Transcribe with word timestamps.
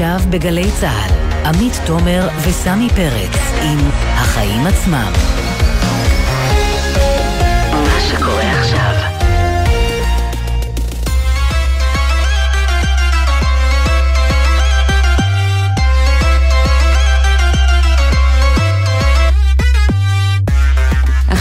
עכשיו 0.00 0.30
בגלי 0.30 0.70
צה"ל, 0.80 1.12
עמית 1.46 1.72
תומר 1.86 2.28
וסמי 2.48 2.88
פרץ 2.88 3.36
עם 3.62 3.78
החיים 4.14 4.66
עצמם. 4.66 5.12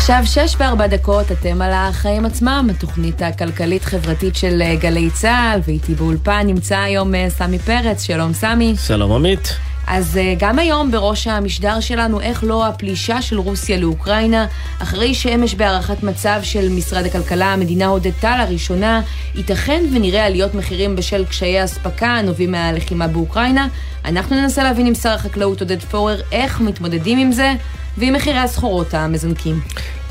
עכשיו 0.09 0.47
שש 0.47 0.55
וארבע 0.59 0.87
דקות, 0.87 1.31
אתם 1.31 1.61
על 1.61 1.71
החיים 1.73 2.25
עצמם, 2.25 2.67
התוכנית 2.71 3.21
הכלכלית-חברתית 3.21 4.35
של 4.35 4.61
אה, 4.61 4.75
גלי 4.75 5.09
צה"ל, 5.09 5.59
ואיתי 5.67 5.95
באולפן 5.95 6.43
נמצא 6.47 6.77
היום 6.77 7.15
אה, 7.15 7.29
סמי 7.29 7.59
פרץ, 7.59 8.03
שלום 8.03 8.33
סמי. 8.33 8.75
שלום 8.87 9.11
עמית. 9.11 9.68
אז 9.89 10.17
אה, 10.17 10.33
גם 10.37 10.59
היום 10.59 10.91
בראש 10.91 11.27
המשדר 11.27 11.79
שלנו, 11.79 12.21
איך 12.21 12.43
לא 12.43 12.67
הפלישה 12.67 13.21
של 13.21 13.37
רוסיה 13.39 13.77
לאוקראינה, 13.77 14.45
אחרי 14.79 15.13
שאמש 15.13 15.53
בהערכת 15.55 16.03
מצב 16.03 16.39
של 16.43 16.69
משרד 16.69 17.05
הכלכלה, 17.05 17.53
המדינה 17.53 17.85
הודתה 17.85 18.37
לראשונה, 18.37 19.01
ייתכן 19.35 19.83
ונראה 19.93 20.25
עליות 20.25 20.55
מחירים 20.55 20.95
בשל 20.95 21.25
קשיי 21.25 21.63
אספקה 21.63 22.07
הנובעים 22.07 22.51
מהלחימה 22.51 23.07
באוקראינה. 23.07 23.67
אנחנו 24.05 24.35
ננסה 24.35 24.63
להבין 24.63 24.85
עם 24.85 24.95
שר 24.95 25.09
החקלאות 25.09 25.61
עודד 25.61 25.81
פורר 25.81 26.21
איך 26.31 26.61
מתמודדים 26.61 27.19
עם 27.19 27.31
זה. 27.31 27.53
ועם 27.97 28.13
מחירי 28.13 28.39
הסחורות 28.39 28.93
המזנקים. 28.93 29.59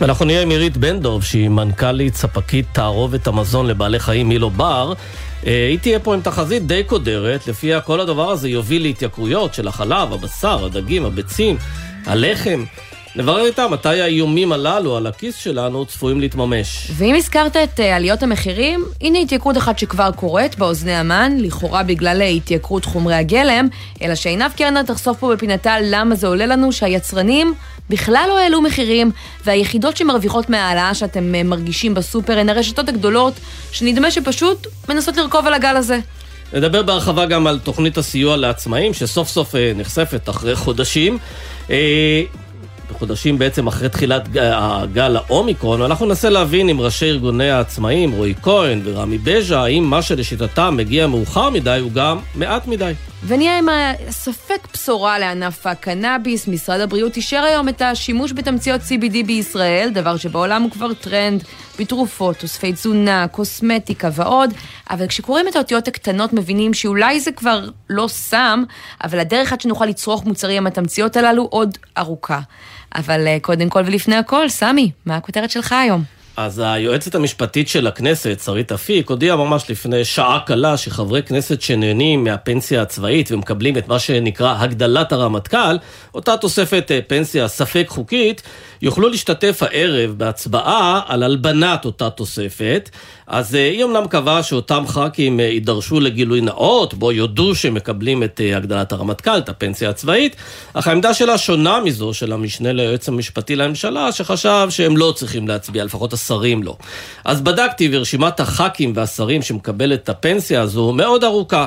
ואנחנו 0.00 0.24
נהיה 0.24 0.42
עם 0.42 0.50
עירית 0.50 0.76
בן 0.76 1.00
דוב, 1.00 1.24
שהיא 1.24 1.48
מנכ"לית 1.48 2.16
ספקית 2.16 2.66
תערובת 2.72 3.26
המזון 3.26 3.66
לבעלי 3.66 3.98
חיים 3.98 4.28
מילו 4.28 4.50
בר. 4.50 4.92
אה, 5.46 5.68
היא 5.68 5.78
תהיה 5.78 5.98
פה 5.98 6.14
עם 6.14 6.20
תחזית 6.20 6.66
די 6.66 6.82
קודרת, 6.84 7.46
לפיה 7.46 7.80
כל 7.80 8.00
הדבר 8.00 8.30
הזה 8.30 8.48
יוביל 8.48 8.82
להתייקרויות 8.82 9.54
של 9.54 9.68
החלב, 9.68 10.12
הבשר, 10.12 10.64
הדגים, 10.64 11.04
הביצים, 11.04 11.56
הלחם. 12.06 12.64
נברר 13.16 13.46
איתה 13.46 13.68
מתי 13.68 14.00
האיומים 14.00 14.52
הללו 14.52 14.96
על 14.96 15.06
הכיס 15.06 15.36
שלנו 15.36 15.86
צפויים 15.86 16.20
להתממש. 16.20 16.90
ואם 16.94 17.14
הזכרת 17.14 17.56
את 17.56 17.80
אה, 17.80 17.96
עליות 17.96 18.22
המחירים, 18.22 18.84
הנה 19.00 19.18
התייקרות 19.18 19.56
אחת 19.56 19.78
שכבר 19.78 20.10
קורית 20.16 20.58
באוזני 20.58 20.94
המן, 20.94 21.32
לכאורה 21.38 21.82
בגלל 21.82 22.22
התייקרות 22.22 22.84
חומרי 22.84 23.14
הגלם, 23.14 23.68
אלא 24.02 24.14
שעינב 24.14 24.52
קרנר 24.56 24.82
תחשוף 24.82 25.18
פה 25.18 25.32
בפינתה 25.34 25.76
למה 25.82 26.14
זה 26.14 26.26
עולה 26.26 26.46
לנו 26.46 26.72
שהיצרנים 26.72 27.54
בכלל 27.90 28.26
לא 28.28 28.38
העלו 28.38 28.62
מחירים, 28.62 29.10
והיחידות 29.44 29.96
שמרוויחות 29.96 30.50
מההעלאה 30.50 30.94
שאתם 30.94 31.34
אה, 31.34 31.42
מרגישים 31.42 31.94
בסופר 31.94 32.38
הן 32.38 32.48
הרשתות 32.48 32.88
הגדולות, 32.88 33.34
שנדמה 33.72 34.10
שפשוט 34.10 34.66
מנסות 34.88 35.16
לרכוב 35.16 35.46
על 35.46 35.54
הגל 35.54 35.76
הזה. 35.76 35.98
נדבר 36.52 36.82
בהרחבה 36.82 37.26
גם 37.26 37.46
על 37.46 37.58
תוכנית 37.58 37.98
הסיוע 37.98 38.36
לעצמאים, 38.36 38.94
שסוף 38.94 39.28
סוף 39.28 39.54
אה, 39.54 39.72
נחשפת 39.76 40.28
אחרי 40.28 40.56
חודשים. 40.56 41.18
חודשים 42.92 43.38
בעצם 43.38 43.66
אחרי 43.66 43.88
תחילת 43.88 44.28
הגל 44.36 45.16
האומיקרון, 45.16 45.80
ואנחנו 45.80 46.06
ננסה 46.06 46.30
להבין 46.30 46.68
עם 46.68 46.80
ראשי 46.80 47.06
ארגוני 47.06 47.50
העצמאים, 47.50 48.12
רועי 48.12 48.34
כהן 48.42 48.80
ורמי 48.84 49.18
בז'ה, 49.18 49.62
האם 49.62 49.84
מה 49.84 50.02
שלשיטתם 50.02 50.76
מגיע 50.76 51.06
מאוחר 51.06 51.50
מדי 51.50 51.78
הוא 51.82 51.92
גם 51.92 52.18
מעט 52.34 52.66
מדי. 52.66 52.92
ונהיה 53.26 53.58
עם 53.58 53.68
ספק 54.10 54.68
בשורה 54.72 55.18
לענף 55.18 55.66
הקנאביס. 55.66 56.48
משרד 56.48 56.80
הבריאות 56.80 57.16
אישר 57.16 57.42
היום 57.42 57.68
את 57.68 57.82
השימוש 57.82 58.32
בתמציות 58.32 58.80
CBD 58.80 59.26
בישראל, 59.26 59.90
דבר 59.92 60.16
שבעולם 60.16 60.62
הוא 60.62 60.70
כבר 60.70 60.94
טרנד 60.94 61.44
בתרופות, 61.78 62.36
תוספי 62.36 62.72
תזונה, 62.72 63.26
קוסמטיקה 63.28 64.08
ועוד, 64.12 64.54
אבל 64.90 65.06
כשקוראים 65.06 65.48
את 65.48 65.56
האותיות 65.56 65.88
הקטנות 65.88 66.32
מבינים 66.32 66.74
שאולי 66.74 67.20
זה 67.20 67.32
כבר 67.32 67.68
לא 67.90 68.08
סם, 68.08 68.64
אבל 69.04 69.20
הדרך 69.20 69.52
עד 69.52 69.60
שנוכל 69.60 69.86
לצרוך 69.86 70.24
מוצרים 70.24 70.56
עם 70.56 70.66
התמציות 70.66 71.16
הללו 71.16 71.42
עוד 71.50 71.78
ארוכה. 71.98 72.40
אבל 72.94 73.26
אה, 73.26 73.36
קודם 73.42 73.68
כל 73.68 73.82
ולפני 73.86 74.16
הכל, 74.16 74.48
סמי, 74.48 74.90
מה 75.06 75.16
הכותרת 75.16 75.50
שלך 75.50 75.72
היום? 75.72 76.17
אז 76.40 76.62
היועצת 76.64 77.14
המשפטית 77.14 77.68
של 77.68 77.86
הכנסת, 77.86 78.40
שרית 78.44 78.72
אפיק, 78.72 79.10
הודיעה 79.10 79.36
ממש 79.36 79.70
לפני 79.70 80.04
שעה 80.04 80.40
קלה 80.46 80.76
שחברי 80.76 81.22
כנסת 81.22 81.62
שנהנים 81.62 82.24
מהפנסיה 82.24 82.82
הצבאית 82.82 83.32
ומקבלים 83.32 83.78
את 83.78 83.88
מה 83.88 83.98
שנקרא 83.98 84.54
הגדלת 84.58 85.12
הרמטכ"ל, 85.12 85.76
אותה 86.14 86.36
תוספת 86.36 86.90
אה, 86.90 87.00
פנסיה 87.06 87.48
ספק 87.48 87.86
חוקית, 87.88 88.42
יוכלו 88.82 89.08
להשתתף 89.08 89.62
הערב 89.62 90.14
בהצבעה 90.16 91.00
על 91.06 91.22
הלבנת 91.22 91.84
אותה 91.84 92.10
תוספת. 92.10 92.90
אז 93.28 93.54
אה, 93.54 93.70
היא 93.70 93.84
אמנם 93.84 94.06
קבעה 94.08 94.42
שאותם 94.42 94.84
ח"כים 94.86 95.40
אה, 95.40 95.44
יידרשו 95.44 96.00
לגילוי 96.00 96.40
נאות, 96.40 96.94
בו 96.94 97.12
יודו 97.12 97.54
שהם 97.54 97.74
מקבלים 97.74 98.22
את 98.22 98.40
הגדלת 98.56 98.92
הרמטכ"ל, 98.92 99.38
את 99.38 99.48
הפנסיה 99.48 99.90
הצבאית, 99.90 100.36
אך 100.72 100.86
העמדה 100.86 101.14
שלה 101.14 101.38
שונה 101.38 101.80
מזו 101.80 102.14
של 102.14 102.32
המשנה 102.32 102.72
ליועץ 102.72 103.08
המשפטי 103.08 103.56
לממשלה, 103.56 104.12
שחשב 104.12 104.66
שהם 104.70 104.96
לא 104.96 105.12
צריכים 105.16 105.48
להצביע, 105.48 105.84
לפחות 105.84 106.12
השרים 106.12 106.62
לא. 106.62 106.76
אז 107.24 107.40
בדקתי, 107.40 107.88
ורשימת 107.92 108.40
הח"כים 108.40 108.92
והשרים 108.94 109.42
שמקבלת 109.42 110.02
את 110.02 110.08
הפנסיה 110.08 110.60
הזו 110.60 110.92
מאוד 110.92 111.24
ארוכה. 111.24 111.66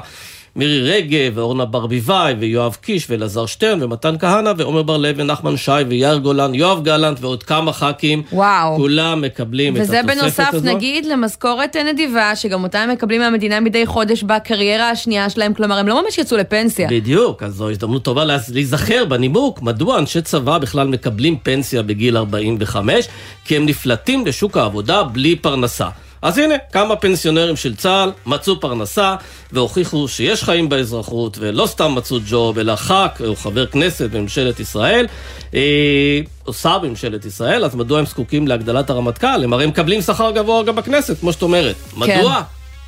מירי 0.56 0.92
רגב, 0.92 1.32
ואורנה 1.36 1.66
ברביבאי, 1.66 2.34
ויואב 2.40 2.78
קיש, 2.82 3.10
ואלעזר 3.10 3.46
שטרן, 3.46 3.84
ומתן 3.84 4.16
כהנא, 4.20 4.54
ועומר 4.58 4.84
בר-לב, 4.84 5.16
ונחמן 5.18 5.58
שי, 5.58 5.72
ויאיר 5.88 6.18
גולן, 6.18 6.56
יואב 6.56 6.84
גלנט, 6.84 7.18
ועוד 7.22 7.44
כמה 7.44 7.74
ח"כים. 7.74 8.24
וואו. 8.32 8.76
כולם 8.76 9.22
מקבלים 9.22 9.76
את 9.76 9.82
התוספת 9.82 9.98
הזאת. 9.98 10.12
וזה 10.12 10.22
בנוסף, 10.22 10.76
נגיד, 10.76 11.06
למשכורת 11.06 11.76
נדיבה, 11.76 12.36
שגם 12.36 12.64
אותה 12.64 12.80
הם 12.80 12.90
מקבלים 12.90 13.22
מהמדינה 13.22 13.60
מדי 13.60 13.86
חודש 13.86 14.24
בקריירה 14.24 14.90
השנייה 14.90 15.30
שלהם, 15.30 15.54
כלומר, 15.54 15.78
הם 15.78 15.88
לא 15.88 16.04
ממש 16.04 16.18
יצאו 16.18 16.38
לפנסיה. 16.38 16.88
בדיוק, 16.92 17.44
אז 17.44 17.54
זו 17.54 17.70
הזדמנות 17.70 18.04
טובה 18.04 18.24
להיזכר 18.54 19.06
בנימוק, 19.06 19.62
מדוע 19.62 20.00
אנשי 20.00 20.22
צבא 20.22 20.58
בכלל 20.58 20.88
מקבלים 20.88 21.38
פנסיה 21.44 21.82
בגיל 21.82 22.18
45, 22.18 23.08
כי 23.46 23.58
הם 23.58 23.66
נפלטים 23.66 24.26
לשוק 24.26 24.58
העבודה 24.58 25.04
בלי 25.04 25.36
פרנסה. 25.36 25.88
אז 26.22 26.38
הנה, 26.38 26.56
כמה 26.72 26.96
פנסיונרים 26.96 27.56
של 27.56 27.76
צה"ל 27.76 28.12
מצאו 28.26 28.60
פרנסה 28.60 29.16
והוכיחו 29.52 30.08
שיש 30.08 30.44
חיים 30.44 30.70
באזרחות 30.70 31.38
ולא 31.40 31.66
סתם 31.66 31.96
מצאו 31.96 32.18
ג'וב, 32.30 32.60
אלא 32.60 32.76
ח"כ 32.76 33.22
או 33.26 33.36
חבר 33.36 33.66
כנסת 33.66 34.10
בממשלת 34.10 34.60
ישראל, 34.60 35.08
אה, 35.54 36.20
או 36.48 36.54
שר 36.54 36.80
בממשלת 36.80 37.26
ישראל, 37.26 37.66
אז 37.66 37.76
מדוע 37.76 38.00
הם 38.00 38.06
זקוקים 38.06 38.48
להגדלת 38.48 38.90
הרמטכ"ל? 38.90 39.44
הם 39.44 39.54
הרי 39.54 39.66
מקבלים 39.66 40.02
שכר 40.02 40.32
גבוה 40.32 40.64
גם 40.64 40.76
בכנסת, 40.76 41.20
כמו 41.20 41.34
שאת 41.34 41.42
אומרת. 41.42 41.76
כן. 42.06 42.20
מדוע? 42.20 42.42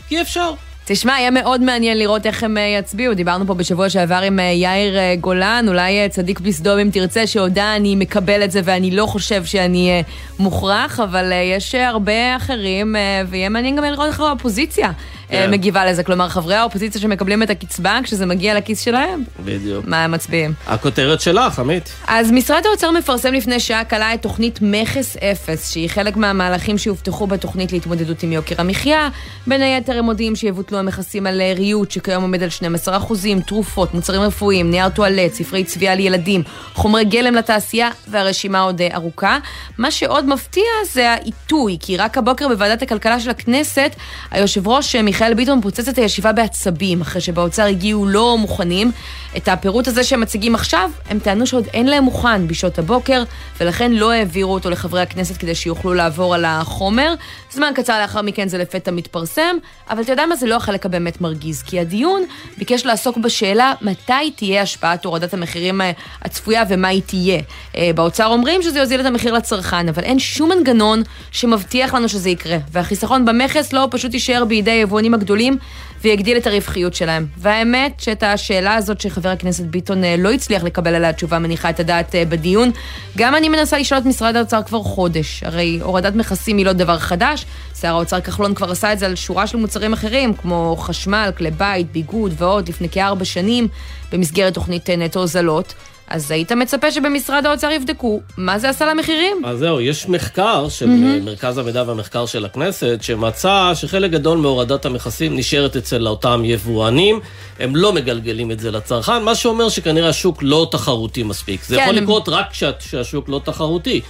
כי 0.09 0.21
אפשר. 0.21 0.51
תשמע, 0.85 1.13
יהיה 1.19 1.31
מאוד 1.31 1.61
מעניין 1.61 1.97
לראות 1.97 2.25
איך 2.25 2.43
הם 2.43 2.57
אה, 2.57 2.61
יצביעו. 2.79 3.13
דיברנו 3.13 3.47
פה 3.47 3.53
בשבוע 3.53 3.89
שעבר 3.89 4.15
עם 4.15 4.39
אה, 4.39 4.43
יאיר 4.43 4.97
אה, 4.97 5.15
גולן, 5.19 5.65
אולי 5.67 6.09
צדיק 6.09 6.39
בסדום 6.39 6.79
אם 6.79 6.89
תרצה, 6.93 7.27
שהודה 7.27 7.75
אני 7.75 7.95
מקבל 7.95 8.43
את 8.43 8.51
זה 8.51 8.61
ואני 8.63 8.91
לא 8.91 9.05
חושב 9.05 9.45
שאני 9.45 10.03
מוכרח, 10.39 10.99
אבל 10.99 11.31
יש 11.55 11.75
הרבה 11.75 12.35
אחרים, 12.35 12.95
ויהיה 13.27 13.49
מעניין 13.49 13.75
גם 13.75 13.83
לראות 13.83 14.07
איך 14.07 14.19
האופוזיציה 14.19 14.91
כן. 15.29 15.51
מגיבה 15.51 15.85
לזה. 15.85 16.03
כלומר, 16.03 16.29
חברי 16.29 16.55
האופוזיציה 16.55 17.01
שמקבלים 17.01 17.43
את 17.43 17.49
הקצבה, 17.49 17.99
כשזה 18.03 18.25
מגיע 18.25 18.57
לכיס 18.57 18.81
שלהם, 18.81 19.23
בדיוק. 19.45 19.85
מה 19.87 20.03
הם 20.03 20.11
מצביעים. 20.11 20.53
הכותרת 20.67 21.21
שלך, 21.21 21.59
עמית. 21.59 21.93
אז 22.07 22.31
משרד 22.31 22.65
האוצר 22.65 22.91
מפרסם 22.91 23.33
לפני 23.33 23.59
שעה 23.59 23.83
קלה 23.83 24.13
את 24.13 24.21
תוכנית 24.21 24.59
מכס 24.61 25.17
אפס, 25.17 25.71
שהיא 25.71 25.89
חלק 25.89 26.17
מהמהלכים 26.17 26.77
שהובטחו 26.77 27.27
בתוכנית 27.27 27.71
להתמודדות 27.71 28.23
עם 28.23 28.31
יוקר 28.31 28.55
המחיה. 28.57 29.09
בין 29.47 29.61
היתר 29.61 29.97
הם 29.99 30.05
מודיעים 30.05 30.35
שיבוטלו 30.35 30.77
המכסים 30.77 31.27
על 31.27 31.41
ריהוט, 31.55 31.91
שכיום 31.91 32.21
עומד 32.21 32.43
על 32.43 32.49
12 32.49 32.97
אחוזים, 32.97 33.41
תרופות, 33.41 33.93
מוצרים 33.93 34.21
רפואיים, 34.21 34.71
נייר 34.71 34.89
טואלט, 34.89 35.33
ספרי 35.33 35.63
צביעה 35.63 35.95
לילדים, 35.95 36.43
חומרי 36.73 37.05
גלם 37.05 37.35
לתעשייה, 37.35 37.89
והרשימה 38.07 38.61
עוד 38.61 38.81
ארוכה. 38.93 39.37
מה 39.77 39.91
שעוד 39.91 40.25
מפתיע 40.25 40.63
זה 40.91 41.09
העיתוי, 41.09 41.77
כי 41.79 41.97
רק 41.97 42.17
הבוקר 42.17 42.47
בוועדת 42.47 42.81
הכלכלה 42.81 43.19
של 43.19 43.29
הכנסת, 43.29 43.95
היושב 44.31 44.67
ראש 44.67 44.91
מיכאל 45.13 45.33
ביטון 45.33 45.61
פוצץ 45.61 45.87
את 45.87 45.97
הישיבה 45.97 46.31
בעצבים, 46.31 47.01
אחרי 47.01 47.21
שבאוצר 47.21 47.63
הגיעו 47.63 48.05
לא 48.05 48.37
מוכנים. 48.37 48.91
את 49.37 49.47
הפירוט 49.47 49.87
הזה 49.87 50.03
שהם 50.03 50.21
מציגים 50.21 50.55
עכשיו, 50.55 50.91
הם 51.09 51.19
טענו 51.19 51.47
שעוד 51.47 51.67
אין 51.73 51.85
להם 51.85 52.03
מוכן 52.03 52.47
בשעות 52.47 52.79
הבוקר, 52.79 53.23
ולכן 53.59 53.91
לא 53.91 54.11
העבירו 54.11 54.53
אותו 54.53 54.69
לחברי 54.69 55.01
הכנסת 55.01 55.37
כדי 55.37 55.55
שיוכלו 55.55 55.93
לעבור 55.93 56.35
על 56.35 56.45
החומר. 56.45 57.13
זמן 57.51 57.71
קצר 57.75 58.01
לאחר 58.01 58.21
מכן 58.21 58.47
זה 58.47 58.57
לפתע 58.57 58.91
מתפרסם, 58.91 59.55
אבל 59.89 60.01
אתה 60.01 60.11
יודע 60.11 60.25
מה? 60.25 60.35
זה 60.35 60.47
לא 60.47 60.55
החלק 60.55 60.85
הבאמת 60.85 61.21
מרגיז, 61.21 61.63
כי 61.63 61.79
הדיון 61.79 62.23
ביקש 62.57 62.85
לעסוק 62.85 63.17
בשאלה 63.17 63.73
מתי 63.81 64.31
תהיה 64.35 64.61
השפעת 64.61 65.05
הורדת 65.05 65.33
המחירים 65.33 65.81
הצפויה 66.21 66.63
ומה 66.69 66.87
היא 66.87 67.01
תהיה. 67.05 67.41
אה, 67.77 67.91
באוצר 67.95 68.25
אומרים 68.25 68.61
שזה 68.61 68.79
יוזיל 68.79 69.01
את 69.01 69.05
המחיר 69.05 69.33
לצרכן, 69.33 69.89
אבל 69.89 70.03
אין 70.03 70.19
שום 70.19 70.51
מנגנון 70.51 71.03
שמבטיח 71.31 71.93
לנו 71.93 72.09
שזה 72.09 72.29
יקרה, 72.29 72.57
והחיסכון 72.71 73.25
במכס 73.25 73.73
לא 73.73 73.87
פשוט 73.91 74.13
יישאר 74.13 74.45
בידי 74.45 74.71
יבואנים 74.71 75.02
היבואנים 75.03 75.13
הגדולים 75.13 75.57
ויגדיל 76.01 76.37
את 76.37 76.47
הרווחיות 76.47 76.93
שלהם. 76.93 77.25
והאמת 77.37 77.99
שאת 77.99 78.23
השאלה 78.23 78.75
הזאת 78.75 79.01
שחבר 79.01 79.29
הכנסת 79.29 79.63
ביטון 79.63 80.03
אה, 80.03 80.15
לא 80.17 80.31
הצליח 80.31 80.63
לקבל 80.63 80.95
עליה 80.95 81.13
תשובה 81.13 81.39
מניחה 81.39 81.69
את 81.69 81.79
הדעת 81.79 82.15
אה, 82.15 82.25
בדיון, 82.25 82.71
גם 83.17 83.35
אני 83.35 83.49
מנסה 83.49 83.77
לשאול 83.77 83.99
את 83.99 84.05
משרד 84.05 84.35
האוצר 84.35 84.63
כבר 84.63 84.83
חודש. 84.83 85.43
הרי 85.43 85.79
הורדת 85.81 86.15
מכסים 86.15 86.57
היא 86.57 86.65
לא 86.65 86.73
דבר 86.73 86.99
חדש, 86.99 87.45
שר 87.79 87.87
האוצר 87.87 88.21
כחלון 88.21 88.53
כבר 88.53 88.71
עשה 88.71 88.93
את 88.93 88.99
זה 88.99 89.05
על 89.05 89.15
שורה 89.15 89.47
של 89.47 89.57
מוצרים 89.57 89.93
אחרים, 89.93 90.33
כמו 90.33 90.75
חשמל, 90.79 91.31
כלי 91.37 91.51
בית, 91.51 91.91
ביגוד 91.91 92.33
ועוד, 92.37 92.69
לפני 92.69 92.89
כארבע 92.89 93.25
שנים, 93.25 93.67
במסגרת 94.11 94.53
תוכנית 94.53 94.89
נטו 94.89 95.19
הוזלות. 95.19 95.73
אז 96.07 96.31
היית 96.31 96.51
מצפה 96.51 96.91
שבמשרד 96.91 97.45
האוצר 97.45 97.71
יבדקו 97.71 98.21
מה 98.37 98.59
זה 98.59 98.69
עשה 98.69 98.85
למחירים. 98.85 99.41
אז 99.45 99.59
זהו, 99.59 99.81
יש 99.81 100.09
מחקר 100.09 100.69
של 100.69 100.85
mm-hmm. 100.85 101.25
מרכז 101.25 101.57
המידע 101.57 101.83
והמחקר 101.87 102.25
של 102.25 102.45
הכנסת, 102.45 102.97
שמצא 103.01 103.71
שחלק 103.75 104.11
גדול 104.11 104.37
מהורדת 104.37 104.85
המכסים 104.85 105.37
נשארת 105.37 105.75
אצל 105.75 106.07
אותם 106.07 106.41
יבואנים, 106.45 107.19
הם 107.59 107.75
לא 107.75 107.93
מגלגלים 107.93 108.51
את 108.51 108.59
זה 108.59 108.71
לצרכן, 108.71 109.23
מה 109.23 109.35
שאומר 109.35 109.69
שכנראה 109.69 110.09
השוק 110.09 110.37
לא 110.41 110.67
תחרותי 110.71 111.23
מספיק. 111.23 111.63
זה 111.63 111.75
כן. 111.75 111.81
יכול 111.81 111.95
לקרות 111.95 112.29
רק 112.29 112.45
כשהשוק 112.79 113.29
לא 113.29 113.41
תחרותי. 113.43 114.01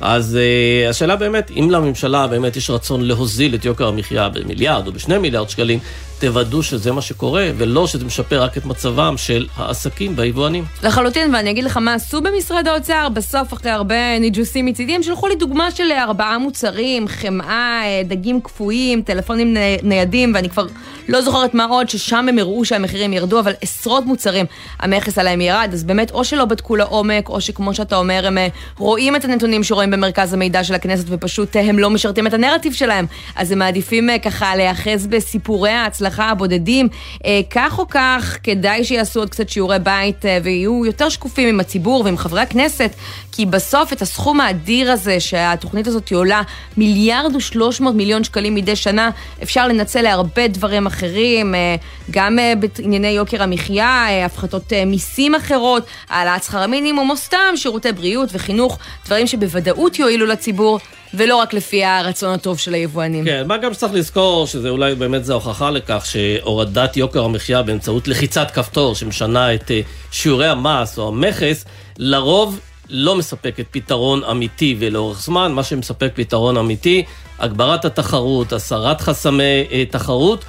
אז 0.00 0.38
uh, 0.38 0.90
השאלה 0.90 1.16
באמת, 1.16 1.50
אם 1.50 1.70
לממשלה 1.70 2.26
באמת 2.26 2.56
יש 2.56 2.70
רצון 2.70 3.02
להוזיל 3.02 3.54
את 3.54 3.64
יוקר 3.64 3.88
המחיה 3.88 4.28
במיליארד 4.28 4.86
או 4.86 4.92
בשני 4.92 5.18
מיליארד 5.18 5.50
שקלים, 5.50 5.78
תוודאו 6.18 6.62
שזה 6.62 6.92
מה 6.92 7.02
שקורה, 7.02 7.50
ולא 7.56 7.86
שזה 7.86 8.04
משפר 8.04 8.42
רק 8.42 8.56
את 8.56 8.66
מצבם 8.66 9.14
של 9.16 9.46
העסקים 9.56 10.12
והיבואנים. 10.16 10.64
לחלוטין, 10.82 11.34
ואני 11.34 11.50
אגיד 11.50 11.64
לך 11.64 11.76
מה 11.76 11.94
עשו 11.94 12.20
במשרד 12.20 12.68
האוצר, 12.68 13.08
בסוף, 13.08 13.52
אחרי 13.52 13.70
הרבה 13.70 14.18
ניג'וסים 14.18 14.66
מצידי, 14.66 14.94
הם 14.94 15.02
שלחו 15.02 15.28
לי 15.28 15.34
דוגמה 15.34 15.70
של 15.70 15.92
ארבעה 15.92 16.38
מוצרים, 16.38 17.08
חמאה, 17.08 17.80
אה, 17.84 18.02
דגים 18.04 18.40
קפואים, 18.40 19.02
טלפונים 19.02 19.56
ניידים, 19.82 20.32
ואני 20.34 20.50
כבר 20.50 20.66
לא 21.08 21.20
זוכרת 21.20 21.54
מה 21.54 21.64
עוד, 21.64 21.88
ששם 21.88 22.26
הם 22.28 22.38
הראו 22.38 22.64
שהמחירים 22.64 23.12
ירדו, 23.12 23.40
אבל 23.40 23.52
עשרות 23.62 24.06
מוצרים, 24.06 24.46
המכס 24.80 25.18
עליהם 25.18 25.40
ירד, 25.40 25.70
אז 25.72 25.84
באמת, 25.84 26.10
או 26.10 26.24
שלא 26.24 26.44
בדקו 26.44 26.76
לעומק, 26.76 27.28
או 27.28 27.40
שכמו 27.40 27.74
שאתה 27.74 27.96
אומר, 27.96 28.26
הם 28.26 28.38
אה, 28.38 28.48
רואים 28.78 29.16
את 29.16 29.24
הנתונים 29.24 29.64
שרואים 29.64 29.90
במרכז 29.90 30.32
המידע 30.32 30.64
של 30.64 30.74
הכנסת, 30.74 31.04
ופשוט 31.08 31.56
אה, 31.56 31.62
הם 31.62 31.78
לא 31.78 31.90
משרתים 31.90 32.26
את 32.26 32.34
הנרטיב 32.34 32.72
שלהם, 32.72 33.06
אז 33.36 33.52
הם 33.52 33.58
מעדיפים 33.58 34.08
ככה 34.24 34.56
להיאחז 34.56 35.06
בסיפורי 35.06 35.70
ההצלחה. 35.70 36.07
ההצלחה 36.08 36.30
הבודדים. 36.30 36.88
אה, 37.24 37.40
כך 37.50 37.78
או 37.78 37.88
כך, 37.88 38.38
כדאי 38.42 38.84
שיעשו 38.84 39.20
עוד 39.20 39.30
קצת 39.30 39.48
שיעורי 39.48 39.78
בית 39.78 40.26
אה, 40.26 40.38
ויהיו 40.42 40.86
יותר 40.86 41.08
שקופים 41.08 41.48
עם 41.48 41.60
הציבור 41.60 42.02
ועם 42.04 42.16
חברי 42.16 42.40
הכנסת, 42.40 42.90
כי 43.32 43.46
בסוף 43.46 43.92
את 43.92 44.02
הסכום 44.02 44.40
האדיר 44.40 44.92
הזה 44.92 45.20
שהתוכנית 45.20 45.86
הזאת 45.86 46.12
עולה, 46.12 46.42
מיליארד 46.76 47.36
ושלוש 47.36 47.80
מאות 47.80 47.94
מיליון 47.94 48.24
שקלים 48.24 48.54
מדי 48.54 48.76
שנה, 48.76 49.10
אפשר 49.42 49.68
לנצל 49.68 50.02
להרבה 50.02 50.48
דברים 50.48 50.86
אחרים, 50.86 51.54
אה, 51.54 51.76
גם 52.10 52.38
בענייני 52.58 53.08
יוקר 53.08 53.42
המחיה, 53.42 54.24
הפחתות 54.24 54.72
מיסים 54.86 55.34
אחרות, 55.34 55.86
העלאת 56.08 56.44
שכר 56.44 56.62
המינימום, 56.62 57.10
או 57.10 57.16
סתם 57.16 57.56
שירותי 57.56 57.92
בריאות 57.92 58.28
וחינוך, 58.32 58.78
דברים 59.06 59.26
שבוודאות 59.26 59.98
יועילו 59.98 60.26
לציבור. 60.26 60.78
ולא 61.14 61.36
רק 61.36 61.54
לפי 61.54 61.84
הרצון 61.84 62.34
הטוב 62.34 62.58
של 62.58 62.74
היבואנים. 62.74 63.24
כן, 63.24 63.44
מה 63.46 63.56
גם 63.56 63.74
שצריך 63.74 63.92
לזכור, 63.92 64.46
שזה 64.46 64.68
אולי 64.68 64.94
באמת 64.94 65.24
זה 65.24 65.34
הוכחה 65.34 65.70
לכך, 65.70 66.06
שהורדת 66.06 66.96
יוקר 66.96 67.24
המחיה 67.24 67.62
באמצעות 67.62 68.08
לחיצת 68.08 68.50
כפתור 68.50 68.94
שמשנה 68.94 69.54
את 69.54 69.70
אה, 69.70 69.80
שיעורי 70.10 70.48
המס 70.48 70.98
או 70.98 71.08
המכס, 71.08 71.64
לרוב 71.98 72.60
לא 72.90 73.16
מספקת 73.16 73.66
פתרון 73.70 74.24
אמיתי 74.24 74.76
ולאורך 74.78 75.22
זמן, 75.22 75.52
מה 75.52 75.64
שמספק 75.64 76.10
פתרון 76.14 76.56
אמיתי, 76.56 77.04
הגברת 77.38 77.84
התחרות, 77.84 78.52
הסרת 78.52 79.00
חסמי 79.00 79.66
אה, 79.72 79.84
תחרות, 79.90 80.44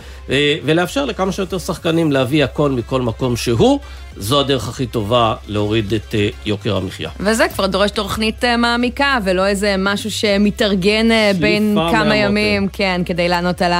ולאפשר 0.63 1.05
לכמה 1.05 1.31
שיותר 1.31 1.57
שחקנים 1.57 2.11
להביא 2.11 2.43
הכל 2.43 2.71
מכל 2.71 3.01
מקום 3.01 3.35
שהוא. 3.35 3.79
זו 4.19 4.39
הדרך 4.39 4.69
הכי 4.69 4.87
טובה 4.87 5.35
להוריד 5.47 5.93
את 5.93 6.15
אה, 6.15 6.29
יוקר 6.45 6.77
המחיה. 6.77 7.09
וזה 7.19 7.47
כבר 7.47 7.67
דורש 7.67 7.91
תוכנית 7.91 8.43
אה, 8.43 8.57
מעמיקה, 8.57 9.17
ולא 9.23 9.47
איזה 9.47 9.75
משהו 9.77 10.11
שמתארגן 10.11 11.11
אה, 11.11 11.31
בין 11.39 11.77
כמה 11.91 12.15
ימים, 12.15 12.67
כן, 12.73 13.01
כדי 13.05 13.29
לענות 13.29 13.61
על 13.61 13.71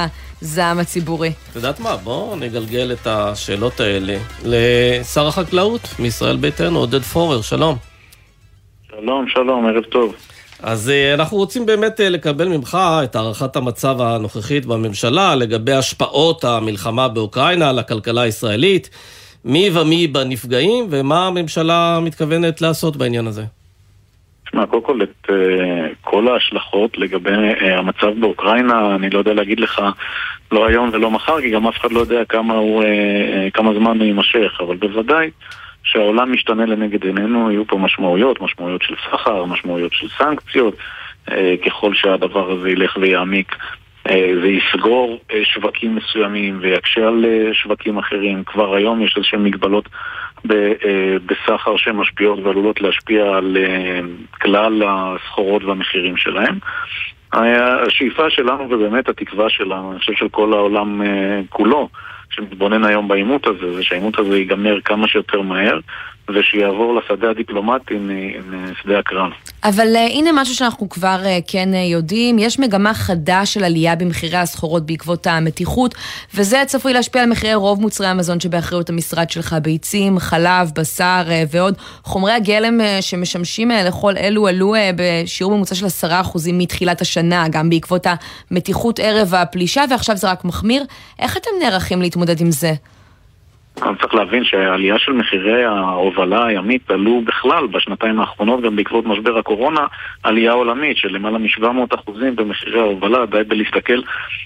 הזעם 0.42 0.78
הציבורי. 0.78 1.32
את 1.50 1.56
יודעת 1.56 1.80
מה? 1.80 1.96
בואו 1.96 2.36
נגלגל 2.36 2.92
את 2.92 3.06
השאלות 3.06 3.80
האלה 3.80 4.16
לשר 4.44 5.26
החקלאות 5.26 5.80
מישראל 5.98 6.36
ביתנו, 6.36 6.78
עודד 6.78 7.02
פורר, 7.02 7.42
שלום. 7.42 7.76
שלום, 8.90 9.28
שלום, 9.28 9.66
ערב 9.66 9.84
טוב. 9.84 10.14
אז 10.62 10.92
אנחנו 11.14 11.36
רוצים 11.36 11.66
באמת 11.66 12.00
לקבל 12.00 12.48
ממך 12.48 12.78
את 13.04 13.16
הערכת 13.16 13.56
המצב 13.56 14.00
הנוכחית 14.00 14.66
בממשלה 14.66 15.34
לגבי 15.34 15.72
השפעות 15.72 16.44
המלחמה 16.44 17.08
באוקראינה 17.08 17.70
על 17.70 17.78
הכלכלה 17.78 18.22
הישראלית. 18.22 18.90
מי 19.44 19.70
ומי 19.74 20.06
בנפגעים, 20.06 20.86
ומה 20.90 21.26
הממשלה 21.26 21.98
מתכוונת 22.02 22.60
לעשות 22.60 22.96
בעניין 22.96 23.26
הזה? 23.26 23.42
תשמע, 24.44 24.66
קודם 24.66 24.82
כל 24.82 25.02
את 25.02 25.30
uh, 25.30 25.32
כל 26.00 26.28
ההשלכות 26.28 26.98
לגבי 26.98 27.30
uh, 27.30 27.64
המצב 27.64 28.20
באוקראינה, 28.20 28.94
אני 28.94 29.10
לא 29.10 29.18
יודע 29.18 29.34
להגיד 29.34 29.60
לך 29.60 29.82
לא 30.52 30.66
היום 30.66 30.90
ולא 30.92 31.10
מחר, 31.10 31.40
כי 31.40 31.50
גם 31.50 31.66
אף 31.66 31.76
אחד 31.80 31.92
לא 31.92 32.00
יודע 32.00 32.24
כמה, 32.28 32.54
הוא, 32.54 32.82
uh, 32.82 32.86
כמה 33.54 33.74
זמן 33.74 33.98
הוא 33.98 34.06
יימשך, 34.06 34.60
אבל 34.60 34.76
בוודאי 34.76 35.30
שהעולם 35.84 36.32
משתנה 36.32 36.66
לנגד 36.66 37.04
עינינו, 37.04 37.50
יהיו 37.50 37.66
פה 37.66 37.78
משמעויות, 37.78 38.40
משמעויות 38.40 38.82
של 38.82 38.94
סחר, 39.10 39.44
משמעויות 39.44 39.92
של 39.92 40.08
סנקציות, 40.08 40.74
uh, 41.28 41.32
ככל 41.66 41.94
שהדבר 41.94 42.50
הזה 42.50 42.70
ילך 42.70 42.96
ויעמיק. 43.00 43.56
אה, 44.08 44.32
ויסגור 44.42 45.18
אה, 45.32 45.44
שווקים 45.44 45.94
מסוימים 45.94 46.58
ויקשה 46.60 47.08
על 47.08 47.24
אה, 47.24 47.54
שווקים 47.54 47.98
אחרים. 47.98 48.44
כבר 48.44 48.74
היום 48.74 49.02
יש 49.02 49.16
איזשהן 49.16 49.42
מגבלות 49.42 49.88
בסחר 51.26 51.76
שמשפיעות 51.76 52.38
ועלולות 52.38 52.80
להשפיע 52.80 53.36
על 53.36 53.56
כלל 54.40 54.82
הסחורות 54.86 55.64
והמחירים 55.64 56.16
שלהם. 56.16 56.58
השאיפה 57.32 58.30
שלנו 58.30 58.70
ובאמת 58.70 59.08
התקווה 59.08 59.50
שלנו, 59.50 59.90
אני 59.90 59.98
חושב 59.98 60.12
של 60.12 60.28
כל 60.28 60.52
העולם 60.52 61.02
כולו, 61.48 61.88
שמתבונן 62.30 62.84
היום 62.84 63.08
בעימות 63.08 63.46
הזה, 63.46 63.74
זה 63.74 63.82
שהעימות 63.82 64.18
הזה 64.18 64.38
ייגמר 64.38 64.80
כמה 64.80 65.08
שיותר 65.08 65.40
מהר, 65.40 65.78
ושיעבור 66.34 66.94
לשדה 66.94 67.30
הדיפלומטי 67.30 67.94
משדה 68.50 68.98
הקרב. 68.98 69.30
אבל 69.64 69.96
uh, 69.96 69.98
הנה 69.98 70.30
משהו 70.34 70.54
שאנחנו 70.54 70.88
כבר 70.88 71.20
uh, 71.22 71.50
כן 71.52 71.68
uh, 71.72 71.76
יודעים, 71.76 72.38
יש 72.38 72.58
מגמה 72.58 72.94
חדה 72.94 73.46
של 73.46 73.64
עלייה 73.64 73.96
במחירי 73.96 74.36
הסחורות 74.36 74.86
בעקבות 74.86 75.26
המתיחות, 75.26 75.94
וזה 76.34 76.62
צפוי 76.66 76.92
להשפיע 76.92 77.22
על 77.22 77.28
מחירי 77.30 77.54
רוב 77.54 77.80
מוצרי 77.80 78.06
המזון 78.06 78.40
שבאחריות 78.40 78.90
המשרד 78.90 79.30
שלך, 79.30 79.56
ביצים, 79.62 80.18
חלב, 80.18 80.70
בשר 80.74 81.22
uh, 81.26 81.56
ועוד. 81.56 81.74
חומרי 82.02 82.32
הגלם 82.32 82.80
uh, 82.80 83.02
שמשמשים 83.02 83.70
uh, 83.70 83.74
לכל 83.74 84.16
אלו 84.16 84.48
עלו 84.48 84.74
uh, 84.74 84.78
בשיעור 84.96 85.54
ממוצע 85.56 85.74
של 85.74 85.86
10% 85.86 86.38
מתחילת 86.52 87.00
השנה, 87.00 87.46
גם 87.50 87.70
בעקבות 87.70 88.06
המתיחות 88.50 89.00
ערב 89.02 89.34
הפלישה, 89.34 89.84
ועכשיו 89.90 90.16
זה 90.16 90.30
רק 90.30 90.44
מחמיר. 90.44 90.84
איך 91.18 91.36
אתם 91.36 91.50
נערכים 91.62 92.02
להתמודד 92.02 92.40
עם 92.40 92.50
זה? 92.50 92.72
גם 93.78 93.96
צריך 93.96 94.14
להבין 94.14 94.44
שהעלייה 94.44 94.98
של 94.98 95.12
מחירי 95.12 95.64
ההובלה 95.64 96.46
הימית 96.46 96.90
עלו 96.90 97.22
בכלל 97.24 97.66
בשנתיים 97.66 98.20
האחרונות, 98.20 98.62
גם 98.62 98.76
בעקבות 98.76 99.06
משבר 99.06 99.38
הקורונה, 99.38 99.86
עלייה 100.22 100.52
עולמית 100.52 100.96
של 100.96 101.08
למעלה 101.08 101.38
מ-700 101.38 101.94
אחוזים 101.94 102.36
במחירי 102.36 102.80
ההובלה, 102.80 103.26
די 103.26 103.42
בלהסתכל 103.48 104.00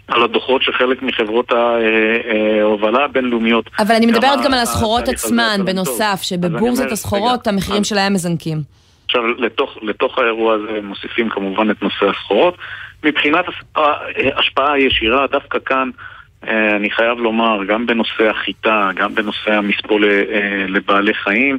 על 0.09 0.23
הדוחות 0.23 0.62
של 0.62 0.73
חלק 0.73 1.02
מחברות 1.02 1.52
ההובלה 1.52 3.04
הבינלאומיות. 3.04 3.71
אבל 3.78 3.95
אני 3.95 4.07
מדברת 4.07 4.38
גם 4.45 4.54
על 4.54 4.61
הסחורות 4.61 5.09
עצמן, 5.09 5.61
בנוסף, 5.64 6.21
שבבורסת 6.23 6.93
הסחורות 6.93 7.47
המחירים 7.47 7.85
שלהם 7.85 8.12
מזנקים. 8.12 8.59
עכשיו, 9.04 9.26
לתוך, 9.26 9.78
לתוך 9.83 10.19
האירוע 10.19 10.54
הזה 10.54 10.81
מוסיפים 10.83 11.28
כמובן 11.28 11.71
את 11.71 11.83
נושא 11.83 12.07
הסחורות. 12.11 12.57
מבחינת 13.04 13.45
ההשפעה 13.76 14.73
הישירה, 14.73 15.26
דווקא 15.26 15.59
כאן 15.66 15.90
אה, 15.99 16.13
אני 16.48 16.90
חייב 16.90 17.18
לומר, 17.18 17.64
גם 17.64 17.86
בנושא 17.86 18.30
החיטה, 18.30 18.90
גם 18.94 19.14
בנושא 19.14 19.52
המספוא 19.52 20.00
אה, 20.04 20.64
לבעלי 20.68 21.14
חיים, 21.14 21.58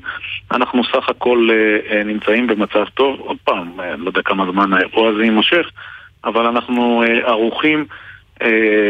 אנחנו 0.51 0.83
סך 0.83 1.09
הכל 1.09 1.49
אה, 1.51 2.03
נמצאים 2.03 2.47
במצב 2.47 2.85
טוב. 2.93 3.19
עוד 3.19 3.37
פעם, 3.43 3.71
לא 3.97 4.07
יודע 4.07 4.21
כמה 4.21 4.51
זמן 4.51 4.73
האירוע 4.73 5.09
הזה 5.09 5.23
יימשך, 5.23 5.69
אבל 6.25 6.45
אנחנו 6.45 7.03
ערוכים, 7.23 7.85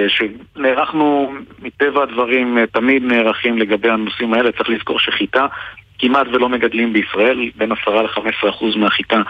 שנערכנו 0.07 1.33
מטבע 1.61 2.03
הדברים, 2.03 2.57
תמיד 2.71 3.03
נערכים 3.03 3.57
לגבי 3.57 3.89
הנושאים 3.89 4.33
האלה. 4.33 4.51
צריך 4.51 4.69
לזכור 4.69 4.99
שחיטה 4.99 5.47
כמעט 5.99 6.27
ולא 6.27 6.49
מגדלים 6.49 6.93
בישראל, 6.93 7.49
בין 7.55 7.71
10 7.71 8.01
ל-15% 8.01 8.77
מהחיטה 8.77 9.21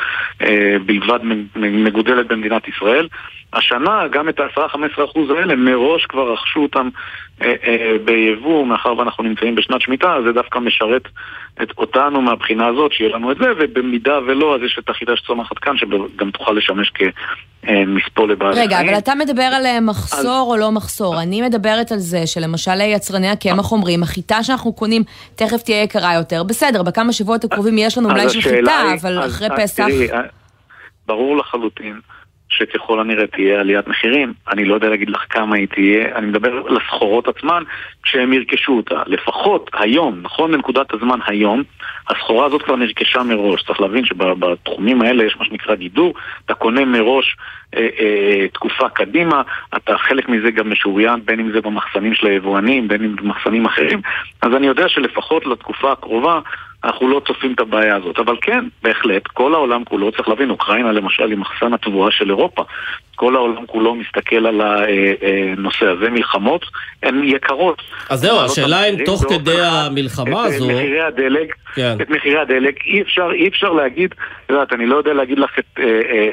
אה, 0.41 0.75
בלבד 0.85 1.19
מגודלת 1.55 2.27
במדינת 2.27 2.67
ישראל. 2.67 3.07
השנה 3.53 4.07
גם 4.07 4.29
את 4.29 4.39
ה-10-15% 4.39 5.19
האלה 5.37 5.55
מראש 5.55 6.05
כבר 6.05 6.33
רכשו 6.33 6.59
אותם 6.59 6.89
ביבוא, 8.05 8.65
מאחר 8.65 8.97
ואנחנו 8.97 9.23
נמצאים 9.23 9.55
בשנת 9.55 9.81
שמיטה, 9.81 10.15
זה 10.25 10.31
דווקא 10.31 10.59
משרת 10.59 11.07
את 11.61 11.67
אותנו 11.77 12.21
מהבחינה 12.21 12.67
הזאת, 12.67 12.93
שיהיה 12.93 13.15
לנו 13.15 13.31
את 13.31 13.37
זה, 13.37 13.45
ובמידה 13.59 14.19
ולא, 14.27 14.55
אז 14.55 14.61
יש 14.61 14.79
את 14.83 14.89
החידה 14.89 15.15
שצומחת 15.15 15.57
כאן, 15.57 15.77
שגם 15.77 16.31
תוכל 16.31 16.51
לשמש 16.51 16.91
כמספוא 16.95 18.27
לבעלי 18.27 18.61
רגע, 18.61 18.81
אבל 18.81 18.97
אתה 18.97 19.15
מדבר 19.15 19.41
על 19.43 19.79
מחסור 19.81 20.47
או 20.51 20.57
לא 20.57 20.71
מחסור. 20.71 21.21
אני 21.21 21.41
מדברת 21.41 21.91
על 21.91 21.97
זה 21.97 22.27
שלמשל 22.27 22.81
יצרני 22.81 23.29
הקמח 23.29 23.71
אומרים, 23.71 24.03
החיטה 24.03 24.43
שאנחנו 24.43 24.73
קונים 24.73 25.03
תכף 25.35 25.61
תהיה 25.61 25.83
יקרה 25.83 26.13
יותר. 26.13 26.43
בסדר, 26.43 26.83
בכמה 26.83 27.13
שבועות 27.13 27.43
הקרובים 27.43 27.77
יש 27.77 27.97
לנו 27.97 28.09
מלאי 28.09 28.29
של 28.29 28.41
חיטה, 28.41 28.81
אבל 29.01 29.25
אחרי 29.25 29.47
פסח... 29.57 29.85
ברור 31.07 31.37
לחלוטין 31.37 31.99
שככל 32.57 32.99
הנראה 32.99 33.27
תהיה 33.27 33.59
עליית 33.59 33.87
מחירים. 33.87 34.33
אני 34.51 34.65
לא 34.65 34.73
יודע 34.73 34.89
להגיד 34.89 35.09
לך 35.09 35.25
כמה 35.29 35.55
היא 35.55 35.67
תהיה, 35.67 36.15
אני 36.15 36.27
מדבר 36.27 36.51
על 36.67 36.77
הסחורות 36.77 37.27
עצמן 37.27 37.63
כשהם 38.03 38.33
ירכשו 38.33 38.71
אותה. 38.71 39.01
לפחות 39.05 39.69
היום, 39.73 40.19
נכון 40.21 40.51
לנקודת 40.51 40.93
הזמן 40.93 41.19
היום, 41.27 41.63
הסחורה 42.09 42.45
הזאת 42.45 42.61
כבר 42.61 42.75
נרכשה 42.75 43.23
מראש. 43.23 43.63
צריך 43.63 43.81
להבין 43.81 44.05
שבתחומים 44.05 45.01
האלה 45.01 45.23
יש 45.23 45.37
מה 45.39 45.45
שנקרא 45.45 45.75
גידור, 45.75 46.13
אתה 46.45 46.53
קונה 46.53 46.85
מראש 46.85 47.37
אה, 47.75 47.87
אה, 47.99 48.47
תקופה 48.53 48.89
קדימה, 48.89 49.41
אתה 49.75 49.97
חלק 49.97 50.29
מזה 50.29 50.51
גם 50.51 50.71
משוריין, 50.71 51.25
בין 51.25 51.39
אם 51.39 51.51
זה 51.51 51.61
במחסנים 51.61 52.13
של 52.13 52.27
היבואנים, 52.27 52.87
בין 52.87 53.03
אם 53.03 53.15
במחסנים 53.15 53.65
אחרים, 53.65 54.01
אז 54.41 54.53
אני 54.53 54.67
יודע 54.67 54.89
שלפחות 54.89 55.45
לתקופה 55.45 55.91
הקרובה 55.91 56.39
אנחנו 56.85 57.07
לא 57.07 57.21
צופים 57.27 57.53
את 57.53 57.59
הבעיה 57.59 57.95
הזאת. 57.95 58.19
אבל 58.19 58.35
כן, 58.41 58.65
בהחלט, 58.83 59.27
כל 59.27 59.53
העולם 59.53 59.83
כולו, 59.83 60.11
צריך 60.11 60.27
להבין, 60.27 60.49
אוקראינה 60.49 60.91
למשל 60.91 61.29
היא 61.29 61.37
מחסן 61.37 61.73
התבואה 61.73 62.11
של 62.11 62.29
אירופה. 62.29 62.63
כל 63.15 63.35
העולם 63.35 63.65
כולו 63.65 63.95
מסתכל 63.95 64.45
על 64.47 64.61
הנושא 64.61 65.85
הזה, 65.85 66.09
מלחמות 66.09 66.65
הן 67.03 67.23
יקרות. 67.23 67.81
אז 68.09 68.19
זהו, 68.19 68.39
השאלה 68.39 68.85
אם 68.85 68.95
תוך 69.05 69.25
כדי 69.29 69.61
המלחמה 69.61 70.43
הזו... 70.43 70.65
את 70.65 70.75
מחירי 70.75 71.01
הדלק, 71.01 71.55
כן. 71.75 71.97
את 72.01 72.09
מחירי 72.09 72.39
הדלק, 72.39 72.75
אי 72.85 73.01
אפשר, 73.01 73.29
אי 73.33 73.47
אפשר 73.47 73.71
להגיד, 73.71 74.13
את 74.45 74.49
יודעת, 74.49 74.73
אני 74.73 74.85
לא 74.85 74.95
יודע 74.95 75.13
להגיד 75.13 75.39
לך 75.39 75.59
את... 75.59 75.65
אה, 75.79 76.01
אה, 76.11 76.29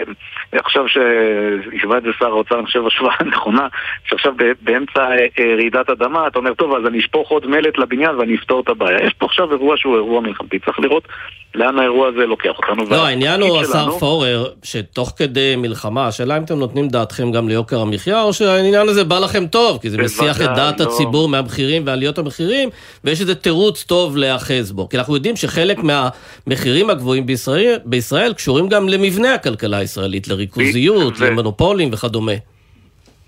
עכשיו 0.53 0.85
שהשווה 0.89 1.99
את 1.99 2.03
זה 2.03 2.09
שר 2.19 2.27
האוצר, 2.27 2.59
אני 2.59 2.67
חושב 2.67 2.87
השוואה 2.87 3.17
נכונה, 3.33 3.69
שעכשיו 4.05 4.33
באמצע 4.61 5.01
אה, 5.01 5.55
רעידת 5.57 5.91
אדמה, 5.91 6.27
אתה 6.27 6.39
אומר, 6.39 6.55
טוב, 6.55 6.75
אז 6.75 6.87
אני 6.87 6.99
אשפוך 6.99 7.29
עוד 7.29 7.47
מלט 7.47 7.79
לבניין 7.79 8.15
ואני 8.15 8.35
אפתור 8.35 8.61
את 8.61 8.69
הבעיה. 8.69 9.07
יש 9.07 9.13
פה 9.13 9.27
עכשיו 9.27 9.53
אירוע 9.53 9.77
שהוא 9.77 9.95
אירוע 9.95 10.21
מלחמתי, 10.43 10.59
צריך 10.67 10.81
לראות 10.81 11.09
לאן 11.55 11.79
האירוע 11.79 12.09
הזה 12.09 12.27
לוקח 12.27 12.51
אותנו. 12.59 12.91
לא, 12.91 13.07
העניין 13.07 13.41
הוא, 13.41 13.61
השר 13.61 13.99
פורר, 13.99 14.47
שתוך 14.63 15.13
כדי 15.17 15.57
מלחמה, 15.57 16.07
השאלה 16.07 16.37
אם 16.37 16.43
אתם 16.43 16.59
נותנים 16.59 16.89
דעתכם 16.89 17.33
גם 17.33 17.49
ליוקר 17.49 17.81
המחיה, 17.81 18.23
או 18.23 18.33
שהעניין 18.33 18.89
הזה 18.89 19.05
בא 19.05 19.19
לכם 19.19 19.47
טוב, 19.47 19.79
כי 19.83 19.91
זה 19.91 19.99
מסיח 19.99 20.41
את 20.41 20.49
דעת 20.57 20.81
לא. 20.81 20.85
הציבור 20.85 21.29
מהמחירים 21.29 21.83
ועליות 21.87 22.19
המחירים, 22.19 22.69
ויש 23.05 23.21
איזה 23.21 23.35
תירוץ 23.35 23.83
טוב 23.83 24.17
להיאחז 24.17 24.73
בו. 24.73 24.89
כי 24.89 24.99
אנחנו 24.99 25.15
יודעים 25.15 25.37
שחלק 25.37 25.79
מהמחירים 25.79 26.91
הגבוהים 26.91 27.27
בישראל, 27.27 27.79
בישראל 27.85 28.33
קשורים 28.33 28.69
גם 28.69 28.89
למבנה 28.89 29.35
הכלכלה 29.35 29.77
הישראלית, 29.77 30.29
לריכוזיות, 30.29 31.21
למונופולים 31.21 31.89
וכדומה. 31.93 32.33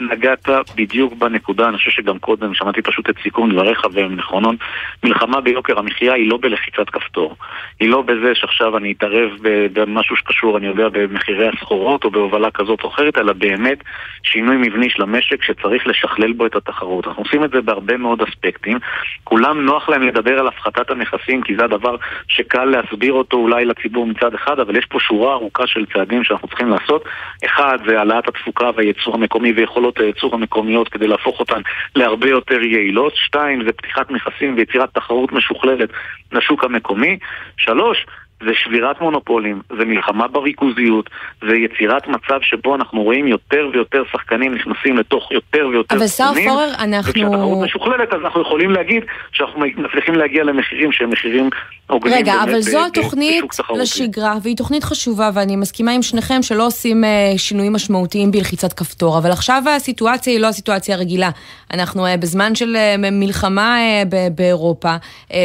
נגעת 0.01 0.49
בדיוק 0.77 1.13
בנקודה, 1.13 1.69
אני 1.69 1.77
חושב 1.77 1.91
שגם 1.91 2.19
קודם 2.19 2.55
שמעתי 2.55 2.83
פשוט 2.83 3.11
את 3.11 3.15
סיכום 3.23 3.53
דבריך 3.53 3.87
והם 3.93 4.17
נכונות. 4.17 4.57
מלחמה 5.05 5.41
ביוקר 5.41 5.79
המחיה 5.79 6.13
היא 6.13 6.31
לא 6.31 6.39
בלחיצת 6.43 6.91
כפתור. 6.91 7.37
היא 7.81 7.89
לא 7.89 8.03
בזה 8.03 8.35
שעכשיו 8.35 8.77
אני 8.77 8.93
אתערב 8.93 9.31
במשהו 9.73 10.17
שקשור, 10.17 10.59
אני 10.59 10.67
יודע, 10.67 10.89
במחירי 10.89 11.49
הסחורות 11.49 12.05
או 12.05 12.11
בהובלה 12.11 12.51
כזאת 12.51 12.85
או 12.85 12.89
אחרת, 12.89 13.19
אלא 13.19 13.33
באמת 13.33 13.79
שינוי 14.23 14.57
מבני 14.57 14.91
של 14.91 15.03
המשק 15.03 15.43
שצריך 15.43 15.87
לשכלל 15.87 16.33
בו 16.33 16.47
את 16.47 16.57
התחרות. 16.57 17.07
אנחנו 17.07 17.23
עושים 17.23 17.45
את 17.45 17.51
זה 17.51 17.61
בהרבה 17.61 17.97
מאוד 17.97 18.23
אספקטים. 18.23 18.79
כולם 19.25 19.65
נוח 19.65 19.89
להם 19.89 20.03
לדבר 20.03 20.39
על 20.39 20.49
הפחתת 20.49 20.91
הנכסים, 20.91 21.43
כי 21.43 21.57
זה 21.57 21.65
הדבר 21.65 21.97
שקל 22.29 22.65
להסביר 22.65 23.13
אותו 23.13 23.37
אולי 23.37 23.65
לציבור 23.65 24.07
מצד 24.07 24.35
אחד, 24.35 24.61
אבל 24.61 24.77
יש 24.77 24.85
פה 24.87 25.01
שורה 25.01 25.33
ארוכה 25.33 25.67
של 25.67 25.87
צעדים 25.95 26.25
שאנחנו 26.25 26.49
צריכים 26.49 26.69
לעשות. 26.69 27.05
אחד 27.45 27.79
זה 27.87 27.99
העלאת 27.99 28.29
התפוקה 28.29 28.71
והייצור 28.77 29.15
המקומי 29.15 29.53
ויכולות 29.53 29.84
יכולות 29.85 30.00
הייצור 30.00 30.35
המקומיות 30.35 30.88
כדי 30.88 31.07
להפוך 31.07 31.41
אותן 31.41 31.61
להרבה 31.97 32.29
יותר 32.29 32.62
יעילות. 32.62 33.12
שתיים, 33.17 33.64
זה 33.67 33.73
פתיחת 33.73 34.11
נכסים 34.11 34.55
ויצירת 34.57 34.95
תחרות 34.95 35.33
משוכללת 35.33 35.91
לשוק 36.33 36.64
המקומי. 36.64 37.19
שלוש, 37.57 38.07
זה 38.45 38.51
שבירת 38.55 39.01
מונופולים, 39.01 39.61
זה 39.79 39.85
מלחמה 39.85 40.29
בריכוזיות, 40.29 41.11
זה 41.49 41.57
יצירת 41.57 42.09
מצב 42.09 42.39
שבו 42.43 42.75
אנחנו 42.75 43.03
רואים 43.03 43.27
יותר 43.27 43.69
ויותר 43.73 44.03
שחקנים 44.13 44.55
נכנסים 44.55 44.97
לתוך 44.97 45.33
יותר 45.33 45.69
ויותר 45.69 45.97
אבל 45.97 46.07
שר 46.07 46.33
פורר, 46.45 46.71
אנחנו... 46.79 47.11
וכשהתחרות 47.11 47.65
משוכללת, 47.65 48.13
אז 48.13 48.21
אנחנו 48.25 48.43
יכולים 48.43 48.71
להגיד 48.71 49.03
שאנחנו 49.33 49.61
מצליחים 49.77 50.15
להגיע 50.15 50.45
למחירים 50.45 50.93
שהם 50.93 51.11
מחירים 51.11 51.51
הוגנים 51.87 52.17
רגע, 52.17 52.35
אבל 52.43 52.61
זו 52.61 52.87
התוכנית 52.87 53.45
לשגרה, 53.77 54.35
והיא 54.43 54.57
תוכנית 54.57 54.85
חשובה, 54.85 55.31
ואני 55.35 55.57
מסכימה 55.57 55.93
עם 55.93 56.03
שניכם 56.03 56.43
שלא 56.43 56.67
עושים 56.67 57.05
אה, 57.05 57.33
שינויים 57.37 57.73
משמעותיים 57.73 58.31
בלחיצת 58.31 58.73
כפתור, 58.73 59.19
אבל 59.19 59.31
עכשיו 59.31 59.63
הסיטואציה 59.77 60.33
היא 60.33 60.41
לא 60.41 60.47
הסיטואציה 60.47 60.95
הרגילה. 60.95 61.31
אנחנו 61.73 62.07
אה, 62.07 62.17
בזמן 62.17 62.55
של 62.55 62.77
אה, 62.77 63.11
מלחמה 63.13 63.79
באירופה, 64.35 64.95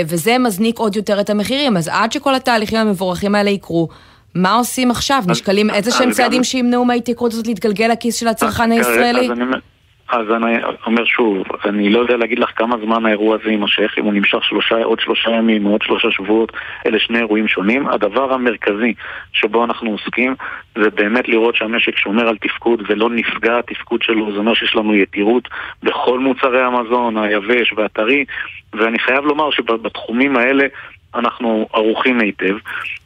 וזה 0.07 0.37
מזניק 0.37 0.79
עוד 0.79 0.95
יותר 0.95 1.21
את 1.21 1.29
המחירים, 1.29 1.77
אז 1.77 1.89
עד 1.93 2.11
שכל 2.11 2.35
התהליכים 2.35 2.79
המבורכים 2.89 3.35
האלה 3.35 3.49
יקרו, 3.49 3.87
מה 4.35 4.55
עושים 4.55 4.91
עכשיו? 4.91 5.23
נשקלים 5.27 5.69
איזה 5.69 5.91
שהם 5.91 6.11
צעדים 6.11 6.43
שימנעו 6.43 6.85
מההתייקרות 6.85 7.33
הזאת 7.33 7.47
להתגלגל 7.47 7.87
לכיס 7.87 8.15
של 8.15 8.27
הצרכן 8.27 8.71
הישראלי? 8.71 9.29
אז 10.11 10.31
אני 10.31 10.57
אומר 10.85 11.05
שוב, 11.05 11.43
אני 11.65 11.89
לא 11.89 11.99
יודע 11.99 12.17
להגיד 12.17 12.39
לך 12.39 12.49
כמה 12.55 12.75
זמן 12.85 13.05
האירוע 13.05 13.37
הזה 13.41 13.49
יימשך, 13.49 13.93
אם 13.97 14.03
הוא 14.03 14.13
נמשך 14.13 14.43
שלושה, 14.43 14.75
עוד 14.83 14.99
שלושה 14.99 15.31
ימים 15.31 15.63
עוד 15.63 15.81
שלושה 15.81 16.11
שבועות, 16.11 16.51
אלה 16.85 16.99
שני 16.99 17.17
אירועים 17.17 17.47
שונים. 17.47 17.87
הדבר 17.87 18.33
המרכזי 18.33 18.93
שבו 19.33 19.63
אנחנו 19.63 19.91
עוסקים 19.91 20.35
זה 20.75 20.89
באמת 20.89 21.27
לראות 21.27 21.55
שהמשק 21.55 21.97
שומר 21.97 22.27
על 22.27 22.37
תפקוד 22.37 22.83
ולא 22.89 23.09
נפגע 23.09 23.59
התפקוד 23.59 24.01
שלו, 24.01 24.31
זה 24.31 24.37
אומר 24.37 24.53
שיש 24.53 24.75
לנו 24.75 24.95
יתירות 24.95 25.47
בכל 25.83 26.19
מוצרי 26.19 26.61
המזון, 26.61 27.17
היבש 27.17 27.73
והטרי, 27.77 28.25
ואני 28.73 28.99
חייב 28.99 29.25
לומר 29.25 29.51
שבתחומים 29.51 30.37
האלה 30.37 30.65
אנחנו 31.15 31.67
ערוכים 31.73 32.19
היטב. 32.19 32.55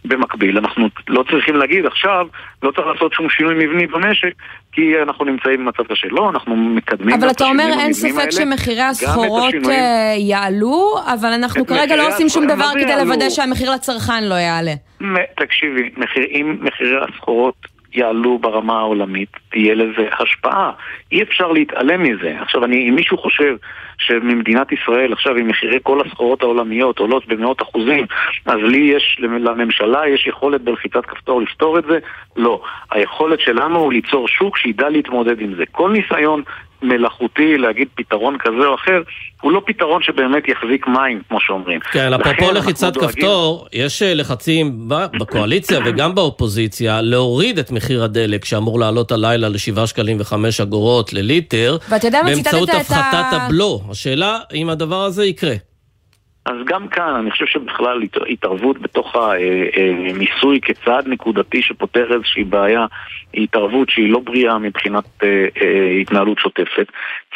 במקביל, 0.06 0.58
אנחנו 0.58 0.88
לא 1.08 1.24
צריכים 1.32 1.56
להגיד 1.56 1.86
עכשיו, 1.86 2.28
לא 2.64 2.72
צריך 2.72 2.88
לעשות 2.88 3.14
שום 3.14 3.30
שינוי 3.30 3.66
מבני 3.66 3.88
במשק, 3.88 4.34
כי 4.72 5.02
אנחנו 5.02 5.26
נמצאים 5.26 5.66
במצב 5.66 5.84
קשה. 5.84 6.08
לא, 6.12 6.30
אנחנו 6.30 6.56
מקדמים 6.56 7.16
אבל 7.16 7.32
אתה 7.32 7.44
אומר 7.44 7.70
אין 7.80 7.94
ספק 7.94 8.30
שמחירי 8.30 8.82
הסחורות 8.82 9.54
אה, 9.70 10.16
יעלו, 10.18 10.96
אבל 11.14 11.30
אנחנו 11.30 11.66
כרגע 11.66 11.96
לא 11.96 12.08
עושים 12.08 12.30
שום 12.30 12.48
דבר 12.48 12.70
כדי 12.74 12.96
לוודא 13.06 13.30
שהמחיר 13.30 13.72
לצרכן 13.72 14.24
לא 14.24 14.36
יעלה. 14.36 14.74
תקשיבי, 15.38 15.90
אם 16.32 16.58
מחירי 16.62 16.98
הסחורות 17.04 17.73
יעלו 17.96 18.40
ברמה 18.40 18.80
העולמית, 18.80 19.30
תהיה 19.50 19.76
לזה 19.76 20.08
השפעה. 20.20 20.72
אי 21.12 21.24
אפשר 21.24 21.52
להתעלם 21.52 22.04
מזה. 22.04 22.36
עכשיו, 22.42 22.66
אני, 22.66 22.90
אם 22.90 22.96
מישהו 22.96 23.18
חושב 23.18 23.56
שממדינת 23.98 24.72
ישראל, 24.72 25.14
עכשיו 25.14 25.36
עם 25.36 25.48
מחירי 25.48 25.78
כל 25.84 26.02
הסחורות 26.06 26.42
העולמיות 26.42 27.00
עולות 27.00 27.28
במאות 27.28 27.62
אחוזים, 27.62 28.06
אז 28.46 28.60
לי 28.64 28.78
יש, 28.96 29.18
לממשלה 29.20 30.08
יש 30.08 30.28
יכולת 30.28 30.62
בלחיצת 30.62 31.06
כפתור 31.06 31.42
לפתור 31.42 31.80
את 31.80 31.84
זה? 31.84 32.00
לא. 32.36 32.62
היכולת 32.92 33.40
שלנו 33.40 33.80
הוא 33.80 33.94
ליצור 33.94 34.28
שוק 34.28 34.58
שידע 34.58 34.90
להתמודד 34.90 35.42
עם 35.42 35.56
זה. 35.56 35.64
כל 35.72 35.92
ניסיון 35.92 36.44
מלאכותי 36.84 37.58
להגיד 37.58 37.88
פתרון 37.96 38.38
כזה 38.40 38.66
או 38.68 38.76
אחר, 38.76 39.02
הוא 39.42 39.52
לא 39.52 39.62
פתרון 39.66 40.02
שבאמת 40.02 40.48
יחזיק 40.48 40.88
מים, 40.88 41.22
כמו 41.30 41.40
שאומרים. 41.42 41.80
כן, 41.80 42.14
אפרופו 42.14 42.52
לחיצת 42.52 42.98
כפתור, 42.98 43.68
יש 43.74 44.02
אה, 44.02 44.14
לחצים 44.14 44.90
בקואליציה 45.20 45.80
וגם 45.86 46.16
באופוזיציה 46.16 47.02
להוריד 47.02 47.60
את 47.60 47.72
מחיר 47.72 48.04
הדלק 48.04 48.46
שאמור 48.46 48.80
לעלות 48.80 49.12
הלילה 49.12 49.50
ל-7 49.50 49.88
שקלים 49.88 50.18
ו-5 50.20 50.64
אגורות 50.64 51.14
לליטר, 51.14 51.78
באמצעות 52.26 52.70
הפחתת 52.70 53.26
הבלו. 53.32 53.82
השאלה 53.90 54.40
אם 54.54 54.70
הדבר 54.70 55.04
הזה 55.04 55.26
יקרה. 55.26 55.56
אז 56.46 56.56
גם 56.66 56.88
כאן 56.88 57.16
אני 57.16 57.32
חושב 57.32 57.46
שבכלל 57.46 58.02
התערבות 58.30 58.80
בתוך 58.80 59.16
המיסוי 59.16 60.60
כצעד 60.62 61.08
נקודתי 61.08 61.62
שפותר 61.62 62.14
איזושהי 62.14 62.44
בעיה 62.44 62.86
היא 63.34 63.44
התערבות 63.44 63.90
שהיא 63.90 64.12
לא 64.12 64.20
בריאה 64.20 64.58
מבחינת 64.58 65.04
אה, 65.24 65.48
אה, 65.62 65.98
התנהלות 66.02 66.40
שוטפת. 66.40 66.88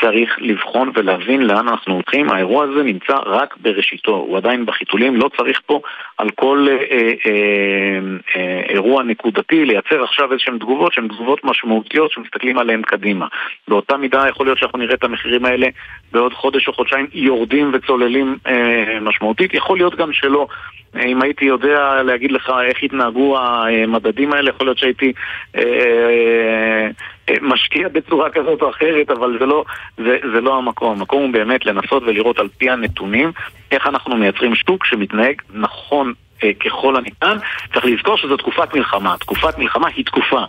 צריך 0.02 0.36
לבחון 0.40 0.92
ולהבין 0.96 1.42
לאן 1.42 1.68
אנחנו 1.68 1.94
הולכים. 1.94 2.30
האירוע 2.30 2.64
הזה 2.64 2.84
נמצא 2.84 3.18
רק 3.26 3.58
בראשיתו, 3.62 4.12
הוא 4.12 4.38
עדיין 4.38 4.66
בחיתולים, 4.66 5.16
לא 5.16 5.30
צריך 5.38 5.62
פה 5.66 5.82
על 6.18 6.30
כל 6.30 6.68
אה, 6.70 6.76
אה, 6.92 7.14
אה, 7.26 8.00
אה, 8.36 8.62
אירוע 8.70 9.04
נקודתי 9.04 9.66
לייצר 9.66 10.04
עכשיו 10.04 10.32
איזשהן 10.32 10.58
תגובות 10.58 10.94
שהן 10.94 11.08
תגובות 11.08 11.44
משמעותיות 11.44 12.12
שמסתכלים 12.12 12.58
עליהן 12.58 12.82
קדימה. 12.82 13.28
באותה 13.68 13.98
מידה 13.98 14.26
יכול 14.30 14.46
להיות 14.46 14.58
שאנחנו 14.58 14.80
נראה 14.80 14.94
את 14.94 15.04
המחירים 15.04 15.46
האלה 15.46 15.68
בעוד 16.12 16.34
חודש 16.34 16.68
או 16.68 16.74
חודשיים 16.74 17.08
יורדים 17.14 17.72
וצוללים 17.74 18.38
אה, 18.48 18.97
משמעותית, 19.00 19.54
יכול 19.54 19.78
להיות 19.78 19.96
גם 19.96 20.14
שלא. 20.14 20.48
אם 20.96 21.22
הייתי 21.22 21.46
יודע 21.46 22.04
להגיד 22.04 22.32
לך 22.32 22.52
איך 22.70 22.78
התנהגו 22.84 23.38
המדדים 23.40 24.34
האלה, 24.34 24.50
יכול 24.50 24.68
להיות 24.68 24.78
שהייתי 24.78 25.14
אה, 25.56 25.62
אה, 25.62 26.88
אה, 27.30 27.36
משקיע 27.42 27.88
בצורה 27.88 28.30
כזאת 28.30 28.62
או 28.62 28.70
אחרת, 28.70 29.10
אבל 29.10 29.38
זה 29.40 29.46
לא, 29.46 29.64
זה, 29.98 30.18
זה 30.34 30.42
לא 30.42 30.58
המקום. 30.58 30.98
המקום 30.98 31.24
הוא 31.24 31.34
באמת 31.34 31.66
לנסות 31.66 32.04
ולראות 32.04 32.40
על 32.40 32.48
פי 32.58 32.70
הנתונים 32.70 33.32
איך 33.72 33.88
אנחנו 33.88 34.18
מייצרים 34.18 34.56
שוק 34.56 34.86
שמתנהג 34.86 35.42
נכון 35.54 36.14
אה, 36.44 36.52
ככל 36.54 36.96
הניתן. 36.96 37.38
צריך 37.74 37.86
לזכור 37.86 38.18
שזו 38.18 38.38
תקופת 38.38 38.76
מלחמה. 38.76 39.16
תקופת 39.20 39.58
מלחמה 39.58 39.88
היא 39.96 40.06
תקופה. 40.06 40.44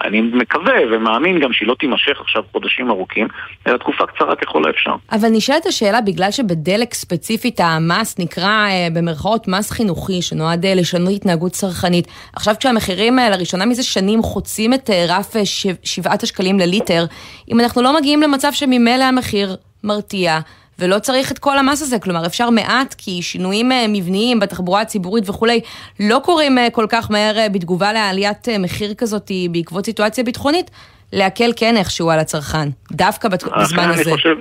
אני 0.00 0.20
מקווה 0.20 0.74
ומאמין 0.92 1.40
גם 1.40 1.52
שהיא 1.52 1.68
לא 1.68 1.74
תימשך 1.78 2.20
עכשיו 2.20 2.42
חודשים 2.52 2.90
ארוכים, 2.90 3.28
אלא 3.66 3.76
תקופה 3.76 4.06
קצרה 4.06 4.36
ככל 4.36 4.66
האפשר. 4.66 4.94
אבל 5.12 5.28
נשאלת 5.28 5.66
השאלה, 5.66 6.00
בגלל 6.00 6.30
שבדלק 6.30 6.94
ספציפית 6.94 7.60
המס 7.60 8.18
נקרא 8.18 8.66
אה, 8.68 8.88
במרכאות 8.94 9.48
מס 9.48 9.70
חינוכי, 9.70 10.22
שנועד 10.22 10.66
אה, 10.66 10.74
לשנות 10.74 11.12
התנהגות 11.12 11.52
צרכנית, 11.52 12.06
עכשיו 12.32 12.54
כשהמחירים 12.60 13.16
לראשונה 13.16 13.66
מזה 13.66 13.82
שנים 13.82 14.22
חוצים 14.22 14.74
את 14.74 14.90
רף 15.08 15.32
שבעת 15.84 16.22
השקלים 16.22 16.58
לליטר, 16.58 17.04
אם 17.52 17.60
אנחנו 17.60 17.82
לא 17.82 17.96
מגיעים 17.96 18.22
למצב 18.22 18.52
שממילא 18.52 19.04
המחיר 19.04 19.56
מרתיע, 19.84 20.38
ולא 20.78 20.98
צריך 20.98 21.32
את 21.32 21.38
כל 21.38 21.58
המס 21.58 21.82
הזה, 21.82 21.98
כלומר 21.98 22.26
אפשר 22.26 22.50
מעט, 22.50 22.94
כי 22.98 23.22
שינויים 23.22 23.72
אה, 23.72 23.84
מבניים 23.88 24.40
בתחבורה 24.40 24.80
הציבורית 24.80 25.28
וכולי 25.28 25.60
לא 26.00 26.20
קורים 26.24 26.58
אה, 26.58 26.70
כל 26.70 26.86
כך 26.88 27.10
מהר 27.10 27.38
אה, 27.38 27.48
בתגובה 27.48 27.92
לעליית 27.92 28.48
מחיר 28.58 28.94
כזאת 28.94 29.30
בעקבות 29.50 29.84
סיטואציה 29.84 30.24
ביטחונית, 30.24 30.70
להקל 31.12 31.52
כן 31.56 31.76
איכשהו 31.76 32.10
על 32.10 32.18
הצרכן, 32.18 32.68
דווקא 32.92 33.28
בזמן 33.28 33.90
הזה. 33.90 34.10
חושב, 34.12 34.36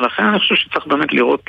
לכן 0.00 0.22
אני 0.22 0.38
חושב 0.38 0.54
שצריך 0.54 0.86
באמת 0.86 1.12
לראות 1.12 1.42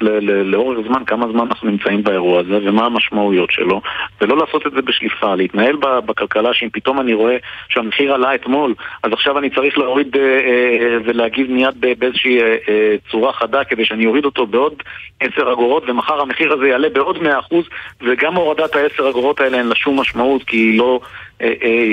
לאורך 0.44 0.88
זמן 0.88 1.06
כמה 1.06 1.28
זמן 1.32 1.48
אנחנו 1.48 1.70
נמצאים 1.70 2.04
באירוע 2.04 2.40
הזה 2.40 2.60
ומה 2.64 2.86
המשמעויות 2.86 3.52
שלו 3.52 3.82
ולא 4.22 4.38
לעשות 4.38 4.68
את 4.68 4.72
זה 4.72 4.82
בשליפה, 4.82 5.36
להתנהל 5.36 5.76
בכלכלה 6.06 6.54
שאם 6.54 6.70
פתאום 6.74 7.00
אני 7.00 7.14
רואה 7.14 7.38
שהמחיר 7.70 8.14
עלה 8.14 8.36
אתמול 8.36 8.74
אז 9.04 9.14
עכשיו 9.14 9.38
אני 9.38 9.50
צריך 9.50 9.78
להוריד 9.78 10.16
אה, 10.16 10.22
אה, 10.22 10.98
ולהגיב 11.06 11.52
מיד 11.52 11.82
באיזושהי 12.00 12.42
אה, 12.42 12.96
צורה 13.12 13.34
חדה 13.34 13.64
כדי 13.64 13.86
שאני 13.86 14.06
אוריד 14.06 14.26
אותו 14.26 14.46
בעוד 14.46 14.74
עשר 15.20 15.52
אגורות 15.52 15.84
ומחר 15.90 16.22
המחיר 16.22 16.54
הזה 16.54 16.68
יעלה 16.68 16.90
בעוד 16.90 17.24
מאה 17.24 17.40
אחוז 17.40 17.66
וגם 18.02 18.36
הורדת 18.36 18.76
העשר 18.76 19.10
אגורות 19.10 19.40
האלה 19.40 19.58
אין 19.58 19.68
לה 19.68 19.76
שום 19.76 20.00
משמעות 20.00 20.44
כי 20.44 20.58
היא 20.58 20.80
לא 20.80 21.00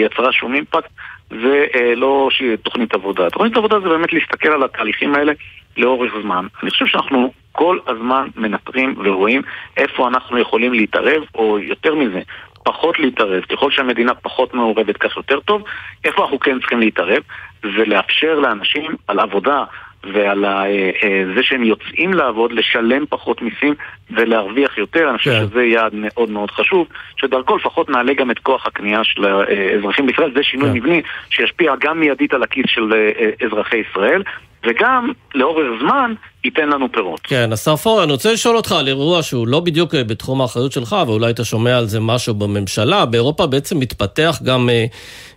יצרה 0.04 0.32
שום 0.32 0.54
אימפקט 0.54 0.90
ולא 1.30 2.28
תוכנית 2.62 2.94
עבודה. 2.94 3.30
תוכנית 3.30 3.56
עבודה 3.56 3.80
זה 3.80 3.88
באמת 3.88 4.12
להסתכל 4.12 4.48
על 4.48 4.62
התהליכים 4.62 5.14
האלה 5.14 5.32
לאורך 5.76 6.12
זמן. 6.22 6.46
אני 6.62 6.70
חושב 6.70 6.86
שאנחנו 6.86 7.32
כל 7.52 7.78
הזמן 7.86 8.28
מנטרים 8.36 8.94
ורואים 9.04 9.42
איפה 9.76 10.08
אנחנו 10.08 10.38
יכולים 10.38 10.72
להתערב, 10.72 11.22
או 11.34 11.58
יותר 11.58 11.94
מזה, 11.94 12.20
פחות 12.62 12.98
להתערב. 12.98 13.42
ככל 13.42 13.70
שהמדינה 13.70 14.14
פחות 14.14 14.54
מעורבת 14.54 14.96
כך 14.96 15.16
יותר 15.16 15.40
טוב, 15.40 15.62
איפה 16.04 16.22
אנחנו 16.22 16.38
כן 16.38 16.58
צריכים 16.60 16.80
להתערב, 16.80 17.22
ולאפשר 17.62 18.34
לאנשים 18.34 18.94
על 19.08 19.20
עבודה 19.20 19.64
ועל 20.12 20.44
ה, 20.44 20.64
אה, 20.64 20.90
אה, 21.02 21.24
זה 21.34 21.42
שהם 21.42 21.64
יוצאים 21.64 22.14
לעבוד, 22.14 22.52
לשלם 22.52 23.04
פחות 23.08 23.42
מיסים 23.42 23.74
ולהרוויח 24.10 24.78
יותר. 24.78 25.10
אני 25.10 25.18
חושב 25.18 25.30
כן. 25.30 25.46
שזה 25.46 25.64
יעד 25.64 25.92
מאוד 25.94 26.30
מאוד 26.30 26.50
חשוב, 26.50 26.86
שדרכו 27.16 27.56
לפחות 27.56 27.90
נעלה 27.90 28.14
גם 28.14 28.30
את 28.30 28.38
כוח 28.38 28.66
הקנייה 28.66 29.04
של 29.04 29.24
האזרחים 29.24 30.06
בישראל. 30.06 30.32
זה 30.34 30.42
שינוי 30.42 30.68
כן. 30.68 30.76
מבני 30.76 31.02
שישפיע 31.30 31.72
גם 31.80 32.00
מיידית 32.00 32.34
על 32.34 32.42
הכיס 32.42 32.66
של 32.68 32.92
אה, 32.92 33.46
אזרחי 33.46 33.76
ישראל, 33.90 34.22
וגם 34.66 35.12
לאורך 35.34 35.66
זמן 35.80 36.14
ייתן 36.46 36.68
לנו 36.68 36.92
פירות. 36.92 37.20
כן, 37.22 37.52
השר 37.52 37.76
פורר, 37.76 38.04
אני 38.04 38.12
רוצה 38.12 38.32
לשאול 38.32 38.56
אותך 38.56 38.72
על 38.72 38.88
אירוע 38.88 39.22
שהוא 39.22 39.46
לא 39.46 39.60
בדיוק 39.60 39.94
אה, 39.94 40.04
בתחום 40.04 40.40
האחריות 40.40 40.72
שלך, 40.72 40.96
ואולי 41.06 41.30
אתה 41.30 41.44
שומע 41.44 41.78
על 41.78 41.86
זה 41.86 42.00
משהו 42.00 42.34
בממשלה. 42.34 43.04
באירופה 43.04 43.46
בעצם 43.46 43.78
מתפתח 43.78 44.40
גם, 44.42 44.68
אה, 44.70 44.86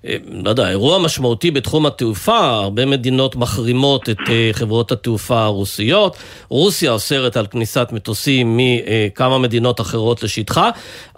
אה, 0.07 0.15
לא 0.43 0.49
יודע, 0.49 0.69
אירוע 0.69 0.99
משמעותי 0.99 1.51
בתחום 1.51 1.85
התעופה. 1.85 2.37
הרבה 2.37 2.85
מדינות 2.85 3.35
מחרימות 3.35 4.09
את 4.09 4.17
חברות 4.51 4.91
התעופה 4.91 5.43
הרוסיות. 5.43 6.17
רוסיה 6.49 6.91
אוסרת 6.91 7.37
על 7.37 7.47
כניסת 7.47 7.89
מטוסים 7.91 8.57
מכמה 8.57 9.37
מדינות 9.37 9.81
אחרות 9.81 10.23
לשטחה. 10.23 10.69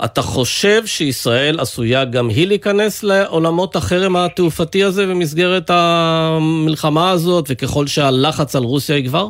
אתה 0.03 0.21
חושב 0.21 0.85
שישראל 0.85 1.59
עשויה 1.59 2.05
גם 2.05 2.29
היא 2.29 2.47
להיכנס 2.47 3.03
לעולמות 3.03 3.75
החרם 3.75 4.15
התעופתי 4.15 4.83
הזה 4.83 5.07
במסגרת 5.07 5.69
המלחמה 5.69 7.09
הזאת, 7.09 7.45
וככל 7.49 7.87
שהלחץ 7.87 8.55
על 8.55 8.63
רוסיה 8.63 8.97
יגבר? 8.97 9.27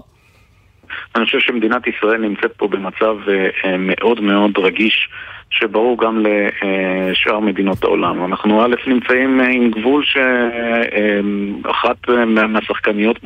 אני 1.16 1.26
חושב 1.26 1.40
שמדינת 1.40 1.88
ישראל 1.88 2.18
נמצאת 2.18 2.54
פה 2.58 2.68
במצב 2.68 3.16
אה, 3.28 3.50
אה, 3.66 3.78
מאוד 3.80 4.22
מאוד 4.22 4.58
רגיש. 4.58 5.10
שברור 5.52 5.98
גם 5.98 6.24
לשאר 6.26 7.40
מדינות 7.40 7.84
העולם. 7.84 8.26
אנחנו 8.26 8.66
א' 8.66 8.76
נמצאים 8.88 9.40
עם 9.40 9.72
גבול 9.72 10.04
שאחת 11.66 12.10
מהשחקניות 12.48 13.20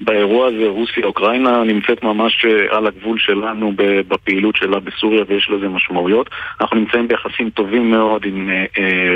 באירוע 0.00 0.46
הזה, 0.46 0.66
רוסיה, 0.66 1.04
אוקראינה, 1.04 1.64
נמצאת 1.64 2.02
ממש 2.02 2.46
על 2.70 2.86
הגבול 2.86 3.18
שלנו 3.18 3.72
בפעילות 4.08 4.56
שלה 4.56 4.80
בסוריה 4.80 5.24
ויש 5.28 5.50
לזה 5.50 5.68
משמעויות. 5.68 6.30
אנחנו 6.60 6.76
נמצאים 6.76 7.08
ביחסים 7.08 7.50
טובים 7.50 7.90
מאוד 7.90 8.24
עם 8.24 8.50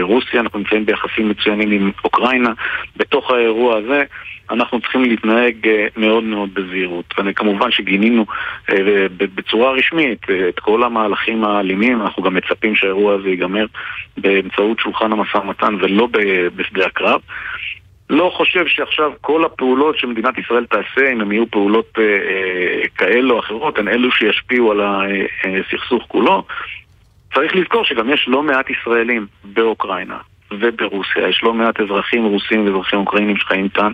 רוסיה, 0.02 0.40
אנחנו 0.40 0.58
נמצאים 0.58 0.86
ביחסים 0.86 1.28
מצוינים 1.28 1.70
עם 1.70 1.90
אוקראינה. 2.04 2.52
בתוך 2.96 3.30
האירוע 3.30 3.76
הזה 3.76 4.04
אנחנו 4.52 4.80
צריכים 4.80 5.02
להתנהג 5.02 5.68
אה, 5.68 5.86
מאוד 5.96 6.24
מאוד 6.24 6.54
בזהירות. 6.54 7.14
וכמובן 7.26 7.70
שגינינו 7.70 8.26
אה, 8.70 8.76
בצורה 9.18 9.72
רשמית 9.72 10.30
אה, 10.30 10.48
את 10.48 10.60
כל 10.60 10.82
המהלכים 10.82 11.44
האלימים, 11.44 12.02
אנחנו 12.02 12.22
גם 12.22 12.36
מצפים 12.44 12.76
שהאירוע 12.76 13.14
הזה 13.14 13.28
ייגמר 13.28 13.66
באמצעות 14.16 14.80
שולחן 14.80 15.12
המשא 15.12 15.36
ומתן 15.36 15.74
ולא 15.80 16.08
בשדה 16.56 16.86
הקרב. 16.86 17.20
לא 18.10 18.32
חושב 18.36 18.66
שעכשיו 18.66 19.12
כל 19.20 19.44
הפעולות 19.44 19.98
שמדינת 19.98 20.38
ישראל 20.38 20.66
תעשה, 20.66 21.12
אם 21.12 21.20
הן 21.20 21.32
יהיו 21.32 21.50
פעולות 21.50 21.98
אה, 21.98 22.88
כאלה 22.96 23.32
או 23.34 23.38
אחרות, 23.38 23.78
הן 23.78 23.88
אלו 23.88 24.12
שישפיעו 24.12 24.70
על 24.70 24.80
הסכסוך 25.44 26.04
כולו. 26.08 26.44
צריך 27.34 27.56
לזכור 27.56 27.84
שגם 27.84 28.10
יש 28.10 28.24
לא 28.28 28.42
מעט 28.42 28.70
ישראלים 28.70 29.26
באוקראינה 29.44 30.18
וברוסיה, 30.50 31.28
יש 31.28 31.42
לא 31.42 31.54
מעט 31.54 31.80
אזרחים 31.80 32.24
רוסים 32.24 32.66
ואזרחים 32.66 32.98
אוקראינים 32.98 33.36
שחיים 33.36 33.68
כאן, 33.68 33.92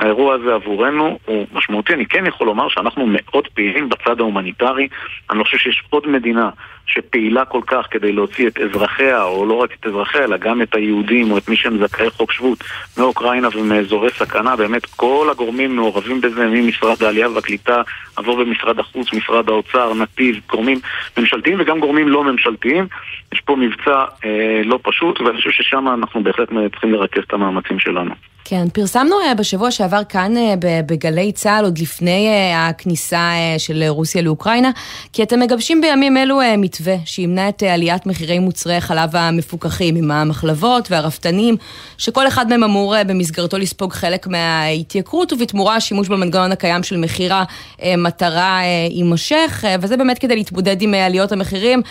האירוע 0.00 0.34
הזה 0.34 0.54
עבורנו 0.54 1.18
הוא 1.24 1.46
משמעותי. 1.52 1.94
אני 1.94 2.06
כן 2.06 2.26
יכול 2.26 2.46
לומר 2.46 2.68
שאנחנו 2.68 3.06
מאוד 3.06 3.48
פעילים 3.54 3.88
בצד 3.88 4.20
ההומניטרי. 4.20 4.88
אני 5.30 5.38
לא 5.38 5.44
חושב 5.44 5.58
שיש 5.58 5.82
עוד 5.90 6.08
מדינה 6.08 6.50
שפעילה 6.86 7.44
כל 7.44 7.60
כך 7.66 7.86
כדי 7.90 8.12
להוציא 8.12 8.48
את 8.48 8.58
אזרחיה, 8.58 9.22
או 9.22 9.46
לא 9.46 9.54
רק 9.54 9.70
את 9.80 9.86
אזרחיה, 9.86 10.24
אלא 10.24 10.36
גם 10.36 10.62
את 10.62 10.74
היהודים 10.74 11.30
או 11.30 11.38
את 11.38 11.48
מי 11.48 11.56
שהם 11.56 11.78
זכאי 11.78 12.10
חוק 12.10 12.32
שבות 12.32 12.58
מאוקראינה 12.98 13.48
ומאזורי 13.54 14.10
סכנה. 14.10 14.56
באמת 14.56 14.86
כל 14.86 15.28
הגורמים 15.30 15.76
מעורבים 15.76 16.20
בזה, 16.20 16.46
ממשרד 16.46 17.02
העלייה 17.02 17.30
והקליטה, 17.30 17.82
עבור 18.16 18.44
במשרד 18.44 18.78
החוץ, 18.78 19.12
משרד 19.12 19.48
האוצר, 19.48 19.94
נתיב, 19.94 20.40
גורמים 20.48 20.78
ממשלתיים 21.18 21.60
וגם 21.60 21.80
גורמים 21.80 22.08
לא 22.08 22.24
ממשלתיים. 22.24 22.86
יש 23.32 23.40
פה 23.40 23.56
מבצע 23.56 24.04
אה, 24.24 24.60
לא 24.64 24.78
פשוט, 24.82 25.20
ואני 25.20 25.36
חושב 25.36 25.50
ששם 25.50 25.88
אנחנו 25.88 26.22
בהחלט 26.22 26.48
צריכים 26.70 26.92
לרכז 26.92 27.22
את 27.22 27.32
המאמצים 27.32 27.78
שלנו. 27.78 28.14
כן, 28.44 28.68
פרסמנו 28.68 29.16
אה, 29.20 29.34
בשבוע 29.34 29.70
שעבר 29.70 30.04
כאן 30.04 30.36
אה, 30.36 30.54
בגלי 30.86 31.32
צה"ל, 31.32 31.64
עוד 31.64 31.78
לפני 31.78 32.28
אה, 32.28 32.68
הכניסה 32.68 33.30
של 33.58 33.84
רוסיה 33.88 34.22
לאוקראינה, 34.22 34.70
כי 35.12 35.22
אתם 35.22 35.40
מגבשים 35.40 35.80
בימים 35.80 36.16
אלו 36.16 36.40
מתווה 36.58 36.94
שימנע 37.04 37.48
את 37.48 37.62
עליית 37.62 38.06
מחירי 38.06 38.38
מוצרי 38.38 38.80
חלב 38.80 39.16
המפוקחים 39.16 39.96
עם 39.96 40.10
המחלבות 40.10 40.90
והרפתנים, 40.90 41.56
שכל 41.98 42.28
אחד 42.28 42.48
מהם 42.48 42.64
אמור 42.64 42.94
במסגרתו 43.06 43.58
לספוג 43.58 43.92
חלק 43.92 44.26
מההתייקרות, 44.26 45.32
ובתמורה 45.32 45.76
השימוש 45.76 46.08
במנגנון 46.08 46.52
הקיים 46.52 46.82
של 46.82 46.96
מחיר 46.96 47.34
המטרה 47.78 48.60
יימשך, 48.90 49.64
וזה 49.80 49.96
באמת 49.96 50.18
כדי 50.18 50.36
להתמודד 50.36 50.82
עם 50.82 50.94
עליות 50.94 51.32
המחירים, 51.32 51.82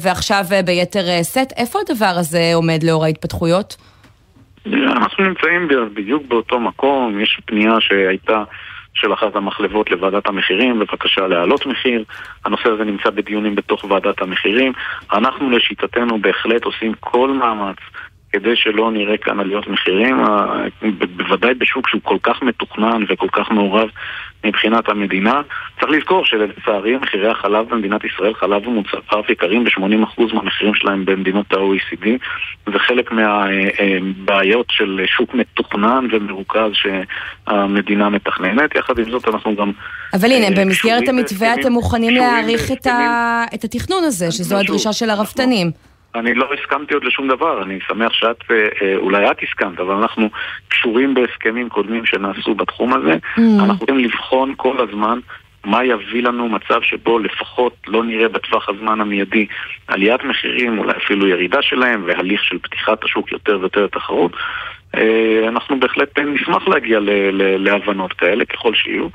ועכשיו 0.00 0.46
ביתר 0.64 1.22
שאת. 1.34 1.52
איפה 1.56 1.78
הדבר 1.88 2.06
הזה 2.18 2.50
עומד 2.54 2.82
לאור 2.82 3.04
ההתפתחויות? 3.04 3.76
אנחנו 4.74 5.24
נמצאים 5.24 5.68
בדיוק 5.94 6.22
באותו 6.28 6.60
מקום, 6.60 7.20
יש 7.20 7.40
פנייה 7.46 7.80
שהייתה 7.80 8.44
של 8.94 9.12
אחת 9.12 9.36
המחלבות 9.36 9.90
לוועדת 9.90 10.26
המחירים, 10.26 10.78
בבקשה 10.78 11.26
להעלות 11.26 11.66
מחיר. 11.66 12.04
הנושא 12.44 12.68
הזה 12.68 12.84
נמצא 12.84 13.10
בדיונים 13.10 13.54
בתוך 13.54 13.84
ועדת 13.84 14.22
המחירים. 14.22 14.72
אנחנו 15.12 15.50
לשיטתנו 15.50 16.18
בהחלט 16.18 16.64
עושים 16.64 16.92
כל 17.00 17.30
מאמץ 17.30 17.76
כדי 18.32 18.56
שלא 18.56 18.90
נראה 18.90 19.16
כאן 19.16 19.40
עליות 19.40 19.68
מחירים, 19.68 20.16
בוודאי 21.16 21.54
בשוק 21.54 21.88
שהוא 21.88 22.00
כל 22.04 22.18
כך 22.22 22.42
מתוכנן 22.42 23.04
וכל 23.08 23.28
כך 23.32 23.50
מעורב 23.50 23.88
מבחינת 24.44 24.88
המדינה. 24.88 25.42
צריך 25.80 25.92
לזכור 25.92 26.24
שלצערי 26.24 26.96
מחירי 26.96 27.28
החלב 27.28 27.68
במדינת 27.68 28.04
ישראל, 28.04 28.34
חלב 28.34 28.66
ומוצר 28.66 29.00
פרף 29.00 29.30
יקרים 29.30 29.64
ב-80% 29.64 30.34
מהמחירים 30.34 30.74
שלהם 30.74 31.04
במדינות 31.04 31.52
ה-OECD. 31.52 32.06
זה 32.72 32.78
חלק 32.78 33.12
מהבעיות 33.12 34.66
של 34.70 35.00
שוק 35.06 35.34
מתוכנן 35.34 36.06
ומרוכז 36.12 36.70
שהמדינה 36.72 38.08
מתכננת. 38.08 38.74
יחד 38.74 38.98
עם 38.98 39.10
זאת 39.10 39.28
אנחנו 39.28 39.56
גם... 39.56 39.72
אבל 40.14 40.32
הנה, 40.32 40.46
אה, 40.46 40.64
במסגרת 40.64 41.08
המתווה 41.08 41.54
אתם 41.54 41.72
מוכנים 41.72 42.14
להעריך 42.14 42.72
את 43.54 43.64
התכנון 43.64 44.04
הזה, 44.04 44.30
שזו 44.30 44.58
הדרישה 44.58 44.92
של 44.92 45.10
הרפתנים. 45.10 45.70
אני 46.14 46.34
לא 46.34 46.48
הסכמתי 46.54 46.94
עוד 46.94 47.04
לשום 47.04 47.28
דבר, 47.28 47.62
אני 47.62 47.78
שמח 47.88 48.12
שאת, 48.12 48.36
אה, 48.50 48.68
אה, 48.82 48.96
אולי 48.96 49.30
את 49.30 49.36
הסכמת, 49.42 49.80
אבל 49.80 49.94
אנחנו 49.94 50.28
קשורים 50.68 51.14
בהסכמים 51.14 51.68
קודמים 51.68 52.06
שנעשו 52.06 52.54
בתחום 52.54 52.92
הזה. 52.92 53.12
Mm. 53.12 53.40
אנחנו 53.64 53.78
צריכים 53.78 53.98
לבחון 53.98 54.54
כל 54.56 54.76
הזמן 54.88 55.18
מה 55.64 55.84
יביא 55.84 56.22
לנו 56.22 56.48
מצב 56.48 56.82
שבו 56.82 57.18
לפחות 57.18 57.76
לא 57.86 58.04
נראה 58.04 58.28
בטווח 58.28 58.68
הזמן 58.68 59.00
המיידי 59.00 59.46
עליית 59.88 60.24
מחירים, 60.24 60.78
אולי 60.78 60.92
אפילו 60.96 61.26
ירידה 61.26 61.62
שלהם, 61.62 62.02
והליך 62.06 62.44
של 62.44 62.58
פתיחת 62.58 63.04
השוק 63.04 63.32
יותר 63.32 63.58
ויותר 63.60 63.84
לתחרות. 63.84 64.32
אה, 64.94 65.48
אנחנו 65.48 65.80
בהחלט 65.80 66.18
נשמח 66.18 66.68
להגיע 66.68 66.98
להבנות 67.58 68.12
כאלה 68.12 68.44
ככל 68.44 68.74
שיהיו, 68.74 69.08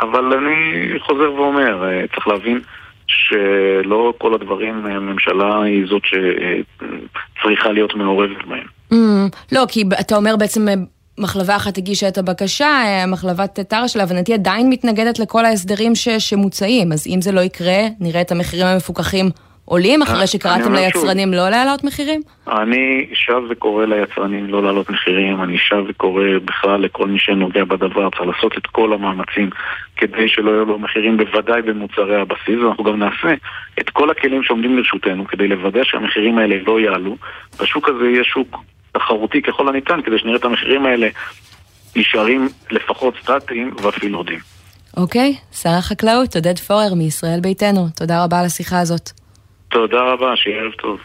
אבל 0.00 0.32
אני 0.32 0.88
חוזר 0.98 1.32
ואומר, 1.32 1.84
צריך 2.14 2.28
להבין 2.28 2.60
שלא 3.14 4.14
כל 4.18 4.34
הדברים, 4.34 4.86
הממשלה 4.86 5.62
היא 5.62 5.86
זאת 5.88 6.02
שצריכה 6.04 7.72
להיות 7.72 7.94
מעורבת 7.94 8.44
בהם. 8.48 8.66
Mm, 8.92 9.36
לא, 9.52 9.64
כי 9.68 9.84
אתה 10.00 10.16
אומר 10.16 10.36
בעצם 10.36 10.68
אה, 10.68 10.74
מחלבה 11.18 11.56
אחת 11.56 11.78
הגישה 11.78 12.08
את 12.08 12.18
הבקשה, 12.18 12.66
אה, 12.66 13.06
מחלבת 13.06 13.60
טרש 13.60 13.96
להבנתי 13.96 14.34
עדיין 14.34 14.70
מתנגדת 14.70 15.18
לכל 15.18 15.44
ההסדרים 15.44 15.94
ש, 15.94 16.08
שמוצעים, 16.08 16.92
אז 16.92 17.06
אם 17.06 17.20
זה 17.20 17.32
לא 17.32 17.40
יקרה, 17.40 17.80
נראה 18.00 18.20
את 18.20 18.32
המחירים 18.32 18.66
המפוקחים 18.66 19.30
עולים 19.64 20.02
אחרי 20.02 20.26
שקראתם 20.26 20.72
ליצרנים 20.74 21.28
שוב, 21.28 21.34
לא 21.34 21.48
להעלות 21.48 21.84
מחירים? 21.84 22.20
אני 22.48 23.06
שב 23.14 23.42
וקורא 23.50 23.84
ליצרנים 23.84 24.46
לא 24.48 24.62
להעלות 24.62 24.90
מחירים, 24.90 25.42
אני 25.42 25.58
שב 25.58 25.84
וקורא 25.88 26.24
בכלל 26.44 26.80
לכל 26.80 27.08
מי 27.08 27.18
שנוגע 27.18 27.64
בדבר, 27.64 28.10
צריך 28.10 28.22
לעשות 28.36 28.58
את 28.58 28.66
כל 28.66 28.92
המאמצים 28.92 29.50
כדי 29.96 30.28
שלא 30.28 30.50
יהיו 30.50 30.64
לו 30.64 30.78
מחירים, 30.78 31.16
בוודאי 31.16 31.62
במוצרי 31.62 32.20
הבסיס, 32.20 32.58
ואנחנו 32.64 32.84
גם 32.84 32.98
נעשה 32.98 33.34
את 33.80 33.90
כל 33.90 34.10
הכלים 34.10 34.42
שעומדים 34.42 34.76
לרשותנו 34.78 35.26
כדי 35.26 35.48
לוודא 35.48 35.84
שהמחירים 35.84 36.38
האלה 36.38 36.56
לא 36.66 36.80
יעלו. 36.80 37.16
בשוק 37.60 37.88
הזה 37.88 38.04
יהיה 38.04 38.24
שוק 38.24 38.56
תחרותי 38.92 39.42
ככל 39.42 39.68
הניתן 39.68 40.02
כדי 40.02 40.18
שנראה 40.18 40.36
את 40.36 40.44
המחירים 40.44 40.86
האלה 40.86 41.08
נשארים 41.96 42.48
לפחות 42.70 43.14
סטטיים 43.22 43.74
ואפילו 43.82 44.18
עודים. 44.18 44.38
אוקיי, 44.96 45.34
שר 45.52 45.70
החקלאות 45.78 46.36
עודד 46.36 46.58
פורר 46.58 46.94
מישראל 46.94 47.40
ביתנו, 47.40 47.86
תודה 47.96 48.24
רבה 48.24 48.40
על 48.40 48.46
השיחה 48.46 48.80
הזאת. 48.80 49.23
תודה 49.74 50.00
רבה, 50.00 50.36
שיהיה 50.36 50.56
ערב 50.60 50.72
טוב. 50.72 51.00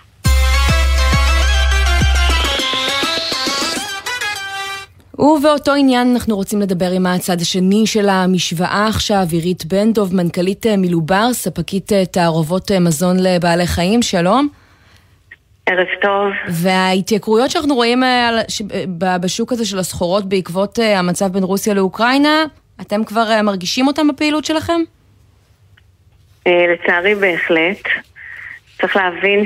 ובאותו 5.20 5.74
עניין 5.74 6.12
אנחנו 6.14 6.36
רוצים 6.36 6.62
לדבר 6.62 6.92
עם 6.92 7.06
הצד 7.06 7.42
השני 7.42 7.88
של 7.88 8.10
המשוואה 8.10 8.88
עכשיו, 8.88 9.24
עירית 9.32 9.66
בנדוב, 9.66 10.16
מנכ"לית 10.16 10.66
אה, 10.66 10.78
מילובר, 10.78 11.34
ספקית 11.34 11.94
אה, 11.94 12.06
תערובות 12.06 12.72
אה, 12.72 12.80
מזון 12.80 13.18
לבעלי 13.20 13.68
חיים, 13.68 14.02
שלום. 14.02 14.48
ערב 15.66 15.88
טוב. 16.02 16.32
וההתייקרויות 16.48 17.52
שאנחנו 17.52 17.76
רואים 17.76 18.04
בשוק 18.98 19.52
הזה 19.52 19.66
של 19.66 19.80
הסחורות 19.80 20.30
בעקבות 20.30 20.80
המצב 20.96 21.28
בין 21.28 21.44
רוסיה 21.44 21.74
לאוקראינה, 21.74 22.46
אתם 22.82 23.04
כבר 23.04 23.42
מרגישים 23.44 23.88
אותם 23.88 24.08
בפעילות 24.08 24.46
שלכם? 24.46 24.82
לצערי 26.46 27.16
בהחלט. 27.16 28.09
צריך 28.82 28.96
להבין 28.96 29.46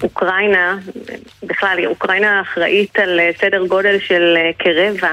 שאוקראינה, 0.00 0.78
בכלל, 1.42 1.86
אוקראינה 1.86 2.40
אחראית 2.40 2.98
על 2.98 3.20
סדר 3.40 3.66
גודל 3.66 3.98
של 3.98 4.36
כרבע 4.58 5.12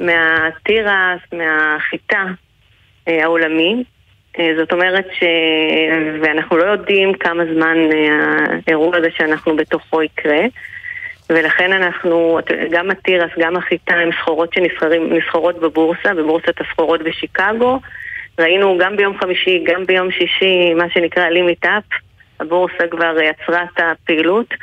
מהתירס, 0.00 1.20
מהחיטה 1.32 2.24
אה, 3.08 3.22
העולמי. 3.22 3.84
אה, 4.38 4.50
זאת 4.56 4.72
אומרת 4.72 5.06
ש... 5.18 5.24
ואנחנו 6.22 6.56
לא 6.56 6.64
יודעים 6.64 7.14
כמה 7.14 7.42
זמן 7.54 7.76
אה, 7.92 8.56
האירוע 8.66 8.96
הזה 8.96 9.08
שאנחנו 9.16 9.56
בתוכו 9.56 10.02
יקרה. 10.02 10.40
ולכן 11.30 11.72
אנחנו, 11.72 12.38
גם 12.70 12.90
התירס, 12.90 13.30
גם 13.38 13.56
החיטה 13.56 13.94
הם 13.94 14.10
סחורות 14.20 14.54
שנסחרות 14.54 15.60
בבורסה, 15.60 16.14
בבורסת 16.14 16.60
הסחורות 16.60 17.02
בשיקגו. 17.02 17.80
ראינו 18.38 18.78
גם 18.80 18.96
ביום 18.96 19.18
חמישי, 19.20 19.64
גם 19.66 19.86
ביום 19.86 20.10
שישי, 20.10 20.74
מה 20.74 20.84
שנקרא 20.90 21.28
לימיט 21.28 21.64
אפ, 21.64 21.84
הבורסה 22.40 22.86
כבר 22.90 23.14
יצרה 23.20 23.62
את 23.62 23.80
הפעילות, 23.80 24.54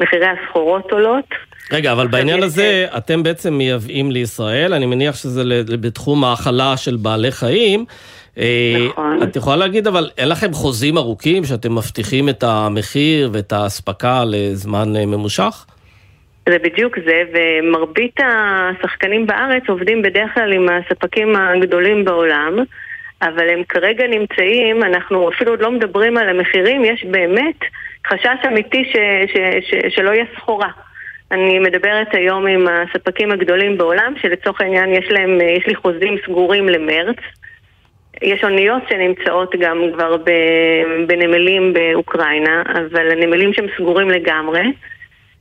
מחירי 0.00 0.26
הסחורות 0.26 0.92
עולות. 0.92 1.34
רגע, 1.72 1.92
אבל 1.92 2.06
בעניין 2.06 2.42
הזה, 2.42 2.86
אתם 2.96 3.22
בעצם 3.22 3.54
מייבאים 3.54 4.10
לישראל, 4.10 4.74
אני 4.74 4.86
מניח 4.86 5.16
שזה 5.16 5.42
בתחום 5.80 6.24
האכלה 6.24 6.76
של 6.76 6.96
בעלי 6.96 7.30
חיים. 7.30 7.84
אה, 8.38 8.74
נכון. 8.88 9.22
את 9.22 9.36
יכולה 9.36 9.56
להגיד, 9.56 9.86
אבל 9.86 10.10
אין 10.18 10.28
לכם 10.28 10.52
חוזים 10.52 10.98
ארוכים 10.98 11.44
שאתם 11.44 11.74
מבטיחים 11.74 12.28
את 12.28 12.42
המחיר 12.42 13.30
ואת 13.32 13.52
האספקה 13.52 14.22
לזמן 14.26 14.96
אה, 14.96 15.06
ממושך? 15.06 15.66
זה 16.48 16.56
בדיוק 16.62 16.98
זה, 17.06 17.22
ומרבית 17.32 18.16
השחקנים 18.20 19.26
בארץ 19.26 19.62
עובדים 19.68 20.02
בדרך 20.02 20.34
כלל 20.34 20.52
עם 20.52 20.66
הספקים 20.68 21.36
הגדולים 21.36 22.04
בעולם. 22.04 22.58
אבל 23.24 23.48
הם 23.48 23.64
כרגע 23.64 24.06
נמצאים, 24.06 24.82
אנחנו 24.82 25.30
אפילו 25.30 25.50
עוד 25.50 25.60
לא 25.60 25.70
מדברים 25.70 26.16
על 26.16 26.28
המחירים, 26.28 26.84
יש 26.84 27.04
באמת 27.04 27.58
חשש 28.06 28.46
אמיתי 28.46 28.84
ש, 28.84 28.96
ש, 29.32 29.36
ש, 29.70 29.94
שלא 29.94 30.10
יהיה 30.10 30.24
סחורה. 30.36 30.68
אני 31.30 31.58
מדברת 31.58 32.14
היום 32.14 32.46
עם 32.46 32.66
הספקים 32.68 33.32
הגדולים 33.32 33.78
בעולם, 33.78 34.14
שלצורך 34.22 34.60
העניין 34.60 34.92
יש 34.92 35.10
להם, 35.10 35.40
יש 35.40 35.66
לי 35.66 35.74
חוזים 35.74 36.16
סגורים 36.26 36.68
למרץ. 36.68 37.16
יש 38.22 38.44
אוניות 38.44 38.82
שנמצאות 38.88 39.54
גם 39.60 39.82
כבר 39.94 40.16
בנמלים 41.06 41.72
באוקראינה, 41.72 42.62
אבל 42.74 43.10
הנמלים 43.10 43.52
שהם 43.52 43.66
סגורים 43.76 44.10
לגמרי. 44.10 44.62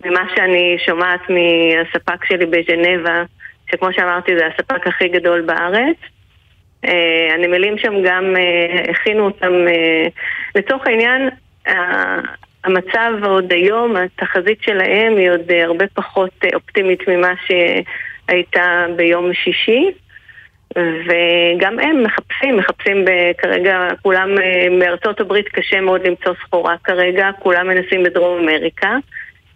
ומה 0.06 0.24
שאני 0.36 0.78
שומעת 0.86 1.22
מהספק 1.30 2.26
שלי 2.26 2.46
בז'נבה, 2.46 3.24
שכמו 3.72 3.94
שאמרתי 3.94 4.32
זה 4.38 4.48
הספק 4.48 4.88
הכי 4.88 5.08
גדול 5.08 5.42
בארץ, 5.42 5.98
הנמלים 7.34 7.78
שם 7.78 7.94
גם 8.04 8.36
אה, 8.38 8.92
הכינו 8.92 9.26
אותם, 9.26 9.54
אה, 9.68 10.08
לצורך 10.56 10.88
העניין, 10.88 11.30
המצב 12.64 13.14
עוד 13.24 13.54
היום, 13.54 13.96
התחזית 13.96 14.62
שלהם 14.62 15.18
היא 15.18 15.32
עוד 15.32 15.52
הרבה 15.52 15.86
פחות 15.94 16.32
אופטימית 16.54 17.08
ממה 17.08 17.34
שהייתה 17.48 18.86
ביום 18.96 19.34
שישי. 19.34 19.92
וגם 20.78 21.80
הם 21.80 22.04
מחפשים, 22.04 22.58
מחפשים 22.58 23.06
כרגע, 23.38 23.88
כולם 24.02 24.30
מארצות 24.80 25.20
הברית 25.20 25.50
קשה 25.50 25.82
מאוד 25.82 26.08
למצוא 26.08 26.34
סחורה 26.46 26.76
כרגע, 26.84 27.30
כולם 27.40 27.68
מנסים 27.68 28.04
בדרום 28.04 28.40
אמריקה, 28.40 28.98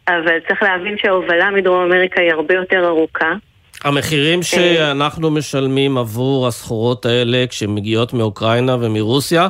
אבל 0.08 0.40
צריך 0.48 0.64
להבין 0.64 0.98
שההובלה 0.98 1.50
מדרום 1.50 1.84
אמריקה 1.84 2.22
היא 2.22 2.32
הרבה 2.32 2.54
יותר 2.54 2.88
ארוכה. 2.88 3.34
המחירים 3.88 4.44
שאנחנו 4.44 5.32
משלמים 5.32 5.98
עבור 5.98 6.48
הסחורות 6.48 7.06
האלה 7.06 7.46
כשהן 7.50 7.76
מגיעות 7.76 8.14
מאוקראינה 8.14 8.76
ומרוסיה, 8.76 9.48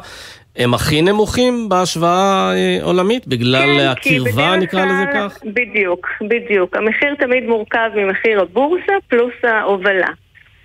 הם 0.56 0.74
הכי 0.74 1.02
נמוכים 1.02 1.70
בהשוואה 1.70 2.52
אה, 2.56 2.78
עולמית? 2.84 3.28
בגלל 3.28 3.62
כן, 3.62 3.88
הקרבה, 3.88 4.56
נקרא 4.56 4.86
לזה 4.86 5.06
כך? 5.14 5.40
בדיוק, 5.46 6.08
בדיוק. 6.22 6.76
המחיר 6.76 7.16
תמיד 7.16 7.44
מורכב 7.44 7.90
ממחיר 7.96 8.42
הבורסה 8.42 8.94
פלוס 9.08 9.34
ההובלה. 9.44 10.10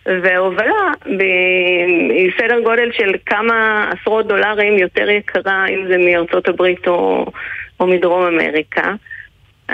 וההובלה 0.07 0.93
היא 2.11 2.31
סדר 2.39 2.61
גודל 2.61 2.91
של 2.93 3.13
כמה 3.27 3.89
עשרות 3.91 4.27
דולרים 4.27 4.79
יותר 4.79 5.11
יקרה, 5.11 5.67
אם 5.69 5.87
זה 5.89 5.97
מארצות 5.99 6.49
הברית 6.49 6.89
או, 6.89 7.27
או 7.81 7.87
מדרום 7.87 8.23
אמריקה. 8.23 8.95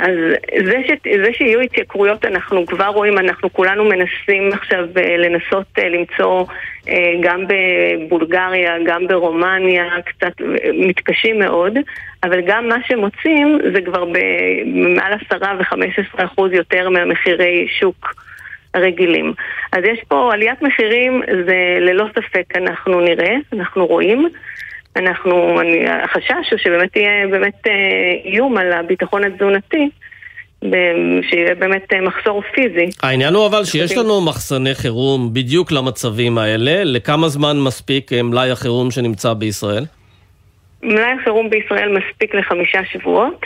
אז 0.00 0.16
זה, 0.64 0.76
ש, 0.86 0.90
זה 1.24 1.32
שיהיו 1.32 1.60
התייקרויות 1.60 2.24
אנחנו 2.24 2.66
כבר 2.66 2.86
רואים, 2.86 3.18
אנחנו 3.18 3.52
כולנו 3.52 3.84
מנסים 3.84 4.52
עכשיו 4.52 4.84
אה, 4.96 5.16
לנסות 5.16 5.66
אה, 5.78 5.88
למצוא 5.88 6.44
אה, 6.88 7.12
גם 7.20 7.44
בבולגריה, 7.48 8.74
גם 8.86 9.06
ברומניה, 9.06 9.84
קצת 10.04 10.32
מתקשים 10.74 11.38
מאוד, 11.38 11.78
אבל 12.22 12.40
גם 12.40 12.68
מה 12.68 12.76
שמוצאים 12.86 13.58
זה 13.72 13.80
כבר 13.80 14.04
במעל 14.04 15.12
עשרה 15.12 15.54
וחמש 15.60 15.98
עשרה 15.98 16.24
אחוז 16.24 16.52
יותר 16.52 16.88
מהמחירי 16.88 17.66
שוק. 17.80 18.14
הרגילים. 18.74 19.32
אז 19.72 19.84
יש 19.84 20.00
פה 20.08 20.30
עליית 20.32 20.62
מחירים, 20.62 21.22
זה 21.46 21.78
ללא 21.80 22.04
ספק 22.14 22.44
אנחנו 22.56 23.00
נראה, 23.00 23.34
אנחנו 23.52 23.86
רואים. 23.86 24.28
אנחנו, 24.98 25.60
אני, 25.60 25.88
החשש 25.88 26.50
הוא 26.50 26.58
שבאמת 26.58 26.96
יהיה 26.96 27.26
באמת 27.30 27.66
אה, 27.66 27.72
איום 28.24 28.56
על 28.56 28.72
הביטחון 28.72 29.24
התזונתי, 29.24 29.88
שיהיה 31.30 31.54
באמת 31.54 31.94
מחסור 32.02 32.42
פיזי. 32.54 32.86
העניין 33.02 33.34
הוא 33.34 33.46
אבל 33.46 33.64
שיש 33.64 33.96
לנו 33.96 34.20
מחסני 34.20 34.74
חירום 34.74 35.34
בדיוק 35.34 35.72
למצבים 35.72 36.38
האלה. 36.38 36.84
לכמה 36.84 37.28
זמן 37.28 37.56
מספיק 37.60 38.12
מלאי 38.12 38.50
החירום 38.50 38.90
שנמצא 38.90 39.32
בישראל? 39.32 39.84
מלאי 40.82 41.12
החירום 41.20 41.50
בישראל 41.50 41.98
מספיק 41.98 42.34
לחמישה 42.34 42.80
שבועות. 42.92 43.42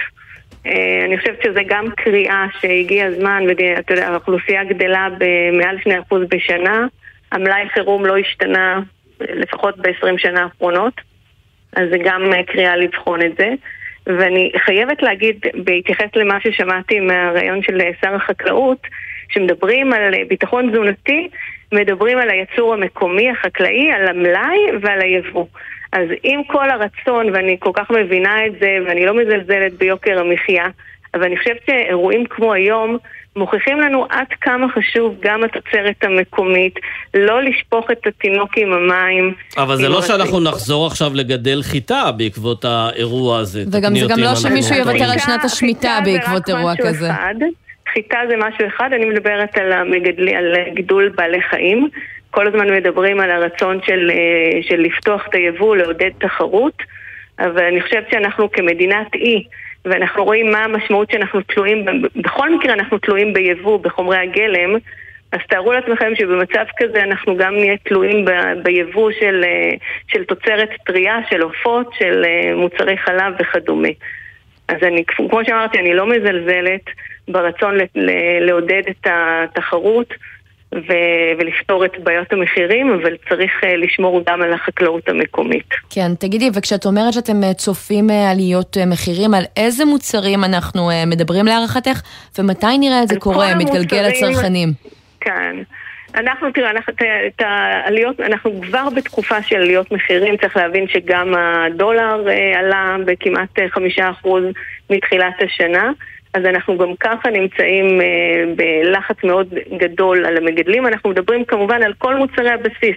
אה, 0.66 1.04
אני 1.04 1.18
חושבת 1.18 1.38
שזה 1.44 1.60
גם 1.66 1.84
קריאה 1.96 2.46
שהגיע 2.60 3.06
הזמן, 3.06 3.44
ואתה 3.48 3.94
יודע, 3.94 4.08
האוכלוסייה 4.08 4.64
גדלה 4.64 5.08
במעל 5.18 5.76
2% 6.10 6.14
בשנה, 6.28 6.86
המלאי 7.32 7.68
חירום 7.74 8.06
לא 8.06 8.16
השתנה 8.16 8.80
לפחות 9.20 9.78
ב-20 9.78 10.18
שנה 10.18 10.42
האחרונות, 10.42 10.94
אז 11.76 11.88
זה 11.90 11.98
גם 12.04 12.30
קריאה 12.46 12.76
לבחון 12.76 13.22
את 13.22 13.36
זה. 13.38 13.48
ואני 14.06 14.52
חייבת 14.56 15.02
להגיד, 15.02 15.46
בהתייחס 15.54 16.16
למה 16.16 16.38
ששמעתי 16.40 17.00
מהרעיון 17.00 17.62
של 17.62 17.78
שר 18.00 18.14
החקלאות, 18.14 18.86
שמדברים 19.28 19.92
על 19.92 20.14
ביטחון 20.28 20.70
תזונתי, 20.70 21.28
מדברים 21.72 22.18
על 22.18 22.30
הייצור 22.30 22.74
המקומי 22.74 23.30
החקלאי, 23.30 23.92
על 23.92 24.08
המלאי 24.08 24.58
ועל 24.82 25.00
היבוא. 25.00 25.46
אז 25.92 26.08
עם 26.22 26.44
כל 26.44 26.70
הרצון, 26.70 27.30
ואני 27.34 27.56
כל 27.58 27.70
כך 27.74 27.90
מבינה 27.90 28.46
את 28.46 28.52
זה, 28.60 28.78
ואני 28.86 29.06
לא 29.06 29.14
מזלזלת 29.14 29.72
ביוקר 29.72 30.20
המחיה, 30.20 30.66
אבל 31.14 31.24
אני 31.24 31.36
חושבת 31.38 31.60
שאירועים 31.66 32.24
כמו 32.26 32.52
היום 32.52 32.98
מוכיחים 33.36 33.80
לנו 33.80 34.06
עד 34.10 34.26
כמה 34.40 34.66
חשוב 34.68 35.16
גם 35.20 35.44
התוצרת 35.44 36.04
המקומית, 36.04 36.74
לא 37.14 37.42
לשפוך 37.42 37.90
את 37.90 38.06
התינוק 38.06 38.50
עם 38.56 38.72
המים. 38.72 39.34
אבל 39.56 39.76
זה 39.76 39.88
לא 39.88 40.02
שאנחנו 40.02 40.40
נחזור 40.40 40.86
עכשיו 40.86 41.10
לגדל 41.14 41.62
חיטה 41.62 42.12
בעקבות 42.16 42.64
האירוע 42.64 43.38
הזה. 43.38 43.64
וגם 43.72 43.96
זה 43.96 44.06
גם 44.08 44.18
לא 44.18 44.34
שמישהו 44.34 44.76
יוותר 44.76 45.04
על 45.04 45.18
שנת 45.18 45.44
השמיטה 45.44 45.98
בעקבות 46.04 46.48
אירוע 46.48 46.72
כזה. 46.76 47.10
אחד. 47.10 47.34
חיטה 47.92 48.18
זה 48.28 48.34
משהו 48.36 48.66
אחד, 48.66 48.90
אני 48.92 49.04
מדברת 49.04 49.58
על, 49.58 49.72
המגדלי, 49.72 50.34
על 50.34 50.54
גידול 50.74 51.08
בעלי 51.08 51.42
חיים. 51.42 51.88
כל 52.30 52.46
הזמן 52.46 52.76
מדברים 52.76 53.20
על 53.20 53.30
הרצון 53.30 53.80
של, 53.86 54.10
אה, 54.10 54.62
של 54.62 54.80
לפתוח 54.80 55.22
את 55.28 55.34
היבוא, 55.34 55.76
לעודד 55.76 56.10
תחרות, 56.18 56.82
אבל 57.38 57.64
אני 57.64 57.82
חושבת 57.82 58.06
שאנחנו 58.10 58.52
כמדינת 58.52 59.14
אי, 59.14 59.44
ואנחנו 59.84 60.24
רואים 60.24 60.50
מה 60.50 60.64
המשמעות 60.64 61.10
שאנחנו 61.10 61.40
תלויים, 61.40 61.86
בכל 62.16 62.54
מקרה 62.54 62.72
אנחנו 62.72 62.98
תלויים 62.98 63.32
ביבוא, 63.32 63.78
בחומרי 63.78 64.16
הגלם, 64.16 64.78
אז 65.32 65.40
תארו 65.48 65.72
לעצמכם 65.72 66.12
שבמצב 66.14 66.64
כזה 66.76 67.02
אנחנו 67.02 67.36
גם 67.36 67.54
נהיה 67.54 67.76
תלויים 67.76 68.24
ב- 68.24 68.62
ביבוא 68.62 69.12
של, 69.20 69.44
אה, 69.44 69.70
של 70.08 70.24
תוצרת 70.24 70.68
טרייה, 70.86 71.18
של 71.30 71.42
עופות, 71.42 71.94
של 71.98 72.24
אה, 72.24 72.54
מוצרי 72.56 72.96
חלב 72.96 73.34
וכדומה. 73.38 73.88
אז 74.68 74.76
אני, 74.82 75.04
כמו 75.06 75.44
שאמרתי, 75.44 75.78
אני 75.78 75.94
לא 75.94 76.06
מזלזלת 76.06 76.84
ברצון 77.28 77.78
לעודד 78.40 78.82
את 78.90 79.06
התחרות. 79.06 80.14
ו- 80.74 81.32
ולפתור 81.38 81.84
את 81.84 81.90
בעיות 81.98 82.32
המחירים, 82.32 82.92
אבל 82.92 83.16
צריך 83.28 83.52
uh, 83.62 83.66
לשמור 83.66 84.22
גם 84.26 84.42
על 84.42 84.52
החקלאות 84.52 85.08
המקומית. 85.08 85.68
כן, 85.90 86.14
תגידי, 86.14 86.50
וכשאת 86.54 86.86
אומרת 86.86 87.12
שאתם 87.12 87.42
uh, 87.42 87.54
צופים 87.54 88.10
uh, 88.10 88.12
עליות 88.12 88.76
uh, 88.76 88.86
מחירים, 88.86 89.34
על 89.34 89.44
איזה 89.56 89.84
מוצרים 89.84 90.44
אנחנו 90.44 90.90
uh, 90.90 91.06
מדברים 91.06 91.46
להערכתך, 91.46 92.02
ומתי 92.38 92.78
נראה 92.78 93.02
את 93.02 93.08
זה 93.08 93.20
קורה, 93.20 93.54
מתגלגל 93.54 94.02
לצרכנים? 94.08 94.68
כן. 95.20 95.56
אנחנו, 96.14 96.50
תראה, 96.52 96.70
אנחנו, 96.70 96.92
את 97.26 97.42
העליות, 97.42 98.20
אנחנו 98.20 98.60
כבר 98.62 98.88
בתקופה 98.96 99.42
של 99.42 99.56
עליות 99.56 99.92
מחירים, 99.92 100.36
צריך 100.36 100.56
להבין 100.56 100.88
שגם 100.88 101.34
הדולר 101.34 102.24
uh, 102.26 102.58
עלה 102.58 102.96
בכמעט 103.04 103.58
חמישה 103.70 104.10
אחוז 104.10 104.44
מתחילת 104.90 105.34
השנה. 105.44 105.90
אז 106.34 106.44
אנחנו 106.44 106.78
גם 106.78 106.96
ככה 107.00 107.30
נמצאים 107.30 108.00
אה, 108.00 108.44
בלחץ 108.56 109.16
מאוד 109.24 109.54
גדול 109.78 110.26
על 110.26 110.36
המגדלים. 110.36 110.86
אנחנו 110.86 111.10
מדברים 111.10 111.44
כמובן 111.44 111.82
על 111.82 111.92
כל 111.98 112.14
מוצרי 112.14 112.50
הבסיס, 112.50 112.96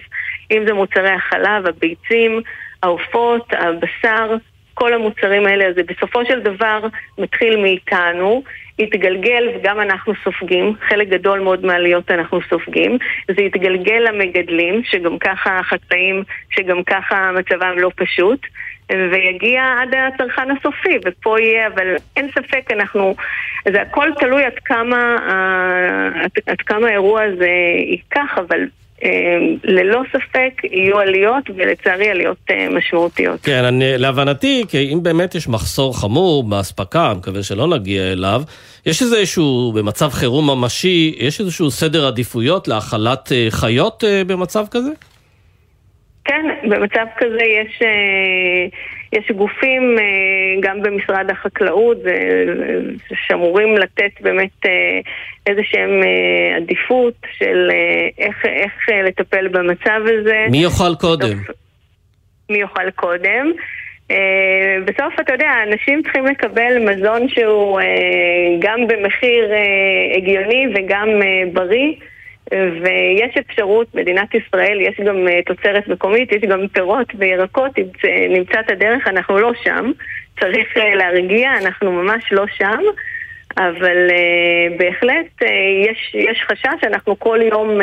אם 0.50 0.62
זה 0.66 0.74
מוצרי 0.74 1.10
החלב, 1.10 1.66
הביצים, 1.66 2.40
העופות, 2.82 3.52
הבשר, 3.52 4.36
כל 4.74 4.92
המוצרים 4.92 5.46
האלה. 5.46 5.66
אז 5.66 5.74
בסופו 5.86 6.24
של 6.24 6.40
דבר 6.40 6.86
מתחיל 7.18 7.56
מאיתנו, 7.56 8.42
יתגלגל 8.78 9.48
וגם 9.54 9.80
אנחנו 9.80 10.12
סופגים, 10.24 10.74
חלק 10.88 11.08
גדול 11.08 11.40
מאוד 11.40 11.66
מהעליות 11.66 12.10
אנחנו 12.10 12.40
סופגים. 12.50 12.98
זה 13.36 13.42
יתגלגל 13.42 14.04
למגדלים, 14.08 14.82
שגם 14.84 15.18
ככה 15.18 15.58
החקלאים, 15.58 16.24
שגם 16.50 16.84
ככה 16.84 17.30
מצבם 17.32 17.74
לא 17.78 17.90
פשוט. 17.96 18.46
ויגיע 18.92 19.62
עד 19.82 19.94
הצרכן 19.94 20.50
הסופי, 20.50 20.98
ופה 21.04 21.40
יהיה, 21.40 21.66
אבל 21.66 21.86
אין 22.16 22.28
ספק, 22.30 22.70
אנחנו, 22.70 23.14
זה 23.72 23.82
הכל 23.82 24.08
תלוי 24.20 24.44
עד 24.44 24.58
כמה, 24.64 25.16
עד, 26.22 26.30
עד 26.46 26.60
כמה 26.60 26.86
האירוע 26.86 27.22
הזה 27.22 27.48
ייקח, 27.90 28.38
אבל 28.38 28.60
אה, 29.04 29.38
ללא 29.64 30.02
ספק 30.12 30.62
יהיו 30.64 30.98
עליות, 30.98 31.44
ולצערי 31.56 32.08
עליות 32.08 32.36
אה, 32.50 32.68
משמעותיות. 32.70 33.40
כן, 33.42 33.64
אני, 33.64 33.98
להבנתי, 33.98 34.64
כי 34.68 34.92
אם 34.92 35.02
באמת 35.02 35.34
יש 35.34 35.48
מחסור 35.48 36.00
חמור 36.00 36.44
באספקה, 36.44 37.10
אני 37.10 37.18
מקווה 37.18 37.42
שלא 37.42 37.68
נגיע 37.68 38.12
אליו, 38.12 38.42
יש 38.86 39.02
איזשהו, 39.02 39.72
במצב 39.74 40.10
חירום 40.10 40.50
ממשי, 40.50 41.14
יש 41.18 41.40
איזשהו 41.40 41.70
סדר 41.70 42.06
עדיפויות 42.06 42.68
להאכלת 42.68 43.32
אה, 43.32 43.46
חיות 43.50 44.04
במצב 44.26 44.64
כזה? 44.70 44.90
כן, 46.26 46.68
במצב 46.68 47.06
כזה 47.16 47.44
יש, 47.44 47.82
אה, 47.82 48.66
יש 49.12 49.30
גופים 49.30 49.96
אה, 49.98 50.04
גם 50.60 50.82
במשרד 50.82 51.30
החקלאות 51.30 51.98
שאמורים 53.14 53.76
לתת 53.78 54.20
באמת 54.20 54.66
אה, 54.66 55.00
איזה 55.46 55.60
שהם 55.64 55.90
עדיפות 56.56 57.14
של 57.38 57.70
איך, 58.18 58.44
איך 58.44 58.72
לטפל 59.04 59.48
במצב 59.48 60.00
הזה. 60.04 60.46
מי 60.50 60.58
יאכל 60.58 60.94
קודם? 61.00 61.38
מי 62.50 62.58
יאכל 62.58 62.90
קודם. 62.90 63.52
בסוף, 64.84 65.20
אתה 65.20 65.32
יודע, 65.32 65.50
אנשים 65.68 66.02
צריכים 66.02 66.26
לקבל 66.26 66.78
מזון 66.78 67.28
שהוא 67.28 67.80
גם 68.58 68.86
במחיר 68.86 69.52
הגיוני 70.16 70.66
וגם 70.74 71.08
בריא. 71.52 71.92
ויש 72.52 73.36
אפשרות, 73.38 73.94
מדינת 73.94 74.34
ישראל, 74.34 74.80
יש 74.80 75.00
גם 75.06 75.28
אה, 75.28 75.40
תוצרת 75.46 75.88
מקומית, 75.88 76.32
יש 76.32 76.42
גם 76.42 76.68
פירות 76.72 77.12
וירקות, 77.18 77.70
נמצא 78.28 78.60
את 78.60 78.70
הדרך, 78.70 79.08
אנחנו 79.08 79.38
לא 79.38 79.52
שם. 79.64 79.90
צריך 80.40 80.76
אה, 80.76 80.94
להרגיע, 80.94 81.50
אנחנו 81.62 81.92
ממש 81.92 82.24
לא 82.32 82.44
שם. 82.58 82.80
אבל 83.58 84.08
uh, 84.08 84.78
בהחלט 84.78 85.42
יש, 85.84 86.14
יש 86.14 86.42
חשש 86.50 86.80
שאנחנו 86.80 87.18
כל 87.18 87.38
יום 87.42 87.80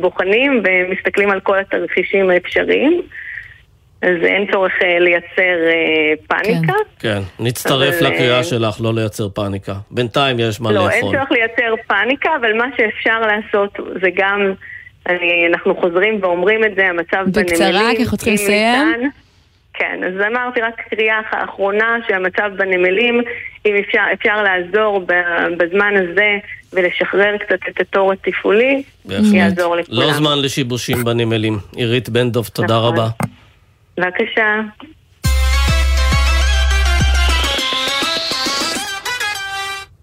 בוחנים 0.00 0.62
ומסתכלים 0.64 1.30
על 1.30 1.40
כל 1.40 1.58
התרחישים 1.58 2.30
האפשריים. 2.30 3.02
אז 4.02 4.16
אין 4.24 4.46
צורך 4.52 4.72
uh, 4.72 4.84
לייצר 5.00 5.56
uh, 5.68 6.26
פאניקה. 6.28 6.72
כן, 6.98 7.22
כן. 7.38 7.44
נצטרף 7.44 7.94
אבל, 8.00 8.06
לקריאה 8.06 8.40
uh, 8.40 8.44
שלך 8.44 8.80
לא 8.80 8.94
לייצר 8.94 9.28
פאניקה. 9.28 9.74
בינתיים 9.90 10.40
יש 10.40 10.60
מה 10.60 10.72
לא, 10.72 10.84
לאכול. 10.84 10.90
לא, 10.90 10.94
אין 10.94 11.18
צורך 11.18 11.30
לייצר 11.30 11.74
פאניקה, 11.86 12.30
אבל 12.40 12.52
מה 12.58 12.64
שאפשר 12.76 13.20
לעשות 13.20 13.78
זה 14.02 14.08
גם, 14.16 14.52
אני, 15.08 15.46
אנחנו 15.52 15.76
חוזרים 15.80 16.18
ואומרים 16.22 16.64
את 16.64 16.74
זה, 16.76 16.86
המצב 16.86 17.24
בנמלים. 17.26 17.46
בקצרה, 17.46 17.90
כי 17.96 18.02
אנחנו 18.02 18.16
צריכים 18.16 18.34
לסיים. 18.34 19.10
כן, 19.74 20.00
אז 20.06 20.26
אמרתי 20.32 20.60
רק 20.60 20.74
קריאה 20.90 21.20
האחרונה 21.30 21.96
שהמצב 22.08 22.50
בנמלים, 22.56 23.20
אם 23.66 23.74
אפשר, 23.86 24.00
אפשר 24.12 24.42
לעזור 24.42 25.06
בזמן 25.58 25.94
הזה 25.96 26.36
ולשחרר 26.72 27.36
קצת 27.36 27.58
את 27.68 27.80
התור 27.80 28.12
התפעולי, 28.12 28.82
יעזור 29.08 29.76
לכולם. 29.76 29.98
לא 30.00 30.12
זמן 30.12 30.42
לשיבושים 30.42 31.04
בנמלים. 31.04 31.58
עירית 31.76 32.08
בן 32.08 32.30
דב, 32.30 32.44
תודה 32.44 32.76
נכון. 32.76 32.94
רבה. 32.94 33.08
בבקשה. 33.98 34.60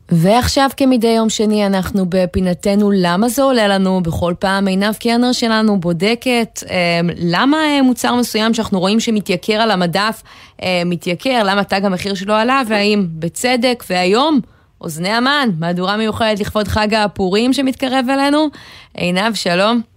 ועכשיו 0.10 0.70
כמדי 0.78 1.08
יום 1.08 1.30
שני 1.30 1.66
אנחנו 1.66 2.06
בפינתנו 2.10 2.92
למה 2.94 3.30
זה 3.30 3.44
עולה 3.44 3.68
לנו 3.68 4.02
בכל 4.04 4.34
פעם 4.40 4.68
עינב 4.68 4.96
קרנר 4.96 5.32
שלנו 5.32 5.80
בודקת 5.80 6.64
אה, 6.70 7.00
למה 7.18 7.58
אה, 7.58 7.82
מוצר 7.82 8.16
מסוים 8.16 8.54
שאנחנו 8.54 8.80
רואים 8.80 9.00
שמתייקר 9.00 9.54
על 9.54 9.72
המדף 9.72 10.24
אה, 10.64 10.82
מתייקר, 10.86 11.42
למה 11.46 11.64
תג 11.64 11.86
המחיר 11.86 12.16
שלו 12.16 12.34
עלה 12.34 12.62
והאם 12.68 13.06
בצדק 13.10 13.84
והיום 13.90 14.40
אוזני 14.82 15.10
המן, 15.10 15.50
מהדורה 15.60 15.98
מיוחדת 15.98 16.40
לכבוד 16.40 16.68
חג 16.68 16.94
הפורים 16.94 17.54
שמתקרב 17.54 18.06
אלינו. 18.10 18.48
עינב 18.94 19.34
שלום. 19.34 19.95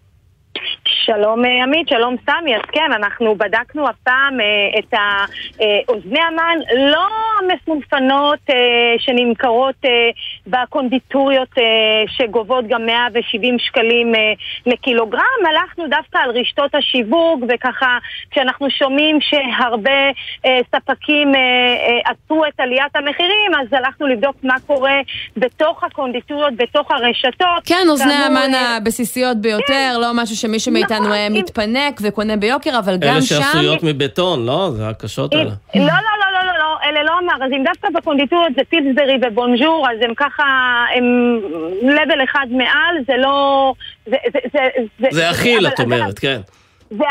שלום 0.89 1.45
אה, 1.45 1.63
עמית, 1.63 1.89
שלום 1.89 2.17
סמי. 2.27 2.57
אז 2.57 2.63
כן, 2.73 2.93
אנחנו 2.93 3.35
בדקנו 3.35 3.89
הפעם 3.89 4.41
אה, 4.41 4.79
את 4.79 4.95
אוזני 5.89 6.21
המן 6.21 6.59
לא 6.91 7.09
המפונפנות 7.39 8.39
אה, 8.51 8.55
שנמכרות 8.99 9.75
אה, 9.85 9.91
בקונדיטוריות 10.47 11.49
אה, 11.59 11.65
שגובות 12.07 12.65
גם 12.69 12.87
170 12.87 13.59
שקלים 13.59 14.15
אה, 14.15 14.33
לקילוגרם. 14.67 15.41
הלכנו 15.49 15.89
דווקא 15.89 16.19
על 16.19 16.31
רשתות 16.31 16.75
השיווק, 16.75 17.41
וככה 17.49 17.99
כשאנחנו 18.31 18.71
שומעים 18.71 19.19
שהרבה 19.21 20.11
אה, 20.47 20.61
ספקים 20.75 21.35
אה, 21.35 21.41
אה, 21.41 22.13
עצרו 22.13 22.45
את 22.47 22.61
עליית 22.61 22.97
המחירים, 22.97 23.51
אז 23.61 23.73
הלכנו 23.73 24.07
לבדוק 24.07 24.37
מה 24.43 24.55
קורה 24.67 24.97
בתוך 25.37 25.85
הקונדיטוריות, 25.85 26.57
בתוך 26.57 26.91
הרשתות. 26.91 27.63
כן, 27.67 27.87
אוזני 27.89 28.13
המן 28.13 28.55
אה... 28.55 28.77
הבסיסיות 28.77 29.37
ביותר, 29.37 29.65
כן. 29.67 29.95
לא 30.01 30.11
משהו 30.15 30.37
שמישהו 30.37 30.73
מאיתנו... 30.73 30.78
מאיתנו 30.79 31.09
נכון, 31.09 31.33
מתפנק 31.33 32.01
וקונה 32.03 32.37
ביוקר, 32.37 32.79
אבל 32.79 32.97
גם 32.97 33.21
שם... 33.21 33.35
אלה 33.35 33.45
שעשויות 33.45 33.83
מבטון, 33.83 34.47
לא? 34.47 34.71
זה 34.71 34.89
הקשות 34.89 35.35
האלה. 35.35 35.51
לא, 35.75 35.81
לא, 35.81 35.87
לא, 35.87 36.33
לא, 36.33 36.47
לא, 36.47 36.59
לא, 36.59 36.89
אלה 36.89 37.03
לא 37.03 37.19
אם 37.57 37.65
דווקא 37.65 37.89
בקונדיטוריות 37.95 38.53
זה 38.57 38.63
פילסברי 38.69 39.19
ובונז'ור, 39.23 39.87
אז 39.91 39.97
הם 40.03 40.15
ככה, 40.17 40.45
הם 40.95 41.05
לבל 41.83 42.25
אחד 42.25 42.47
מעל, 42.51 42.97
זה 43.07 43.17
לא... 43.17 43.75
זה 45.11 45.31
אכיל, 45.31 45.67
את 45.67 45.81
אומרת, 45.81 46.19
כן. 46.19 46.41
זה, 46.91 47.05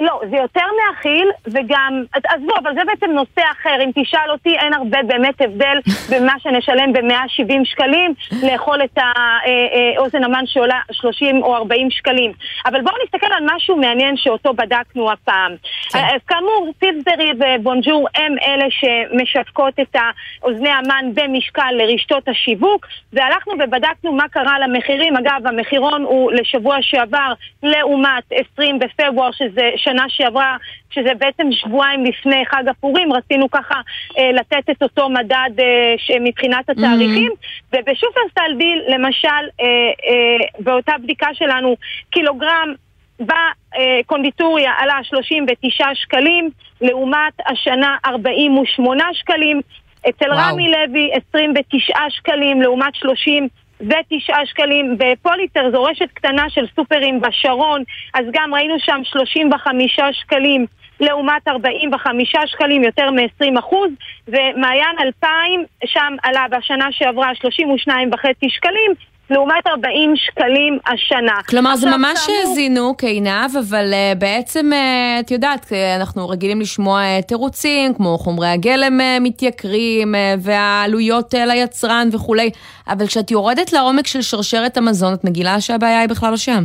לא, 0.00 0.20
זה 0.30 0.36
יותר 0.36 0.66
מאכיל, 0.80 1.28
וגם, 1.46 2.04
עזבו, 2.14 2.52
אבל 2.62 2.74
זה 2.74 2.80
בעצם 2.86 3.10
נושא 3.10 3.42
אחר. 3.52 3.76
אם 3.84 3.90
תשאל 3.94 4.30
אותי, 4.30 4.56
אין 4.58 4.74
הרבה 4.74 5.02
באמת 5.02 5.40
הבדל 5.40 5.78
בין 6.10 6.26
מה 6.26 6.34
שנשלם 6.38 6.92
ב-170 6.92 7.64
שקלים, 7.64 8.14
לאכול 8.42 8.84
את 8.84 8.98
האוזן 8.98 10.18
אה, 10.18 10.22
אה, 10.22 10.26
המן 10.26 10.46
שעולה 10.46 10.80
30 10.92 11.42
או 11.42 11.56
40 11.56 11.90
שקלים. 11.90 12.32
אבל 12.66 12.82
בואו 12.82 12.94
נסתכל 13.04 13.32
על 13.32 13.46
משהו 13.54 13.76
מעניין 13.76 14.16
שאותו 14.16 14.54
בדקנו 14.54 15.12
הפעם. 15.12 15.52
כן. 15.92 15.98
אז 15.98 16.20
כאמור, 16.26 16.72
פילסברי 16.78 17.32
ובונג'ור 17.38 18.08
הם 18.14 18.34
אלה 18.46 18.66
שמשווקות 18.70 19.80
את 19.80 19.96
האוזני 20.42 20.70
המן 20.70 21.10
במשקל 21.14 21.70
לרשתות 21.72 22.28
השיווק, 22.28 22.86
והלכנו 23.12 23.52
ובדקנו 23.52 24.12
מה 24.12 24.28
קרה 24.28 24.58
למחירים. 24.58 25.16
אגב, 25.16 25.46
המחירון 25.46 26.02
הוא 26.02 26.32
לשבוע 26.32 26.76
שעבר 26.80 27.32
לעומת 27.62 28.24
20 28.30 28.78
בפברואר. 28.78 29.13
בפברואר, 29.14 29.30
שזה 29.32 29.70
שנה 29.76 30.04
שעברה, 30.08 30.56
שזה 30.90 31.14
בעצם 31.18 31.52
שבועיים 31.52 32.04
לפני 32.04 32.46
חג 32.46 32.68
הפורים, 32.68 33.12
רצינו 33.12 33.50
ככה 33.50 33.80
אה, 34.18 34.32
לתת 34.32 34.70
את 34.70 34.82
אותו 34.82 35.08
מדד 35.08 35.50
אה, 35.58 36.16
מבחינת 36.20 36.70
התאריכים. 36.70 37.32
Mm-hmm. 37.32 37.76
ובשופרסטל 37.78 38.54
דיל, 38.58 38.82
למשל, 38.88 39.28
אה, 39.28 39.64
אה, 39.64 40.46
באותה 40.58 40.92
בדיקה 41.02 41.28
שלנו, 41.32 41.76
קילוגרם 42.10 42.74
בקונדיטוריה 43.20 44.72
עלה 44.78 44.98
39 45.02 45.84
שקלים, 45.94 46.50
לעומת 46.80 47.32
השנה 47.46 47.96
48 48.06 49.04
שקלים. 49.12 49.60
אצל 50.08 50.32
וואו. 50.32 50.52
רמי 50.52 50.70
לוי 50.70 51.10
29 51.30 51.98
שקלים 52.08 52.62
לעומת 52.62 52.94
30 52.94 53.48
ותשעה 53.80 54.46
שקלים. 54.46 54.96
בפוליטר 54.98 55.70
זו 55.72 55.82
רשת 55.82 56.08
קטנה 56.14 56.50
של 56.50 56.66
סופרים 56.76 57.20
בשרון, 57.20 57.82
אז 58.14 58.26
גם 58.32 58.54
ראינו 58.54 58.74
שם 58.78 59.00
35 59.04 60.00
שקלים. 60.12 60.66
לעומת 61.00 61.48
45 61.48 62.34
שקלים, 62.46 62.84
יותר 62.84 63.10
מ-20 63.10 63.58
אחוז, 63.58 63.90
ומעיין 64.28 64.96
2000, 65.00 65.64
שם 65.86 66.14
עלה 66.22 66.44
בשנה 66.50 66.92
שעברה 66.92 67.34
32 67.34 68.10
וחצי 68.12 68.50
שקלים, 68.50 68.92
לעומת 69.30 69.66
40 69.66 70.16
שקלים 70.16 70.78
השנה. 70.86 71.42
כלומר, 71.48 71.76
זה 71.76 71.90
ממש 71.90 72.26
כאמור... 72.26 72.54
זינוק, 72.54 73.04
עינב, 73.04 73.56
אבל 73.68 73.92
uh, 73.92 74.18
בעצם, 74.18 74.70
uh, 74.72 75.20
את 75.20 75.30
יודעת, 75.30 75.72
אנחנו 76.00 76.28
רגילים 76.28 76.60
לשמוע 76.60 77.00
uh, 77.00 77.22
תירוצים, 77.22 77.94
כמו 77.94 78.18
חומרי 78.18 78.48
הגלם 78.48 79.00
uh, 79.00 79.20
מתייקרים, 79.20 80.14
uh, 80.14 80.18
והעלויות 80.40 81.34
uh, 81.34 81.38
ליצרן 81.38 82.08
וכולי, 82.12 82.50
אבל 82.88 83.06
כשאת 83.06 83.30
יורדת 83.30 83.72
לעומק 83.72 84.06
של 84.06 84.22
שרשרת 84.22 84.76
המזון, 84.76 85.14
את 85.14 85.24
מגילה 85.24 85.60
שהבעיה 85.60 86.00
היא 86.00 86.08
בכלל 86.08 86.30
לא 86.30 86.36
שם. 86.36 86.64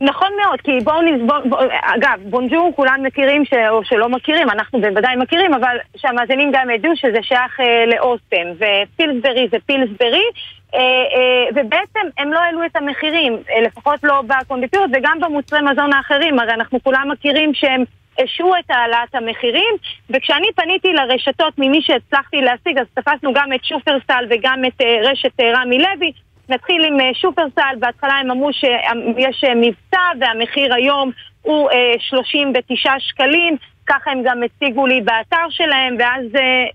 נכון 0.00 0.28
מאוד, 0.42 0.60
כי 0.60 0.70
בואו 0.84 1.02
נסבור, 1.02 1.38
בוא, 1.48 1.58
אגב, 1.82 2.20
בונג'ור 2.30 2.72
כולם 2.76 3.02
מכירים, 3.02 3.44
ש, 3.44 3.52
או 3.70 3.84
שלא 3.84 4.08
מכירים, 4.08 4.50
אנחנו 4.50 4.80
בוודאי 4.80 5.16
מכירים, 5.16 5.54
אבל 5.54 5.76
שהמאזינים 5.96 6.52
גם 6.52 6.70
ידעו 6.70 6.92
שזה 6.96 7.18
שייך 7.22 7.60
אה, 7.60 7.86
לאוסטם, 7.86 8.46
ופילסברי 8.54 9.48
זה 9.50 9.56
פילסברי, 9.66 10.08
אה, 10.08 10.20
אה, 10.20 10.55
ובעצם 11.54 12.00
הם 12.18 12.32
לא 12.32 12.38
העלו 12.38 12.64
את 12.64 12.76
המחירים, 12.76 13.38
אה, 13.50 13.60
לפחות 13.60 14.00
לא 14.02 14.22
בקונדיטוריות 14.22 14.90
וגם 14.94 15.18
במוצרי 15.20 15.60
מזון 15.60 15.92
האחרים, 15.92 16.38
הרי 16.38 16.52
אנחנו 16.52 16.82
כולם 16.82 17.10
מכירים 17.12 17.54
שהם 17.54 17.84
השעו 18.24 18.56
את 18.56 18.70
העלאת 18.70 19.14
המחירים, 19.14 19.74
וכשאני 20.10 20.46
פניתי 20.56 20.92
לרשתות 20.92 21.54
ממי 21.58 21.82
שהצלחתי 21.82 22.36
להשיג, 22.36 22.78
אז 22.78 22.86
תפסנו 22.94 23.32
גם 23.32 23.52
את 23.52 23.64
שופרסל 23.64 24.24
וגם 24.30 24.64
את 24.64 24.80
אה, 24.80 25.10
רשת 25.10 25.40
אה, 25.40 25.52
רמי 25.60 25.78
לוי, 25.78 26.12
נתחיל 26.48 26.84
עם 26.84 27.00
אה, 27.00 27.10
שופרסל, 27.14 27.76
בהתחלה 27.78 28.14
הם 28.14 28.30
אמרו 28.30 28.52
שיש 28.52 29.44
אה, 29.44 29.54
מבצע 29.54 30.00
והמחיר 30.20 30.74
היום 30.74 31.10
הוא 31.42 31.68
39 31.98 32.90
אה, 32.90 33.00
שקלים, 33.00 33.56
ככה 33.86 34.10
הם 34.10 34.22
גם 34.24 34.42
הציגו 34.42 34.86
לי 34.86 35.00
באתר 35.00 35.46
שלהם, 35.50 35.96
ואז 35.98 36.24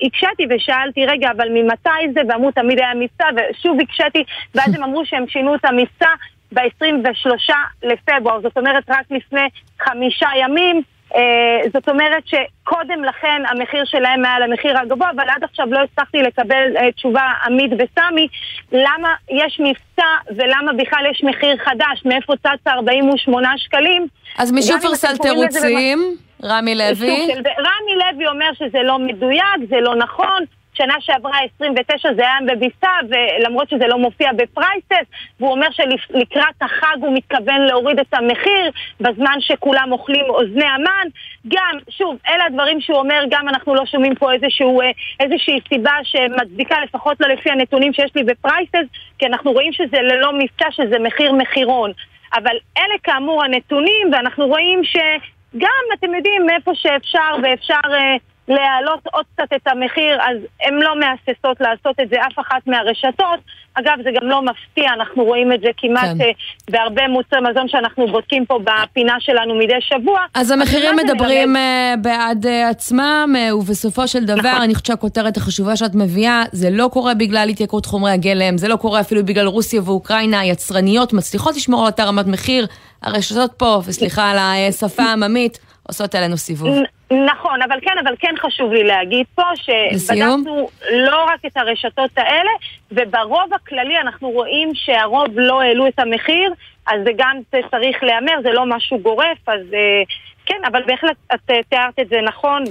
הקשיתי 0.06 0.46
ושאלתי, 0.50 1.06
רגע, 1.06 1.32
אבל 1.32 1.50
ממתי 1.50 2.14
זה? 2.14 2.22
ואמרו, 2.30 2.52
תמיד 2.52 2.80
היה 2.80 2.94
מבצע, 2.96 3.26
ושוב 3.36 3.78
הקשיתי, 3.82 4.24
ואז 4.56 4.76
הם 4.76 4.84
אמרו 4.84 5.06
שהם 5.06 5.28
שינו 5.28 5.56
את 5.56 5.66
המבצע 5.66 6.10
ב-23 6.54 7.54
לפברואר, 7.84 8.42
זאת 8.42 8.58
אומרת 8.58 8.84
רק 8.90 9.06
לפני 9.12 9.48
חמישה 9.80 10.28
ימים. 10.36 10.82
Uh, 11.12 11.70
זאת 11.74 11.90
אומרת 11.90 12.24
שקודם 12.26 13.04
לכן 13.04 13.42
המחיר 13.50 13.86
שלהם 13.86 14.26
היה 14.26 14.40
למחיר 14.40 14.78
הגבוה, 14.78 15.10
אבל 15.16 15.24
עד 15.30 15.44
עכשיו 15.44 15.68
לא 15.72 15.80
הצלחתי 15.80 16.18
לקבל 16.18 16.78
uh, 16.78 16.96
תשובה 16.96 17.32
עמית 17.46 17.72
וסמי 17.74 18.28
למה 18.72 19.14
יש 19.30 19.60
מבצע 19.60 20.08
ולמה 20.36 20.74
בכלל 20.74 21.06
יש 21.12 21.24
מחיר 21.24 21.58
חדש, 21.58 22.06
מאיפה 22.06 22.34
צץ 22.36 22.68
48 22.68 23.50
שקלים. 23.58 24.08
אז 24.38 24.52
משופרסל 24.52 25.18
תירוצים, 25.18 26.00
רמי 26.44 26.76
לוי. 26.76 27.28
רמי 27.60 27.96
לוי 27.96 28.28
אומר 28.28 28.50
שזה 28.54 28.80
לא 28.84 29.00
מדויק, 29.00 29.70
זה 29.70 29.76
לא 29.82 29.96
נכון. 29.96 30.46
שנה 30.82 30.96
שעברה 31.00 31.38
29 31.56 32.14
זה 32.14 32.22
היה 32.22 32.38
בביסה, 32.48 32.92
ולמרות 33.10 33.70
שזה 33.70 33.88
לא 33.88 33.98
מופיע 33.98 34.30
בפרייסס, 34.34 35.08
והוא 35.40 35.52
אומר 35.52 35.68
שלקראת 35.72 36.62
החג 36.62 36.98
הוא 37.02 37.14
מתכוון 37.14 37.62
להוריד 37.62 38.00
את 38.00 38.14
המחיר, 38.14 38.72
בזמן 39.02 39.38
שכולם 39.40 39.92
אוכלים 39.92 40.26
אוזני 40.30 40.66
המן. 40.66 41.08
גם, 41.48 41.78
שוב, 41.90 42.18
אלה 42.28 42.46
הדברים 42.46 42.82
שהוא 42.82 42.98
אומר, 42.98 43.24
גם 43.30 43.50
אנחנו 43.50 43.76
לא 43.76 43.86
שומעים 43.86 44.16
פה 44.16 44.34
איזשהו, 44.34 44.82
אה, 44.82 44.92
איזושהי 45.20 45.60
סיבה 45.70 45.94
שמצדיקה, 46.04 46.76
לפחות 46.84 47.18
לא 47.20 47.28
לפי 47.28 47.52
הנתונים 47.52 47.94
שיש 47.94 48.12
לי 48.16 48.24
בפרייסס, 48.24 48.88
כי 49.20 49.26
אנחנו 49.26 49.52
רואים 49.52 49.74
שזה 49.74 49.98
ללא 50.02 50.34
מבצע, 50.34 50.72
שזה 50.72 51.00
מחיר 51.00 51.34
מחירון. 51.34 51.92
אבל 52.36 52.56
אלה 52.78 52.96
כאמור 53.04 53.44
הנתונים, 53.44 54.08
ואנחנו 54.12 54.48
רואים 54.48 54.82
שגם, 54.84 55.84
אתם 55.94 56.16
יודעים, 56.16 56.46
מאיפה 56.46 56.72
שאפשר 56.76 57.36
ואפשר... 57.44 57.94
אה, 57.94 58.16
להעלות 58.48 59.00
עוד 59.14 59.26
קצת 59.34 59.54
את 59.56 59.68
המחיר, 59.68 60.18
אז 60.22 60.38
הן 60.64 60.74
לא 60.74 61.00
מהססות 61.00 61.62
לעשות 61.62 62.00
את 62.02 62.10
זה, 62.10 62.16
אף 62.16 62.40
אחת 62.40 62.68
מהרשתות. 62.68 63.40
אגב, 63.74 63.94
זה 64.04 64.10
גם 64.16 64.28
לא 64.28 64.42
מפתיע, 64.42 64.94
אנחנו 64.94 65.24
רואים 65.24 65.54
את 65.54 65.62
זה 65.62 65.68
כמעט 65.78 66.18
כן. 66.18 66.22
אה, 66.22 66.32
בהרבה 66.70 67.08
מוצרי 67.08 67.40
מזון 67.52 67.68
שאנחנו 67.68 68.08
בודקים 68.12 68.46
פה 68.46 68.60
בפינה 68.64 69.16
שלנו 69.20 69.56
מדי 69.56 69.82
שבוע. 69.82 70.20
אז 70.34 70.52
המחירים 70.52 70.96
מדברים 70.96 71.56
אה, 71.56 71.94
בעד 72.02 72.46
אה, 72.46 72.70
עצמם, 72.70 73.36
ובסופו 73.54 74.08
של 74.08 74.26
דבר, 74.26 74.50
נכון. 74.50 74.62
אני 74.62 74.74
חושבת 74.74 74.86
שהכותרת 74.86 75.38
החשובה 75.38 75.76
שאת 75.76 75.96
מביאה, 75.96 76.44
זה 76.52 76.70
לא 76.70 76.90
קורה 76.94 77.14
בגלל 77.14 77.50
התייקרות 77.50 77.86
חומרי 77.86 78.12
הגלם, 78.12 78.58
זה 78.58 78.68
לא 78.68 78.76
קורה 78.76 79.00
אפילו 79.00 79.26
בגלל 79.26 79.46
רוסיה 79.46 79.82
ואוקראינה, 79.86 80.40
היצרניות 80.40 81.14
מצליחות 81.14 81.56
לשמור 81.56 81.82
על 81.82 81.86
אותה 81.86 82.04
רמת 82.04 82.28
מחיר, 82.28 82.68
הרשתות 83.02 83.52
פה, 83.58 83.82
וסליחה 83.86 84.32
על 84.32 84.38
השפה 84.70 85.04
העממית, 85.04 85.60
עושות 85.84 86.16
עלינו 86.16 86.38
סיבוב. 86.38 86.76
נכון, 87.12 87.62
אבל 87.62 87.80
כן, 87.82 87.96
אבל 88.04 88.16
כן 88.20 88.36
חשוב 88.40 88.74
לי 88.74 88.84
להגיד 88.84 89.26
פה 89.36 89.44
שבדקנו 89.56 90.70
לא 90.92 91.26
רק 91.26 91.46
את 91.46 91.58
הרשתות 91.58 92.12
האלה, 92.18 92.52
וברוב 92.92 93.54
הכללי 93.54 93.98
אנחנו 94.02 94.30
רואים 94.30 94.72
שהרוב 94.74 95.28
לא 95.36 95.62
העלו 95.62 95.88
את 95.88 96.00
המחיר, 96.00 96.54
אז 96.88 97.02
זה 97.04 97.12
גם 97.18 97.38
צריך 97.52 98.04
להיאמר, 98.04 98.34
זה 98.44 98.50
לא 98.50 98.66
משהו 98.66 99.00
גורף, 99.00 99.38
אז 99.48 99.62
אה, 99.74 100.04
כן, 100.46 100.62
אבל 100.68 100.82
בהחלט 100.88 101.18
את 101.34 101.40
אה, 101.50 101.56
תיארת 101.70 102.00
את 102.00 102.10
זה 102.10 102.18
נכון 102.28 102.64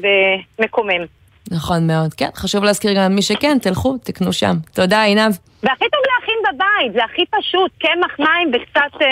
ומקומם. 0.58 1.04
נכון 1.50 1.86
מאוד, 1.86 2.14
כן, 2.14 2.28
חשוב 2.34 2.64
להזכיר 2.64 2.92
גם 2.92 3.12
למי 3.12 3.22
שכן, 3.22 3.58
תלכו, 3.58 3.98
תקנו 4.04 4.32
שם. 4.32 4.54
תודה, 4.74 5.02
עינב. 5.02 5.32
והכי 5.62 5.84
טוב 5.90 6.00
להכין 6.14 6.38
בבית, 6.48 6.92
זה 6.92 7.04
הכי 7.04 7.24
פשוט, 7.30 7.70
קמח 7.78 8.18
מים 8.18 8.52
וקצת... 8.54 9.06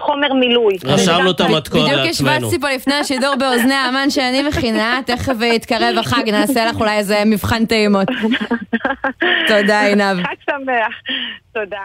חומר 0.00 0.32
מילוי. 0.32 0.74
רשמנו 0.84 1.30
את 1.30 1.40
המתכון 1.40 1.80
לעצמנו. 1.80 2.00
בדיוק 2.00 2.10
השבצתי 2.10 2.60
פה 2.60 2.70
לפני 2.70 2.94
השידור 2.94 3.34
באוזני 3.36 3.74
האמן 3.74 4.10
שאני 4.10 4.42
מכינה, 4.42 5.00
תכף 5.06 5.34
יתקרב 5.42 5.98
החג, 5.98 6.30
נעשה 6.30 6.66
לך 6.66 6.80
אולי 6.80 6.96
איזה 6.98 7.22
מבחן 7.26 7.66
טעימות. 7.66 8.08
תודה, 9.48 9.80
עינב. 9.80 10.22
חג 10.22 10.34
שמח. 10.50 10.94
תודה. 11.54 11.82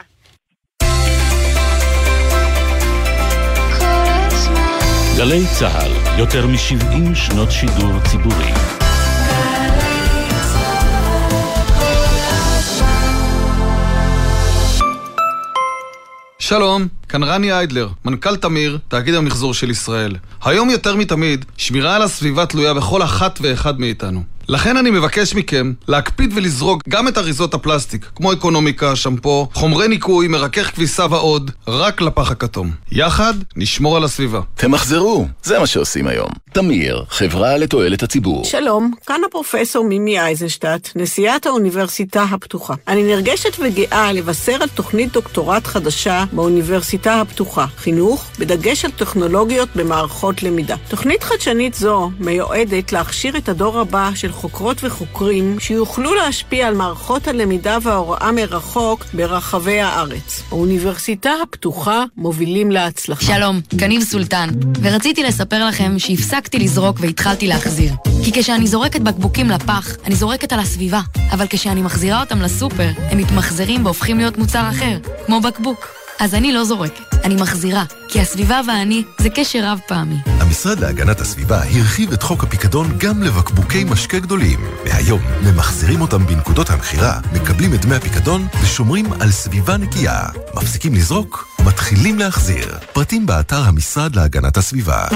גלי 5.17 5.41
צה"ל, 5.59 6.19
יותר 6.19 6.47
מ-70 6.47 7.15
שנות 7.15 7.51
שידור 7.51 7.91
ציבורי. 8.03 8.80
שלום, 16.41 16.87
כאן 17.09 17.23
רני 17.23 17.53
איידלר, 17.53 17.89
מנכ"ל 18.05 18.35
תמיר, 18.35 18.77
תאגיד 18.87 19.13
המחזור 19.13 19.53
של 19.53 19.69
ישראל. 19.69 20.15
היום 20.43 20.69
יותר 20.69 20.95
מתמיד, 20.95 21.45
שמירה 21.57 21.95
על 21.95 22.01
הסביבה 22.01 22.45
תלויה 22.45 22.73
בכל 22.73 23.03
אחת 23.03 23.39
ואחד 23.41 23.79
מאיתנו. 23.79 24.23
לכן 24.49 24.77
אני 24.77 24.91
מבקש 24.91 25.35
מכם 25.35 25.73
להקפיד 25.87 26.31
ולזרוק 26.35 26.81
גם 26.89 27.07
את 27.07 27.17
אריזות 27.17 27.53
הפלסטיק, 27.53 28.09
כמו 28.15 28.33
אקונומיקה, 28.33 28.95
שמפו, 28.95 29.47
חומרי 29.53 29.87
ניקוי, 29.87 30.27
מרכך 30.27 30.71
כביסה 30.75 31.05
ועוד, 31.09 31.51
רק 31.67 32.01
לפח 32.01 32.31
הכתום. 32.31 32.71
יחד 32.91 33.33
נשמור 33.55 33.97
על 33.97 34.03
הסביבה. 34.03 34.41
תמחזרו, 34.55 35.27
זה 35.43 35.59
מה 35.59 35.67
שעושים 35.67 36.07
היום. 36.07 36.29
תמיר, 36.53 37.03
חברה 37.09 37.57
לתועלת 37.57 38.03
הציבור. 38.03 38.45
שלום, 38.45 38.91
כאן 39.05 39.21
הפרופסור 39.27 39.85
מימי 39.85 40.19
אייזנשטט, 40.19 40.89
נשיאת 40.95 41.45
האוניברסיטה 41.45 42.23
הפתוחה. 42.23 42.73
אני 42.87 43.03
נרגשת 43.03 43.57
וגאה 43.59 44.13
לבשר 44.13 44.57
על 44.61 44.69
תוכנית 44.69 45.13
דוקטורט 45.13 45.67
חדשה 45.67 46.23
באוניברסיטה 46.33 47.21
הפתוחה, 47.21 47.65
חינוך, 47.77 48.25
בדגש 48.39 48.85
על 48.85 48.91
טכנולוגיות 48.91 49.69
במערכות 49.75 50.43
למידה. 50.43 50.75
תוכנית 50.89 51.23
חדשנית 51.23 51.73
זו 51.73 52.11
מיועדת 52.19 52.91
להכשיר 52.91 53.37
את 53.37 53.49
הדור 53.49 53.79
הבא 53.79 54.11
של 54.15 54.30
חוקרות 54.31 54.77
וחוקרים 54.83 55.59
שיוכלו 55.59 56.13
להשפיע 56.13 56.67
על 56.67 56.75
מערכות 56.75 57.27
הלמידה 57.27 57.77
וההוראה 57.81 58.31
מרחוק 58.31 59.05
ברחבי 59.13 59.81
הארץ. 59.81 60.43
האוניברסיטה 60.49 61.31
הפתוחה 61.43 62.03
מובילים 62.17 62.71
להצלחה. 62.71 63.25
שלום, 63.25 63.61
כניב 63.79 64.03
סולטן, 64.03 64.49
ורציתי 64.81 65.23
לספר 65.23 65.65
לכם 65.65 65.99
שהפסקתי 65.99 66.59
לזרוק 66.59 66.97
והתחלתי 66.99 67.47
להחזיר. 67.47 67.93
כי 68.23 68.31
כשאני 68.31 68.67
זורקת 68.67 69.01
בקבוקים 69.01 69.49
לפח, 69.49 69.95
אני 70.05 70.15
זורקת 70.15 70.53
על 70.53 70.59
הסביבה, 70.59 71.01
אבל 71.31 71.45
כשאני 71.49 71.81
מחזירה 71.81 72.21
אותם 72.21 72.41
לסופר, 72.41 72.89
הם 72.97 73.17
מתמחזרים 73.17 73.85
והופכים 73.85 74.17
להיות 74.17 74.37
מוצר 74.37 74.69
אחר, 74.69 74.97
כמו 75.25 75.41
בקבוק. 75.41 76.00
אז 76.21 76.35
אני 76.35 76.53
לא 76.53 76.63
זורקת, 76.63 77.15
אני 77.23 77.35
מחזירה, 77.35 77.83
כי 78.07 78.21
הסביבה 78.21 78.61
ואני 78.67 79.03
זה 79.17 79.29
קשר 79.29 79.59
רב 79.63 79.79
פעמי. 79.87 80.15
המשרד 80.25 80.79
להגנת 80.79 81.21
הסביבה 81.21 81.57
הרחיב 81.63 82.11
את 82.11 82.23
חוק 82.23 82.43
הפיקדון 82.43 82.97
גם 82.97 83.23
לבקבוקי 83.23 83.83
משקה 83.83 84.19
גדולים. 84.19 84.59
והיום 84.85 85.21
ממחזירים 85.43 86.01
אותם 86.01 86.25
בנקודות 86.25 86.69
המכירה, 86.69 87.19
מקבלים 87.33 87.73
את 87.73 87.85
דמי 87.85 87.95
הפיקדון 87.95 88.47
ושומרים 88.63 89.13
על 89.19 89.31
סביבה 89.31 89.77
נקייה. 89.77 90.19
מפסיקים 90.55 90.93
לזרוק, 90.93 91.47
מתחילים 91.65 92.19
להחזיר. 92.19 92.77
פרטים 92.93 93.25
באתר 93.25 93.63
המשרד 93.63 94.15
להגנת 94.15 94.57
הסביבה. 94.57 95.07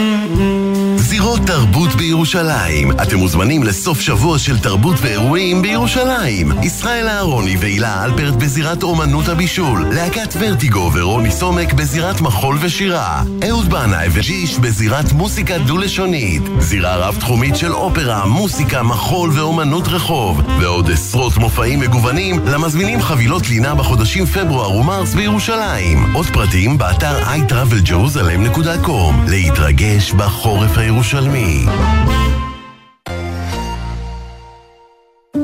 זירות 0.98 1.40
תרבות 1.46 1.96
בירושלים. 1.96 2.92
אתם 2.92 3.18
מוזמנים 3.18 3.64
לסוף 3.64 4.02
שבוע 4.02 4.40
של 4.40 4.60
תרבות 4.60 4.96
ואירועים 5.02 5.62
בירושלים. 5.62 6.52
ישראל 6.64 7.08
אהרוני 7.08 7.58
והילה 7.60 8.04
אלפרט 8.04 8.34
בזירת 8.34 8.84
אומנות 8.84 9.28
הבישול. 9.28 9.86
להקת 9.92 10.34
ורטיגו 10.40 10.92
ורוני 10.94 11.32
סומק 11.32 11.74
בזירת 11.74 12.22
מחול 12.22 12.58
ושירה. 12.62 13.24
אהוד 13.50 13.70
בנאי 13.70 14.08
וג'יש 14.12 14.60
בזירת 14.60 15.12
מוסיקה 15.12 15.58
דו-לשונית. 15.58 16.42
זירה 16.60 16.96
רב-תחומית 16.96 17.56
של 17.56 17.74
אופרה, 17.74 18.26
מוסיקה, 18.26 18.84
מחול 18.84 19.30
ואומנות 19.34 19.88
רחוב. 19.88 20.42
ועוד 20.60 20.92
עשרות 20.92 21.38
מופעים 21.38 21.80
מגוונים 21.80 22.40
למזמינים 22.48 23.02
חבילות 23.02 23.50
לינה 23.50 23.76
בחודשים 23.76 24.26
פברואר 24.26 24.72
ומרס 24.72 25.14
בירושלים. 25.14 26.06
עוד 26.14 26.26
פרטים 26.26 26.78
באתר 26.78 27.24
iTravelJerusalem.com 27.24 29.14
להתרגש 29.28 30.12
בחורף 30.12 30.78
הירושלמי. 30.86 31.66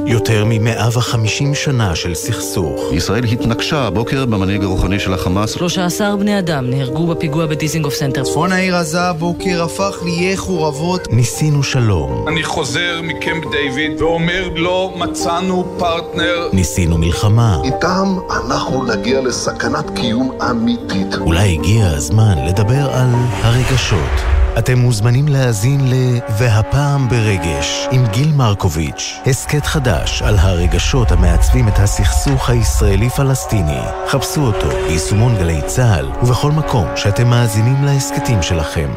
יותר 0.05 0.45
מ-150 0.45 1.55
שנה 1.55 1.95
של 1.95 2.13
סכסוך. 2.13 2.81
ישראל 2.93 3.23
התנקשה 3.23 3.77
הבוקר 3.77 4.25
במנהיג 4.25 4.63
הרוחני 4.63 4.99
של 4.99 5.13
החמאס. 5.13 5.51
13 5.51 6.15
בני 6.15 6.39
אדם 6.39 6.69
נהרגו 6.69 7.07
בפיגוע 7.07 7.45
בדיזינגוף 7.45 7.93
סנטר. 7.93 8.23
צפון 8.23 8.51
העיר 8.51 8.75
עזה 8.75 9.01
הבוקר 9.01 9.63
הפך 9.63 9.97
לעיי 10.03 10.37
חורבות. 10.37 11.07
ניסינו 11.11 11.63
שלום. 11.63 12.27
אני 12.27 12.43
חוזר 12.43 13.01
מקמפ 13.03 13.43
דיוויד 13.51 14.01
ואומר 14.01 14.49
לא 14.55 14.93
מצאנו 14.97 15.75
פרטנר. 15.79 16.49
ניסינו 16.53 16.97
מלחמה. 16.97 17.57
איתם 17.63 18.17
אנחנו 18.29 18.85
נגיע 18.85 19.21
לסכנת 19.21 19.89
קיום 19.95 20.37
אמיתית. 20.49 21.15
אולי 21.19 21.53
הגיע 21.53 21.87
הזמן 21.87 22.35
לדבר 22.47 22.89
על 22.93 23.09
הרגשות. 23.43 24.40
אתם 24.57 24.77
מוזמנים 24.77 25.27
להאזין 25.27 25.89
ל 25.89 25.93
"והפעם 26.37 27.09
ברגש" 27.09 27.87
עם 27.91 28.05
גיל 28.07 28.31
מרקוביץ', 28.35 29.19
הסכת 29.25 29.65
חדש 29.65 30.21
על 30.21 30.37
הרגשות 30.37 31.11
המעצבים 31.11 31.67
את 31.67 31.79
הסכסוך 31.79 32.49
הישראלי-פלסטיני. 32.49 33.81
חפשו 34.07 34.41
אותו 34.41 34.69
ביישומון 34.69 35.35
גלי 35.35 35.61
צה"ל 35.65 36.09
ובכל 36.21 36.51
מקום 36.51 36.87
שאתם 36.95 37.27
מאזינים 37.27 37.83
להסכתים 37.83 38.41
שלכם. 38.41 38.89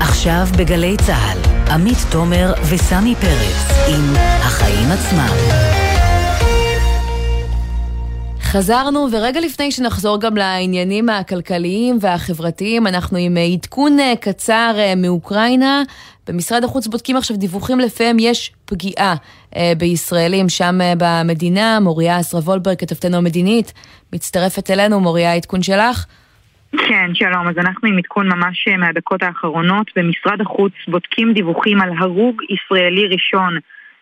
עכשיו 0.00 0.48
בגלי 0.58 0.96
צה"ל, 1.06 1.38
עמית 1.70 1.98
תומר 2.10 2.52
וסמי 2.68 3.14
פרץ 3.14 3.88
עם 3.88 4.14
החיים 4.16 4.90
עצמם. 4.90 5.87
חזרנו, 8.52 9.06
ורגע 9.12 9.40
לפני 9.40 9.70
שנחזור 9.72 10.20
גם 10.20 10.36
לעניינים 10.36 11.08
הכלכליים 11.08 11.98
והחברתיים, 12.00 12.86
אנחנו 12.86 13.18
עם 13.18 13.36
עדכון 13.54 13.96
קצר 14.20 14.72
מאוקראינה. 14.96 15.82
במשרד 16.28 16.64
החוץ 16.64 16.86
בודקים 16.86 17.16
עכשיו 17.16 17.36
דיווחים 17.36 17.80
לפיהם 17.80 18.16
יש 18.20 18.52
פגיעה 18.64 19.14
בישראלים 19.78 20.48
שם 20.48 20.78
במדינה. 20.98 21.80
מוריה 21.80 22.20
אסרה 22.20 22.40
וולברג, 22.40 22.78
כתבתנו 22.78 23.16
המדינית, 23.16 23.72
מצטרפת 24.12 24.70
אלינו. 24.70 25.00
מוריה, 25.00 25.34
עדכון 25.34 25.62
שלך? 25.62 26.06
כן, 26.72 27.14
שלום. 27.14 27.48
אז 27.48 27.54
אנחנו 27.58 27.88
עם 27.88 27.98
עדכון 27.98 28.28
ממש 28.28 28.68
מהדקות 28.78 29.22
האחרונות. 29.22 29.90
במשרד 29.96 30.40
החוץ 30.40 30.72
בודקים 30.88 31.32
דיווחים 31.32 31.80
על 31.80 31.90
הרוג 31.98 32.42
ישראלי 32.50 33.06
ראשון. 33.08 33.58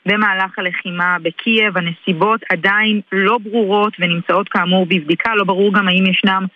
במהלך 0.06 0.58
הלחימה 0.58 1.16
בקייב, 1.22 1.78
הנסיבות 1.78 2.40
עדיין 2.52 3.00
לא 3.12 3.38
ברורות 3.44 3.92
ונמצאות 3.98 4.48
כאמור 4.48 4.86
בבדיקה, 4.86 5.34
לא 5.34 5.44
ברור 5.44 5.74
גם 5.74 5.88
האם 5.88 6.06
ישנם 6.06 6.46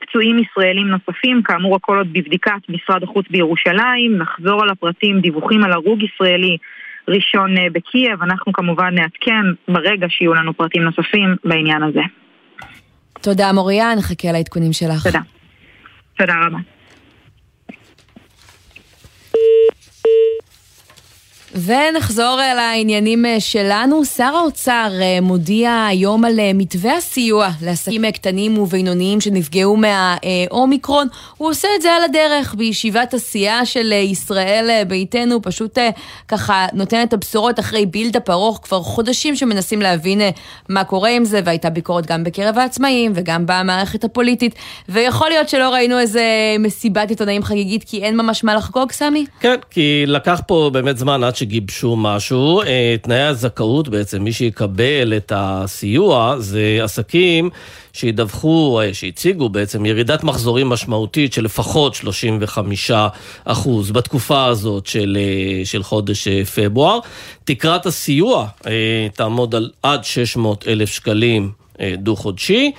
פצועים 0.00 0.38
ישראלים 0.38 0.86
נוספים, 0.88 1.42
כאמור 1.42 1.76
הכל 1.76 1.96
עוד 1.96 2.12
בבדיקת 2.12 2.68
משרד 2.68 3.02
החוץ 3.02 3.26
בירושלים, 3.30 4.18
נחזור 4.18 4.62
על 4.62 4.70
הפרטים, 4.70 5.20
דיווחים 5.20 5.64
על 5.64 5.72
הרוג 5.72 6.02
ישראלי 6.02 6.56
ראשון 7.08 7.54
בקייב, 7.72 8.22
אנחנו 8.22 8.52
כמובן 8.52 8.94
נעדכן 8.94 9.44
ברגע 9.68 10.06
שיהיו 10.10 10.34
לנו 10.34 10.54
פרטים 10.54 10.82
נוספים 10.82 11.36
בעניין 11.44 11.82
הזה. 11.82 12.00
תודה 13.22 13.52
מוריה, 13.52 13.94
נחכה 13.94 14.32
לעדכונים 14.32 14.72
שלך. 14.72 15.06
תודה. 15.06 15.20
תודה 16.16 16.34
רבה. 16.46 16.58
ונחזור 21.54 22.40
אל 22.42 22.58
העניינים 22.58 23.24
שלנו. 23.38 24.04
שר 24.04 24.36
האוצר 24.36 24.88
מודיע 25.22 25.84
היום 25.88 26.24
על 26.24 26.40
מתווה 26.54 26.96
הסיוע 26.96 27.48
לעסקים 27.62 28.10
קטנים 28.10 28.58
ובינוניים 28.58 29.20
שנפגעו 29.20 29.76
מהאומיקרון. 29.76 31.08
הוא 31.36 31.48
עושה 31.50 31.68
את 31.76 31.82
זה 31.82 31.92
על 31.92 32.02
הדרך 32.02 32.54
בישיבת 32.54 33.14
הסיעה 33.14 33.66
של 33.66 33.92
ישראל 33.92 34.82
ביתנו, 34.88 35.42
פשוט 35.42 35.78
ככה 36.28 36.66
נותן 36.72 37.02
את 37.02 37.12
הבשורות 37.12 37.58
אחרי 37.58 37.86
בילדאפ 37.86 38.30
ארוך 38.30 38.60
כבר 38.62 38.82
חודשים 38.82 39.36
שמנסים 39.36 39.82
להבין 39.82 40.20
מה 40.68 40.84
קורה 40.84 41.10
עם 41.10 41.24
זה, 41.24 41.40
והייתה 41.44 41.70
ביקורת 41.70 42.06
גם 42.06 42.24
בקרב 42.24 42.58
העצמאים 42.58 43.12
וגם 43.14 43.44
במערכת 43.46 44.04
הפוליטית. 44.04 44.54
ויכול 44.88 45.28
להיות 45.28 45.48
שלא 45.48 45.68
ראינו 45.68 45.98
איזה 45.98 46.24
מסיבת 46.58 47.10
עיתונאים 47.10 47.42
חגיגית 47.42 47.84
כי 47.84 48.02
אין 48.02 48.16
ממש 48.16 48.44
מה 48.44 48.54
לחגוג, 48.54 48.92
סמי? 48.92 49.26
כן, 49.40 49.56
כי 49.70 50.04
לקח 50.06 50.40
פה 50.46 50.70
באמת 50.72 50.98
זמן 50.98 51.24
עד 51.24 51.36
שגיבשו 51.40 51.96
משהו. 51.96 52.62
תנאי 53.02 53.20
הזכאות 53.22 53.88
בעצם, 53.88 54.22
מי 54.22 54.32
שיקבל 54.32 55.16
את 55.16 55.32
הסיוע 55.36 56.34
זה 56.38 56.78
עסקים 56.82 57.50
שידווחו, 57.92 58.80
שהציגו 58.92 59.48
בעצם 59.48 59.86
ירידת 59.86 60.24
מחזורים 60.24 60.68
משמעותית 60.68 61.32
של 61.32 61.44
לפחות 61.44 61.94
35 61.94 62.90
אחוז 63.44 63.90
בתקופה 63.90 64.44
הזאת 64.44 64.86
של, 64.86 65.18
של 65.64 65.82
חודש 65.82 66.28
פברואר. 66.28 66.98
תקרת 67.44 67.86
הסיוע 67.86 68.46
תעמוד 69.14 69.54
על 69.54 69.70
עד 69.82 70.04
600 70.04 70.68
אלף 70.68 70.90
שקלים 70.90 71.52
אה, 71.80 71.94
דו-חודשי, 71.98 72.72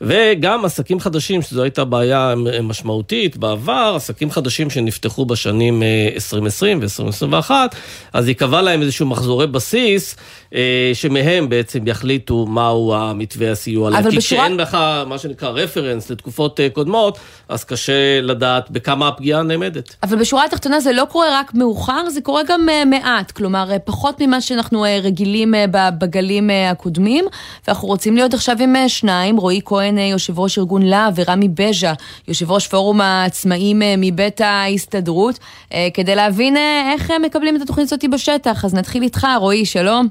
וגם 0.00 0.64
עסקים 0.64 1.00
חדשים, 1.00 1.42
שזו 1.42 1.62
הייתה 1.62 1.84
בעיה 1.84 2.34
משמעותית 2.62 3.36
בעבר, 3.36 3.92
עסקים 3.96 4.30
חדשים 4.30 4.70
שנפתחו 4.70 5.26
בשנים 5.26 5.82
2020 6.14 6.80
ו-2021, 6.82 7.50
אז 8.12 8.28
ייקבע 8.28 8.62
להם 8.62 8.82
איזשהו 8.82 9.06
מחזורי 9.06 9.46
בסיס, 9.46 10.16
שמהם 10.94 11.48
בעצם 11.48 11.86
יחליטו 11.86 12.46
מהו 12.46 12.94
המתווה 12.94 13.52
הסיוע 13.52 13.90
להם. 13.90 14.10
כי 14.10 14.16
בשורה... 14.16 14.44
כשאין 14.44 14.56
לך 14.56 14.78
מה 15.06 15.18
שנקרא 15.18 15.48
רפרנס 15.48 16.10
לתקופות 16.10 16.60
קודמות, 16.72 17.18
אז 17.48 17.64
קשה 17.64 18.20
לדעת 18.20 18.70
בכמה 18.70 19.08
הפגיעה 19.08 19.42
נעמדת. 19.42 19.96
אבל 20.02 20.18
בשורה 20.18 20.44
התחתונה 20.44 20.80
זה 20.80 20.92
לא 20.92 21.04
קורה 21.04 21.26
רק 21.40 21.54
מאוחר, 21.54 22.10
זה 22.10 22.20
קורה 22.20 22.42
גם 22.48 22.68
מעט, 22.86 23.30
כלומר 23.30 23.70
פחות 23.84 24.20
ממה 24.20 24.40
שאנחנו 24.40 24.84
רגילים 25.02 25.54
בגלים 25.98 26.50
הקודמים, 26.70 27.24
ואנחנו 27.66 27.88
רוצים 27.88 28.16
להיות 28.16 28.34
עכשיו 28.34 28.56
עם 28.60 28.74
שניים, 28.88 29.36
רועי 29.36 29.60
כהן, 29.64 29.87
יושב 29.98 30.38
ראש 30.38 30.58
ארגון 30.58 30.82
להב, 30.82 31.12
ורמי 31.16 31.48
בז'ה, 31.48 31.92
יושב 32.28 32.50
ראש 32.50 32.68
פורום 32.68 33.00
העצמאים 33.00 33.82
מבית 33.98 34.40
ההסתדרות, 34.40 35.38
כדי 35.94 36.14
להבין 36.14 36.56
איך 36.92 37.10
מקבלים 37.22 37.56
את 37.56 37.60
התוכנית 37.60 37.84
הזאת 37.84 38.04
בשטח. 38.12 38.64
אז 38.64 38.74
נתחיל 38.74 39.02
איתך, 39.02 39.26
רועי, 39.40 39.64
שלום. 39.64 40.08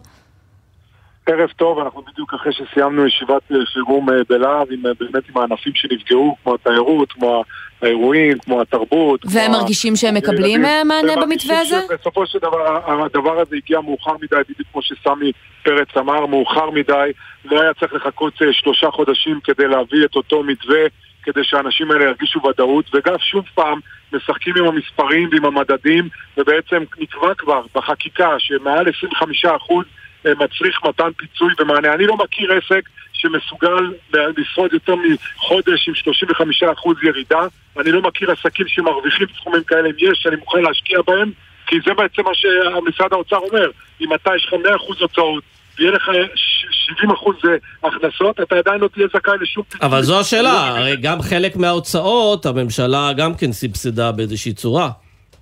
ערב 1.25 1.49
טוב, 1.55 1.79
אנחנו 1.79 2.01
בדיוק 2.01 2.33
אחרי 2.33 2.53
שסיימנו 2.53 3.07
ישיבת 3.07 3.41
חירום 3.73 4.07
בלהב, 4.29 4.67
באמת 4.83 5.23
עם 5.29 5.37
הענפים 5.37 5.73
שנפגעו, 5.75 6.35
כמו 6.43 6.55
התיירות, 6.55 7.11
כמו 7.11 7.43
האירועים, 7.81 8.39
כמו 8.39 8.61
התרבות. 8.61 9.21
והם 9.25 9.45
כמו 9.45 9.59
מרגישים 9.59 9.95
שהם 9.95 10.15
מקבלים 10.15 10.61
מענה 10.61 11.15
במתווה 11.21 11.59
הזה? 11.59 11.79
בסופו 11.99 12.25
של 12.25 12.39
דבר, 12.39 12.79
הדבר 13.05 13.39
הזה 13.39 13.55
הגיע 13.55 13.81
מאוחר 13.81 14.13
מדי, 14.21 14.35
בדיוק 14.49 14.67
כמו 14.71 14.81
שסמי 14.81 15.31
פרץ 15.63 15.87
אמר, 15.97 16.25
מאוחר 16.25 16.69
מדי. 16.69 17.11
לא 17.45 17.61
היה 17.61 17.73
צריך 17.73 17.93
לחכות 17.93 18.33
שלושה 18.51 18.91
חודשים 18.91 19.39
כדי 19.43 19.67
להביא 19.67 20.05
את 20.05 20.15
אותו 20.15 20.43
מתווה, 20.43 20.81
כדי 21.23 21.43
שהאנשים 21.43 21.91
האלה 21.91 22.05
ירגישו 22.05 22.39
ודאות, 22.43 22.95
וגם 22.95 23.15
שוב 23.19 23.45
פעם 23.55 23.79
משחקים 24.13 24.53
עם 24.57 24.65
המספרים 24.65 25.29
ועם 25.31 25.45
המדדים, 25.45 26.09
ובעצם 26.37 26.83
נקבע 26.99 27.33
כבר 27.37 27.61
בחקיקה 27.75 28.35
שמעל 28.37 28.85
25% 29.45 29.47
מצריך 30.25 30.79
מתן 30.85 31.09
פיצוי 31.17 31.53
ומענה. 31.59 31.93
אני 31.93 32.05
לא 32.05 32.17
מכיר 32.17 32.51
עסק 32.51 32.89
שמסוגל 33.17 33.93
לשרוד 34.37 34.73
יותר 34.73 34.95
מחודש 34.95 35.87
עם 35.87 36.13
35% 37.03 37.07
ירידה. 37.07 37.41
אני 37.79 37.91
לא 37.91 38.01
מכיר 38.01 38.31
עסקים 38.31 38.67
שמרוויחים 38.67 39.27
סכומים 39.35 39.63
כאלה. 39.63 39.89
אם 39.89 39.95
יש, 39.97 40.27
אני 40.27 40.35
מוכן 40.35 40.61
להשקיע 40.61 40.99
בהם, 41.07 41.31
כי 41.67 41.75
זה 41.85 41.93
בעצם 41.93 42.21
מה 42.23 42.31
שמשרד 42.33 43.13
האוצר 43.13 43.37
אומר. 43.37 43.69
אם 44.01 44.13
אתה 44.13 44.31
יש 44.35 44.45
לך 44.45 44.53
100% 44.53 44.55
הוצאות, 44.99 45.43
ויהיה 45.77 45.91
לך 45.91 46.09
70% 47.03 47.07
הכנסות, 47.83 48.39
אתה 48.39 48.55
עדיין 48.55 48.79
לא 48.79 48.87
תהיה 48.87 49.07
זכאי 49.13 49.33
לשום 49.41 49.63
פיצוי. 49.63 49.87
אבל 49.87 50.01
זו 50.01 50.19
השאלה, 50.19 50.67
הרי 50.67 50.95
גם 50.95 51.21
חלק 51.21 51.55
מההוצאות, 51.55 52.45
הממשלה 52.45 53.13
גם 53.17 53.35
כן 53.35 53.51
סבסדה 53.51 54.11
באיזושהי 54.11 54.53
צורה. 54.53 54.89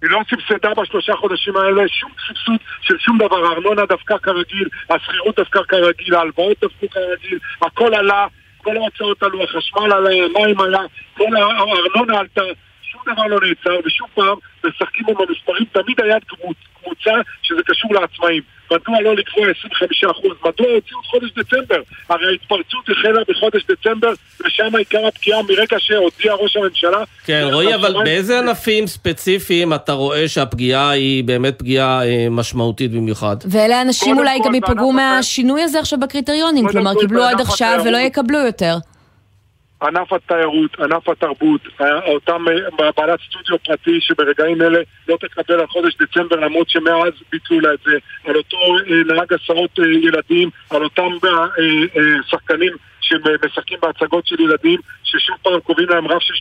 היא 0.01 0.09
לא 0.09 0.21
סבסדה 0.29 0.73
בשלושה 0.73 1.13
חודשים 1.15 1.55
האלה 1.57 1.87
שום 1.87 2.11
סבסוד 2.27 2.59
של 2.81 2.97
שום 2.99 3.17
דבר, 3.17 3.45
הארנונה 3.45 3.85
דווקא 3.85 4.17
כרגיל, 4.17 4.67
השכירות 4.89 5.35
דווקא 5.35 5.59
כרגיל, 5.67 6.15
ההלוואות 6.15 6.57
דווקא 6.61 6.87
כרגיל, 6.87 7.39
הכל 7.61 7.93
עלה, 7.93 8.27
כל 8.57 8.77
ההוצאות 8.77 9.23
עלו, 9.23 9.43
החשמל 9.43 9.91
עלה, 9.93 10.09
המים 10.09 10.61
עלה, 10.61 10.81
כל 11.13 11.35
הארנונה 11.35 12.19
עלתה, 12.19 12.41
שום 12.81 13.01
דבר 13.13 13.27
לא 13.27 13.39
נעצר, 13.47 13.79
ושוב 13.85 14.07
פעם 14.13 14.37
משחקים 14.65 15.05
עם 15.09 15.15
המספרים, 15.19 15.65
תמיד 15.71 16.01
היה 16.01 16.19
קבוצה 16.95 17.21
שזה 17.41 17.61
קשור 17.65 17.93
לעצמאים. 17.93 18.41
מדוע 18.71 19.01
לא 19.01 19.15
לקבוע 19.15 19.45
25%? 19.47 19.47
מדוע 20.41 20.67
הוציאו 20.73 20.99
את 20.99 21.05
חודש 21.05 21.29
דצמבר? 21.37 21.81
הרי 22.09 22.25
ההתפרצות 22.27 22.89
החלה 22.89 23.21
בחודש 23.29 23.65
דצמבר, 23.71 24.13
ושם 24.45 24.75
עיקר 24.75 25.07
הפגיעה 25.07 25.41
מרגע 25.41 25.77
שהודיע 25.79 26.33
ראש 26.33 26.57
הממשלה. 26.57 27.03
כן, 27.25 27.47
רועי, 27.51 27.75
אבל 27.75 27.95
באיזה 28.03 28.39
ענפים 28.39 28.87
ספציפיים 28.87 29.73
אתה 29.73 29.93
רואה 29.93 30.27
שהפגיעה 30.27 30.89
היא 30.89 31.23
באמת 31.23 31.59
פגיעה 31.59 32.05
אה, 32.05 32.27
משמעותית 32.31 32.91
במיוחד? 32.91 33.35
ואלה 33.49 33.81
אנשים 33.81 34.17
אולי 34.17 34.39
גם 34.45 34.55
ייפגעו 34.55 34.91
מהשינוי 34.91 35.61
הזה 35.61 35.79
עכשיו 35.79 35.99
בקריטריונים, 35.99 36.67
כלומר 36.67 36.91
קיבלו 36.99 37.23
עד 37.23 37.41
עכשיו 37.41 37.81
ולא 37.85 37.97
יקבלו 37.97 38.39
יותר. 38.39 38.77
ענף 39.87 40.13
התיירות, 40.13 40.79
ענף 40.79 41.09
התרבות, 41.09 41.61
אותם 42.07 42.45
בעלת 42.97 43.19
סטודיו 43.29 43.59
פרטי 43.63 44.01
שברגעים 44.01 44.61
אלה 44.61 44.79
לא 45.07 45.17
תקבל 45.21 45.59
על 45.59 45.67
חודש 45.67 45.95
דצמבר 46.01 46.35
למרות 46.35 46.69
שמאז 46.69 47.13
ביטלו 47.31 47.59
לה 47.59 47.73
את 47.73 47.79
זה, 47.85 47.97
על 48.25 48.35
אותו 48.35 48.57
נהג 49.05 49.33
הסעות 49.33 49.79
ילדים, 49.79 50.49
על 50.69 50.83
אותם 50.83 51.09
שחקנים 52.29 52.71
שמשחקים 53.05 53.77
בהצגות 53.81 54.27
של 54.27 54.41
ילדים, 54.41 54.79
ששוב 55.03 55.35
פעם 55.41 55.59
קובעים 55.59 55.89
להם 55.89 56.07
רף 56.07 56.21
של 56.21 56.33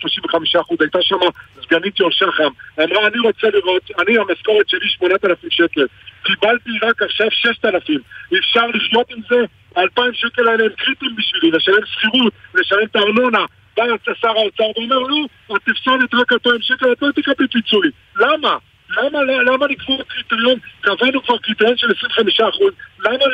35%. 0.58 0.76
הייתה 0.80 0.98
שם 1.02 1.16
סגנית 1.62 2.00
יול 2.00 2.12
שחם, 2.12 2.50
אמרה 2.78 3.06
אני 3.06 3.18
רוצה 3.18 3.46
לראות, 3.52 3.82
אני 3.98 4.18
המשכורת 4.18 4.68
שלי 4.68 4.88
8,000 4.88 5.50
שקל, 5.50 5.86
קיבלתי 6.24 6.70
רק 6.82 7.02
עכשיו 7.02 7.26
6,000, 7.30 8.00
אפשר 8.38 8.66
לחיות 8.66 9.10
עם 9.10 9.20
זה? 9.30 9.36
האלפיים 9.76 10.14
שקל 10.14 10.48
האלה 10.48 10.64
הם 10.64 10.70
קריטיים 10.78 11.16
בשבילי, 11.16 11.50
לשלם 11.50 11.86
שכירות, 11.86 12.32
לשלם 12.54 12.82
את 12.82 12.96
הארנונה. 12.96 13.44
בא 13.76 13.84
שר 14.20 14.28
האוצר 14.28 14.64
ואומר, 14.76 14.98
לא, 14.98 15.26
את 15.56 15.62
תפסדת 15.64 16.14
רק 16.14 16.32
2,000 16.32 16.62
שקל, 16.62 16.92
את 16.92 17.02
לא 17.02 17.08
תקבלי 17.12 17.48
פיצוי. 17.48 17.90
למה? 18.16 18.56
למה, 18.96 19.18
למה 19.22 19.66
לקבוע 19.66 19.96
קריטריון, 20.08 20.58
קבענו 20.80 21.22
כבר 21.22 21.38
קריטריון 21.38 21.76
של 21.76 21.86
25 21.98 22.40
אחוז, 22.40 22.72
למה, 22.98 23.24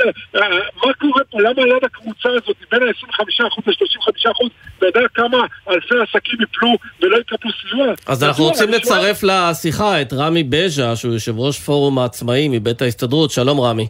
מה 0.86 0.92
קורה 0.94 1.24
פה, 1.30 1.40
למה 1.40 1.64
ליד 1.64 1.84
הקבוצה 1.84 2.28
הזאת, 2.28 2.56
בין 2.72 2.82
ה-25 2.82 3.48
אחוז 3.48 3.64
ל-35 3.66 4.32
אחוז, 4.32 4.50
אתה 4.78 4.86
יודע 4.86 5.00
כמה 5.14 5.38
אלפי 5.70 5.94
עסקים 6.02 6.38
יפלו 6.42 6.68
ולא 7.02 7.16
יקבלו 7.16 7.50
סיוע? 7.60 7.86
אז 8.06 8.24
אנחנו 8.24 8.44
רוצים 8.44 8.68
לצרף 8.68 9.22
לשיחה 9.22 10.00
את 10.02 10.12
רמי 10.12 10.42
בז'ה, 10.42 10.96
שהוא 10.96 11.12
יושב 11.12 11.38
ראש 11.38 11.58
פורום 11.58 11.98
העצמאים 11.98 12.52
מבית 12.52 12.82
ההסתדרות, 12.82 13.30
שלום 13.30 13.60
רמי. 13.60 13.86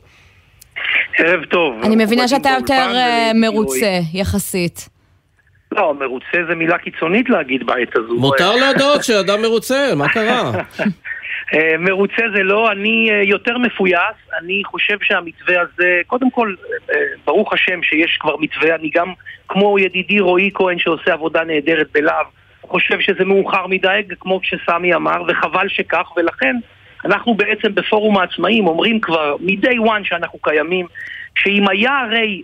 ערב 1.19 1.45
טוב. 1.45 1.75
אני 1.83 2.05
מבינה 2.05 2.29
שאתה 2.29 2.49
יותר 2.59 2.93
מרוצה, 3.35 3.99
יחסית. 4.15 4.89
לא, 5.73 5.95
מרוצה 6.01 6.39
זה 6.49 6.55
מילה 6.55 6.79
קיצונית 6.79 7.31
להגיד 7.31 7.67
בעת 7.67 7.97
הזו. 7.97 8.15
מותר 8.15 8.57
להודות 8.57 9.05
שאדם 9.05 9.43
מרוצה, 9.43 9.93
מה 9.97 10.09
קרה? 10.09 10.53
מרוצה 11.79 12.23
זה 12.35 12.43
לא, 12.43 12.73
אני 12.73 13.11
יותר 13.25 13.59
מפויס, 13.59 14.17
אני 14.41 14.63
חושב 14.65 14.97
שהמתווה 15.03 15.61
הזה, 15.61 16.01
קודם 16.07 16.31
כל, 16.31 16.55
ברוך 17.25 17.53
השם 17.53 17.83
שיש 17.83 18.17
כבר 18.21 18.37
מתווה, 18.37 18.75
אני 18.75 18.91
גם, 18.95 19.13
כמו 19.49 19.79
ידידי 19.79 20.21
רועי 20.21 20.51
כהן 20.55 20.79
שעושה 20.79 21.13
עבודה 21.13 21.45
נהדרת 21.45 21.87
בלהב, 21.93 22.27
חושב 22.71 23.01
שזה 23.01 23.25
מאוחר 23.25 23.67
מדי, 23.67 24.01
כמו 24.21 24.41
שסמי 24.43 24.95
אמר, 24.95 25.23
וחבל 25.29 25.69
שכך, 25.69 26.17
ולכן 26.17 26.57
אנחנו 27.05 27.35
בעצם 27.35 27.75
בפורום 27.75 28.19
העצמאים 28.19 28.67
אומרים 28.67 29.01
כבר 29.01 29.37
מ-day 29.41 29.79
one 29.87 30.05
שאנחנו 30.05 30.39
קיימים, 30.39 30.87
שאם 31.35 31.69
היה 31.69 31.99
הרי 31.99 32.43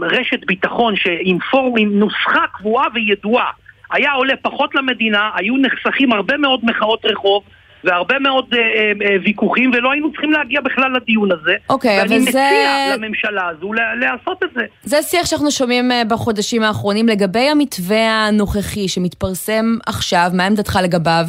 רשת 0.00 0.46
ביטחון 0.46 0.96
שעם 0.96 1.38
פורום, 1.50 1.78
עם 1.78 1.98
נוסחה 1.98 2.44
קבועה 2.52 2.86
וידועה, 2.94 3.50
היה 3.92 4.12
עולה 4.12 4.34
פחות 4.42 4.74
למדינה, 4.74 5.30
היו 5.34 5.56
נחסכים 5.56 6.12
הרבה 6.12 6.36
מאוד 6.36 6.60
מחאות 6.62 7.04
רחוב, 7.04 7.42
והרבה 7.84 8.18
מאוד 8.18 8.54
אה, 8.54 8.58
אה, 9.06 9.16
ויכוחים, 9.24 9.70
ולא 9.74 9.92
היינו 9.92 10.10
צריכים 10.12 10.32
להגיע 10.32 10.60
בכלל 10.60 10.92
לדיון 10.96 11.32
הזה. 11.32 11.54
אוקיי, 11.70 12.00
אבל 12.00 12.08
זה... 12.08 12.14
ואני 12.14 12.24
מציע 12.24 12.96
לממשלה 12.96 13.48
הזו 13.48 13.72
לעשות 14.00 14.42
את 14.44 14.48
זה. 14.54 14.64
זה 14.82 15.02
שיח 15.02 15.26
שאנחנו 15.26 15.50
שומעים 15.50 15.90
בחודשים 16.08 16.62
האחרונים 16.62 17.08
לגבי 17.08 17.48
המתווה 17.48 18.26
הנוכחי 18.26 18.88
שמתפרסם 18.88 19.64
עכשיו, 19.86 20.30
מה 20.34 20.46
עמדתך 20.46 20.78
לגביו? 20.84 21.24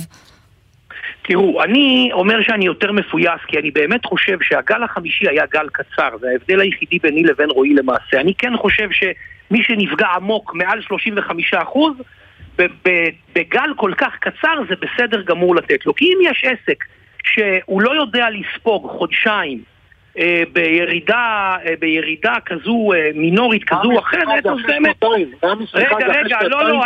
תראו, 1.23 1.63
אני 1.63 2.09
אומר 2.13 2.41
שאני 2.41 2.65
יותר 2.65 2.91
מפויס, 2.91 3.41
כי 3.47 3.59
אני 3.59 3.71
באמת 3.71 4.05
חושב 4.05 4.37
שהגל 4.41 4.83
החמישי 4.83 5.29
היה 5.29 5.43
גל 5.51 5.67
קצר, 5.71 6.09
זה 6.19 6.27
ההבדל 6.31 6.59
היחידי 6.59 6.99
ביני 6.99 7.23
לבין 7.23 7.49
רועי 7.49 7.73
למעשה. 7.73 8.21
אני 8.21 8.33
כן 8.37 8.57
חושב 8.57 8.89
שמי 8.91 9.63
שנפגע 9.63 10.07
עמוק 10.15 10.53
מעל 10.55 10.81
35 10.81 11.53
אחוז, 11.53 11.93
בגל 13.35 13.73
כל 13.75 13.91
כך 13.97 14.15
קצר 14.19 14.55
זה 14.69 14.75
בסדר 14.81 15.21
גמור 15.21 15.55
לתת 15.55 15.85
לו. 15.85 15.95
כי 15.95 16.05
אם 16.05 16.17
יש 16.21 16.45
עסק 16.45 16.83
שהוא 17.23 17.81
לא 17.81 17.95
יודע 18.01 18.27
לספוג 18.29 18.89
חודשיים 18.89 19.63
אה, 20.17 20.43
בירידה, 20.53 21.55
אה, 21.65 21.73
בירידה 21.79 22.33
כזו 22.45 22.93
אה, 22.93 23.09
מינורית 23.15 23.63
כזו 23.63 23.91
או 23.91 23.99
אחרת, 23.99 24.45
אז 24.45 24.57
באמת... 24.67 25.03
רגע, 25.73 26.07
רגע, 26.07 26.37
לא, 26.41 26.69
לא, 26.69 26.83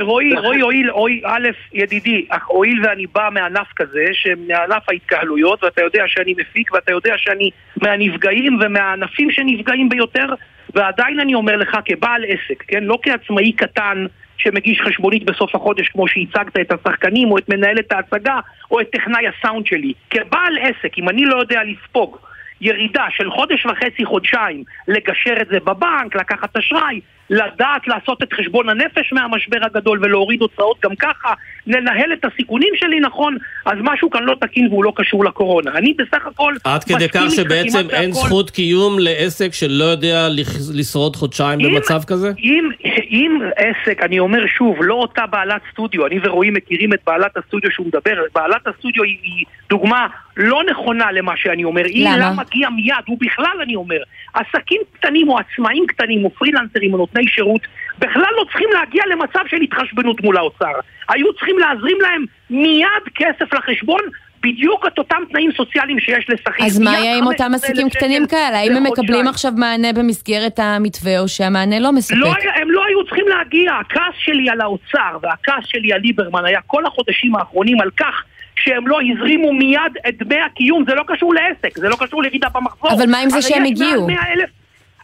רועי, 0.00 0.34
רועי, 0.36 0.60
הואיל, 0.60 1.20
א', 1.24 1.48
ידידי, 1.72 2.26
הואיל 2.46 2.86
ואני 2.86 3.06
בא 3.06 3.28
מענף 3.32 3.72
כזה, 3.76 4.04
מענף 4.48 4.88
ההתקהלויות, 4.88 5.64
ואתה 5.64 5.82
יודע 5.82 6.04
שאני 6.06 6.34
מפיק, 6.38 6.72
ואתה 6.72 6.92
יודע 6.92 7.14
שאני 7.16 7.50
מהנפגעים 7.82 8.58
ומהענפים 8.60 9.30
שנפגעים 9.30 9.88
ביותר, 9.88 10.26
ועדיין 10.74 11.20
אני 11.20 11.34
אומר 11.34 11.56
לך 11.56 11.76
כבעל 11.84 12.24
עסק, 12.24 12.64
כן? 12.68 12.84
לא 12.84 12.98
כעצמאי 13.02 13.52
קטן 13.52 14.06
שמגיש 14.42 14.80
חשבונית 14.80 15.24
בסוף 15.24 15.54
החודש 15.54 15.88
כמו 15.88 16.08
שהצגת 16.08 16.56
את 16.60 16.72
השחקנים 16.72 17.30
או 17.30 17.38
את 17.38 17.48
מנהלת 17.48 17.92
ההצגה 17.92 18.40
או 18.70 18.80
את 18.80 18.90
טכנאי 18.90 19.24
הסאונד 19.28 19.66
שלי. 19.66 19.92
כבעל 20.10 20.58
עסק, 20.60 20.98
אם 20.98 21.08
אני 21.08 21.24
לא 21.24 21.36
יודע 21.36 21.60
לספוג 21.64 22.16
ירידה 22.60 23.04
של 23.10 23.30
חודש 23.30 23.66
וחצי, 23.66 24.04
חודשיים, 24.04 24.64
לגשר 24.88 25.34
את 25.40 25.48
זה 25.48 25.58
בבנק, 25.60 26.16
לקחת 26.16 26.56
אשראי, 26.56 27.00
לדעת 27.32 27.88
לעשות 27.88 28.22
את 28.22 28.32
חשבון 28.32 28.68
הנפש 28.68 29.12
מהמשבר 29.12 29.58
הגדול 29.62 29.98
ולהוריד 30.02 30.40
הוצאות 30.40 30.76
גם 30.84 30.96
ככה, 30.96 31.34
לנהל 31.66 32.12
את 32.12 32.24
הסיכונים 32.24 32.68
שלי 32.76 33.00
נכון, 33.00 33.36
אז 33.66 33.78
משהו 33.82 34.10
כאן 34.10 34.22
לא 34.24 34.34
תקין 34.40 34.66
והוא 34.68 34.84
לא 34.84 34.92
קשור 34.96 35.24
לקורונה. 35.24 35.70
אני 35.74 35.94
בסך 35.98 36.26
הכל 36.26 36.54
עד 36.64 36.84
כדי 36.84 37.08
כך 37.08 37.30
שבעצם 37.30 37.78
אין 37.90 38.10
בהכל. 38.10 38.26
זכות 38.26 38.50
קיום 38.50 38.98
לעסק 38.98 39.52
שלא 39.52 39.84
יודע 39.84 40.28
לשרוד 40.74 41.16
חודשיים 41.16 41.60
אם- 41.60 41.74
במצב 41.74 42.00
כזה? 42.06 42.32
אם, 42.38 42.70
אם 43.10 43.38
עסק, 43.56 44.02
אני 44.02 44.18
אומר 44.18 44.46
שוב, 44.46 44.76
לא 44.80 44.94
אותה 44.94 45.26
בעלת 45.26 45.60
סטודיו, 45.72 46.06
אני 46.06 46.18
ורועי 46.22 46.50
מכירים 46.50 46.92
את 46.92 46.98
בעלת 47.06 47.36
הסטודיו 47.36 47.70
שהוא 47.70 47.86
מדבר, 47.86 48.22
בעלת 48.34 48.66
הסטודיו 48.66 49.02
היא, 49.02 49.16
היא 49.22 49.44
דוגמה 49.70 50.06
לא 50.36 50.62
נכונה 50.70 51.12
למה 51.12 51.32
שאני 51.36 51.64
אומר. 51.64 51.84
היא 51.84 52.04
למה? 52.06 52.16
לה 52.16 52.32
מגיע 52.32 52.68
מיד, 52.70 52.94
ובכלל 53.08 53.56
אני 53.62 53.76
אומר, 53.76 53.96
עסקים 54.34 54.80
קטנים 54.92 55.28
או 55.28 55.38
עצמאים 55.38 55.84
קטנים 55.86 56.24
או 56.24 56.30
פרילנסרים 56.30 56.92
או 56.92 56.98
נותני 56.98 57.21
שירות 57.28 57.60
בכלל 57.98 58.32
לא 58.36 58.44
צריכים 58.44 58.68
להגיע 58.72 59.02
למצב 59.10 59.40
של 59.46 59.56
התחשבנות 59.56 60.20
מול 60.22 60.36
האוצר. 60.36 60.72
היו 61.08 61.32
צריכים 61.32 61.58
להזרים 61.58 61.98
להם 62.00 62.24
מיד 62.50 63.04
כסף 63.14 63.54
לחשבון 63.54 64.00
בדיוק 64.42 64.86
את 64.86 64.98
אותם 64.98 65.22
תנאים 65.30 65.50
סוציאליים 65.56 66.00
שיש 66.00 66.26
לשכיר. 66.28 66.66
אז 66.66 66.80
מה 66.80 66.90
יהיה 66.90 67.18
עם 67.18 67.26
אותם 67.26 67.44
15,000 67.44 67.54
עסקים 67.54 67.88
קטנים 67.90 68.26
כאלה? 68.26 68.58
האם 68.58 68.76
הם. 68.76 68.82
מקבלים 68.82 69.28
עכשיו 69.28 69.52
מענה 69.56 69.92
במסגרת 69.92 70.58
המתווה 70.58 71.20
או 71.20 71.28
שהמענה 71.28 71.78
לא 71.80 71.92
מספק? 71.92 72.16
לא, 72.16 72.32
הם 72.54 72.70
לא 72.70 72.84
היו 72.86 73.04
צריכים 73.04 73.28
להגיע. 73.28 73.72
הכעס 73.72 74.14
שלי 74.18 74.50
על 74.50 74.60
האוצר 74.60 75.18
והכעס 75.22 75.64
שלי 75.64 75.92
על 75.92 76.00
ליברמן 76.00 76.44
היה 76.44 76.60
כל 76.66 76.86
החודשים 76.86 77.36
האחרונים 77.36 77.80
על 77.80 77.90
כך 77.96 78.24
שהם 78.56 78.88
לא 78.88 78.98
הזרימו 79.12 79.52
מיד 79.52 79.92
את 80.08 80.22
דמי 80.22 80.40
הקיום. 80.40 80.84
זה 80.88 80.94
לא 80.94 81.02
קשור 81.06 81.34
לעסק, 81.34 81.78
זה 81.78 81.88
לא 81.88 81.96
קשור 82.00 82.22
לירידה 82.22 82.48
במחזור. 82.54 82.92
אבל 82.92 83.10
מה 83.10 83.18
עם 83.18 83.30
זה 83.30 83.42
שהם 83.42 83.64
הגיעו? 83.64 84.06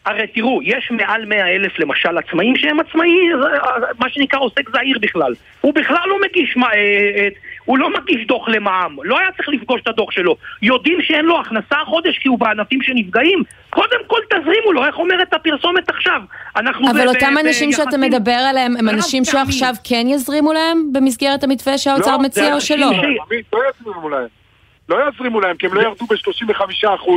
100,000 0.08 0.18
הרי 0.18 0.26
תראו, 0.26 0.60
יש 0.62 0.90
מעל 0.90 1.24
100 1.24 1.46
אלף 1.56 1.78
למשל 1.78 2.18
עצמאים 2.18 2.56
שהם 2.56 2.80
עצמאי, 2.80 3.08
זה- 3.42 3.58
מה 3.98 4.08
שנקרא 4.08 4.38
עוסק 4.40 4.70
זעיר 4.72 4.98
בכלל. 5.00 5.32
הוא 5.60 5.74
בכלל 5.74 6.02
לא 6.06 6.16
מגיש, 6.28 6.56
מה- 6.56 6.66
אה, 6.66 6.78
אה, 7.16 7.28
הוא 7.64 7.78
לא 7.78 7.90
מגיש 8.00 8.26
דוח 8.26 8.48
למע"מ, 8.48 8.96
לא 9.04 9.18
היה 9.18 9.28
צריך 9.36 9.48
לפגוש 9.48 9.80
את 9.82 9.88
הדוח 9.88 10.10
שלו. 10.10 10.36
יודעים 10.62 10.98
שאין 11.02 11.24
לו 11.24 11.40
הכנסה 11.40 11.76
החודש 11.82 12.18
כי 12.18 12.28
הוא 12.28 12.38
בענפים 12.38 12.82
שנפגעים? 12.82 13.42
קודם 13.70 13.98
כל 14.06 14.18
תזרימו 14.30 14.72
לו, 14.72 14.86
איך 14.86 14.98
אומרת 14.98 15.34
הפרסומת 15.34 15.90
עכשיו? 15.90 16.20
אנחנו 16.56 16.90
אבל 16.90 17.04
ב- 17.04 17.08
אותם 17.08 17.34
ב- 17.34 17.38
אנשים 17.46 17.72
שאתה 17.72 17.84
ביחסים- 17.84 18.00
מדבר 18.00 18.32
עליהם 18.50 18.76
הם 18.78 18.88
אנשים. 18.88 19.24
שעכשיו 19.24 19.74
כן 19.84 20.06
יזרימו 20.08 20.52
להם 20.52 20.92
במסגרת 20.92 21.44
המתווה 21.44 21.78
שהאוצר 21.78 22.16
לא, 22.16 22.22
מציע 22.22 22.44
זה 22.44 22.54
או 22.54 22.60
שלא? 22.60 22.88
אנשים 22.88 23.16
ש- 23.30 23.42
לא 23.52 23.58
יזרימו 23.80 24.08
להם. 24.08 24.37
לא 24.88 25.08
יזרימו 25.08 25.40
להם, 25.40 25.56
כי 25.56 25.66
הם 25.66 25.74
לא 25.74 25.80
ירדו 25.80 26.06
ב-35% 26.06 27.10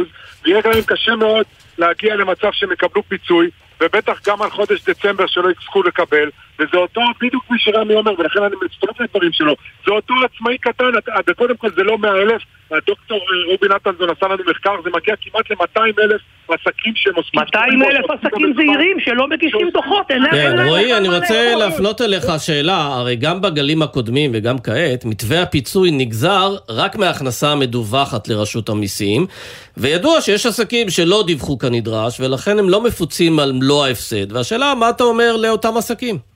ויהיה 0.43 0.61
להם 0.65 0.83
קשה 0.85 1.15
מאוד 1.15 1.45
להגיע 1.77 2.15
למצב 2.15 2.51
שהם 2.51 2.71
יקבלו 2.71 3.03
פיצוי 3.03 3.49
ובטח 3.81 4.21
גם 4.27 4.41
על 4.41 4.49
חודש 4.49 4.83
דצמבר 4.89 5.27
שלא 5.27 5.49
יצטרכו 5.49 5.83
לקבל 5.83 6.29
וזה 6.61 6.77
אותו, 6.77 7.01
בדיוק 7.21 7.43
כפי 7.43 7.55
שרמי 7.57 7.95
אומר, 7.95 8.19
ולכן 8.19 8.43
אני 8.43 8.55
מצטרף 8.65 9.01
לדברים 9.01 9.33
שלו 9.33 9.55
זה 9.85 9.91
אותו 9.91 10.13
עצמאי 10.25 10.57
קטן, 10.57 10.91
וקודם 11.27 11.57
כל 11.57 11.69
זה 11.75 11.83
לא 11.83 11.97
100 11.97 12.21
אלף 12.21 12.41
הדוקטור 12.71 13.17
אה, 13.17 13.51
רובי 13.51 13.67
נתנזון 13.75 14.09
עשה 14.09 14.27
לנו 14.27 14.43
מחקר, 14.49 14.75
זה 14.83 14.89
מגיע 14.95 15.15
כמעט 15.21 15.51
ל-200 15.51 16.03
אלף 16.03 16.21
עסקים 16.47 16.93
שהם 16.95 17.13
עוסקים 17.15 17.39
200 17.39 17.83
אלף 17.83 18.05
עסקים 18.09 18.53
זעירים 18.55 18.99
שלא 18.99 19.27
מגישים 19.27 19.69
דוחות, 19.73 20.11
אין 20.11 20.31
כן, 20.31 20.67
רועי, 20.67 20.97
אני 20.97 21.09
רוצה. 21.09 21.55
להפנות 21.55 22.01
אליך 22.01 22.25
שאלה, 22.39 22.77
הרי 22.77 23.15
גם 23.15 23.41
בגלים 23.41 23.81
הקודמים 23.81 24.31
וגם 24.33 24.59
כעת, 24.59 25.05
מתווה 25.05 25.41
הפיצוי 25.41 25.91
נגזר 25.91 26.55
רק 26.69 26.95
מההכנסה 26.95 27.51
המדווחת 27.51 28.27
לרשות 28.27 28.69
המיסים, 28.69 29.25
וידוע 29.77 30.21
שיש 30.21 30.45
עסקים 30.45 30.89
שלא 30.89 31.23
דיווחו 31.27 31.57
כנדרש, 31.57 32.19
ולכן 32.19 32.59
הם 32.59 32.69
לא 32.69 32.83
מפוצים 32.83 33.39
על 33.39 33.51
מלוא 33.51 33.85
ההפסד, 33.85 34.31
והשאלה, 34.31 34.73
מה 34.75 34.89
אתה 34.89 35.03
אומר 35.03 35.37
לאותם 35.37 35.77
עסקים? 35.77 36.30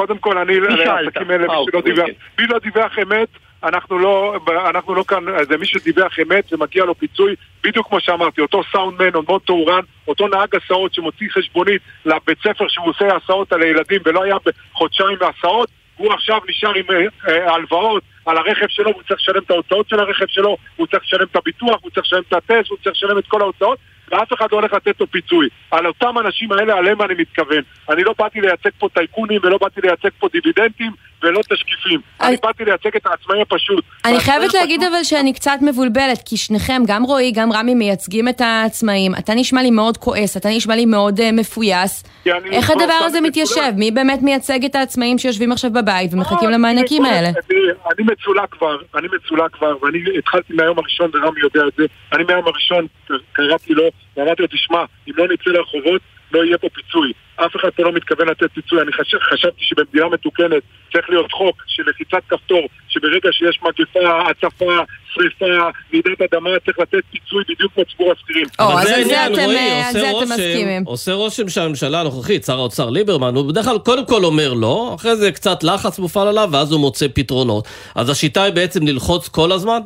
קודם 0.00 0.18
כל, 0.18 0.38
אני, 0.38 0.54
שאלת? 0.54 1.04
לעסקים 1.04 1.30
האלה, 1.30 1.46
מי 1.46 1.52
אה, 1.52 1.58
אוקיי. 1.58 1.82
דיווח, 1.82 2.08
מי 2.38 2.46
לא 2.46 2.58
דיווח 2.58 2.98
אמת, 2.98 3.28
אנחנו 3.62 3.98
לא, 3.98 4.36
אנחנו 4.70 4.94
לא 4.94 5.04
כאן, 5.08 5.24
זה 5.48 5.56
מי 5.56 5.66
שדיווח 5.66 6.18
אמת 6.18 6.52
ומגיע 6.52 6.84
לו 6.84 6.94
פיצוי, 6.94 7.34
בדיוק 7.64 7.88
כמו 7.88 8.00
שאמרתי, 8.00 8.40
אותו 8.40 8.62
סאונדמן, 8.72 9.14
אותו 9.14 9.38
תאורן, 9.38 9.80
אותו 10.08 10.28
נהג 10.28 10.56
הסעות 10.56 10.94
שמוציא 10.94 11.26
חשבונית 11.30 11.82
לבית 12.04 12.38
ספר 12.38 12.68
שהוא 12.68 12.88
עושה 12.88 13.16
הסעות 13.16 13.52
על 13.52 13.62
הילדים 13.62 14.00
ולא 14.04 14.22
היה 14.22 14.36
בחודשיים 14.46 15.18
בהסעות, 15.18 15.68
הוא 15.96 16.12
עכשיו 16.12 16.40
נשאר 16.48 16.72
עם 16.74 16.84
אה, 16.90 17.28
אה, 17.28 17.54
הלוואות 17.54 18.02
על 18.26 18.36
הרכב 18.36 18.66
שלו, 18.68 18.90
הוא 18.90 19.02
צריך 19.08 19.20
לשלם 19.20 19.42
את 19.46 19.50
ההוצאות 19.50 19.88
של 19.88 20.00
הרכב 20.00 20.26
שלו, 20.28 20.56
הוא 20.76 20.86
צריך 20.86 21.02
לשלם 21.02 21.26
את 21.30 21.36
הביטוח, 21.36 21.78
הוא 21.82 21.90
צריך 21.90 22.06
לשלם 22.06 22.22
את 22.28 22.32
הטסט, 22.32 22.70
הוא 22.70 22.78
צריך 22.84 22.96
לשלם 22.96 23.18
את 23.18 23.26
כל 23.28 23.42
ההוצאות, 23.42 23.78
ואף 24.10 24.32
אחד 24.32 24.46
לא 24.52 24.56
הולך 24.56 24.72
לתת 24.72 25.00
לו 25.00 25.06
פיצוי. 25.06 25.48
על 25.70 25.86
אותם 25.86 26.18
אנשים 26.18 26.52
האלה, 26.52 26.78
עליהם 26.78 27.02
אני 27.02 27.14
מתכוון. 27.18 27.62
אני 27.90 28.04
לא 28.04 28.14
באתי 28.18 28.40
לייצג 28.40 28.70
פה 28.78 28.88
טייקונים 28.94 29.40
ולא 29.42 29.58
באתי 29.58 29.80
לייצג 29.80 30.08
פה 30.18 30.28
דיבידנדים 30.32 30.92
ולא 31.22 31.40
תשקיפים. 31.42 32.00
אני 32.20 32.36
באתי 32.42 32.64
לייצג 32.64 32.96
את 32.96 33.06
העצמאי 33.06 33.42
הפשוט. 33.42 33.84
אני 34.04 34.20
חייבת 34.20 34.54
להגיד 34.54 34.82
אבל 34.84 35.04
שאני 35.04 35.32
קצת 35.32 35.58
מבולבלת, 35.62 36.22
כי 36.28 36.36
שניכם, 36.36 36.82
גם 36.86 37.02
רועי, 37.02 37.32
גם 37.32 37.52
רמי, 37.52 37.74
מייצגים 37.74 38.28
את 38.28 38.40
העצמאים. 38.40 39.14
אתה 39.14 39.34
נשמע 39.34 39.62
לי 39.62 39.70
מאוד 39.70 39.96
כועס, 39.96 40.36
אתה 40.36 40.48
נשמע 40.48 40.76
לי 40.76 40.86
מאוד 40.86 41.20
אה, 41.20 41.32
מפויס. 41.32 42.04
איך 42.26 42.66
כבר 42.66 42.82
הדבר 42.82 43.04
הזה 43.04 43.20
מתיישב? 43.20 43.72
מי 43.76 43.90
באמת 43.90 44.22
מייצג 44.22 44.64
את 44.64 44.74
העצמאים 44.74 45.18
שיושבים 45.18 45.52
עכשיו 45.52 45.70
בבית 45.70 46.14
ומחכים 46.14 46.48
אני 46.48 46.54
למענקים 46.54 47.04
האלה? 47.04 47.28
אני, 47.28 47.58
אני 47.86 48.06
מצולק 48.12 48.50
כבר, 48.50 48.76
אני 48.94 49.08
מצולק 49.16 49.52
כבר, 49.52 49.76
ואני 49.82 49.98
התחלתי 50.18 50.52
מהיום 50.52 50.78
הראשון, 50.78 51.10
ורמי 51.14 51.40
יודע 51.40 51.60
את 51.68 51.72
זה, 51.76 51.84
אני 52.12 52.24
מהיום 52.24 52.46
הראשון 52.46 52.86
קראתי 53.32 53.74
לו, 53.74 53.84
ואמרתי 54.16 54.42
לו, 54.42 54.48
תשמע, 54.48 54.84
אם 55.08 55.12
לא 55.16 55.24
נצא 55.24 55.50
לרחובות, 55.50 56.02
לא 56.32 56.44
יהיה 56.44 56.58
פה 56.58 56.68
פיצוי. 56.74 57.12
אף 57.46 57.56
אחד 57.56 57.68
פה 57.76 57.82
לא 57.82 57.92
מתכוון 57.92 58.28
לתת 58.28 58.52
פיצוי. 58.54 58.82
אני 58.82 58.92
חשב, 58.92 59.18
חשבתי 59.18 59.64
שבמדינה 59.64 60.08
מתוקנת 60.08 60.62
צריך 60.92 61.10
להיות 61.10 61.32
חוק 61.32 61.56
של 61.66 61.82
לחיצת 61.90 62.22
כפתור, 62.28 62.66
שברגע 62.88 63.28
שיש 63.32 63.58
מגפה, 63.62 64.30
הצפה, 64.30 64.72
שריפה, 65.14 65.46
רעידת 65.92 66.20
אדמה, 66.20 66.50
צריך 66.64 66.78
לתת 66.78 67.02
פיצוי 67.10 67.44
בדיוק 67.48 67.72
כמו 67.74 67.84
ציבור 67.84 68.12
השכירים. 68.12 68.46
או, 68.58 68.78
אז 68.78 68.90
על 68.90 69.04
זה 69.04 69.26
אתם, 69.26 69.50
אה, 69.50 69.90
מסכימים. 70.22 70.82
עושה 70.86 71.12
רושם 71.12 71.48
שהממשלה 71.48 72.00
הנוכחית, 72.00 72.44
שר 72.44 72.58
האוצר 72.58 72.90
ליברמן, 72.90 73.34
הוא 73.34 73.48
בדרך 73.48 73.64
כלל 73.64 73.78
קודם 73.78 74.06
כל 74.06 74.24
אומר 74.24 74.52
לא, 74.52 74.92
אחרי 74.94 75.16
זה 75.16 75.32
קצת 75.32 75.62
לחץ 75.62 75.98
מופעל 75.98 76.28
עליו, 76.28 76.48
ואז 76.52 76.72
הוא 76.72 76.80
מוצא 76.80 77.06
פתרונות. 77.14 77.68
אז 77.94 78.10
השיטה 78.10 78.42
היא 78.42 78.52
בעצם 78.54 78.86
ללחוץ 78.86 79.28
כל 79.28 79.52
הזמן? 79.52 79.80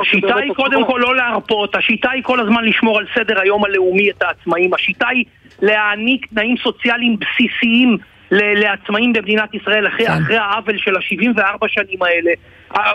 השיטה 0.00 0.36
היא. 0.36 0.52
קודם 0.52 0.86
כל 0.86 1.00
לא 1.02 1.16
להרפות, 1.16 1.74
השיטה 1.74 2.10
היא 2.10 2.22
כל 2.22 2.40
הזמן 2.40 2.64
לשמור 2.64 2.98
על 2.98 3.06
סדר 3.14 3.40
היום 3.40 3.64
הלאומי 3.64 4.10
את 4.10 4.22
העצמאים, 4.22 4.74
השיטה 4.74 5.08
היא 5.08 5.24
להעניק 5.62 6.26
תנאים 6.26 6.56
סוציאליים 6.62 7.16
בסיסיים 7.16 7.98
לעצמאים 8.30 9.12
במדינת 9.12 9.54
ישראל 9.54 9.86
אחרי, 9.86 10.08
אחרי 10.08 10.36
העוול 10.36 10.78
של 10.78 10.96
ה-74 10.96 11.68
שנים 11.68 12.02
האלה. 12.02 12.30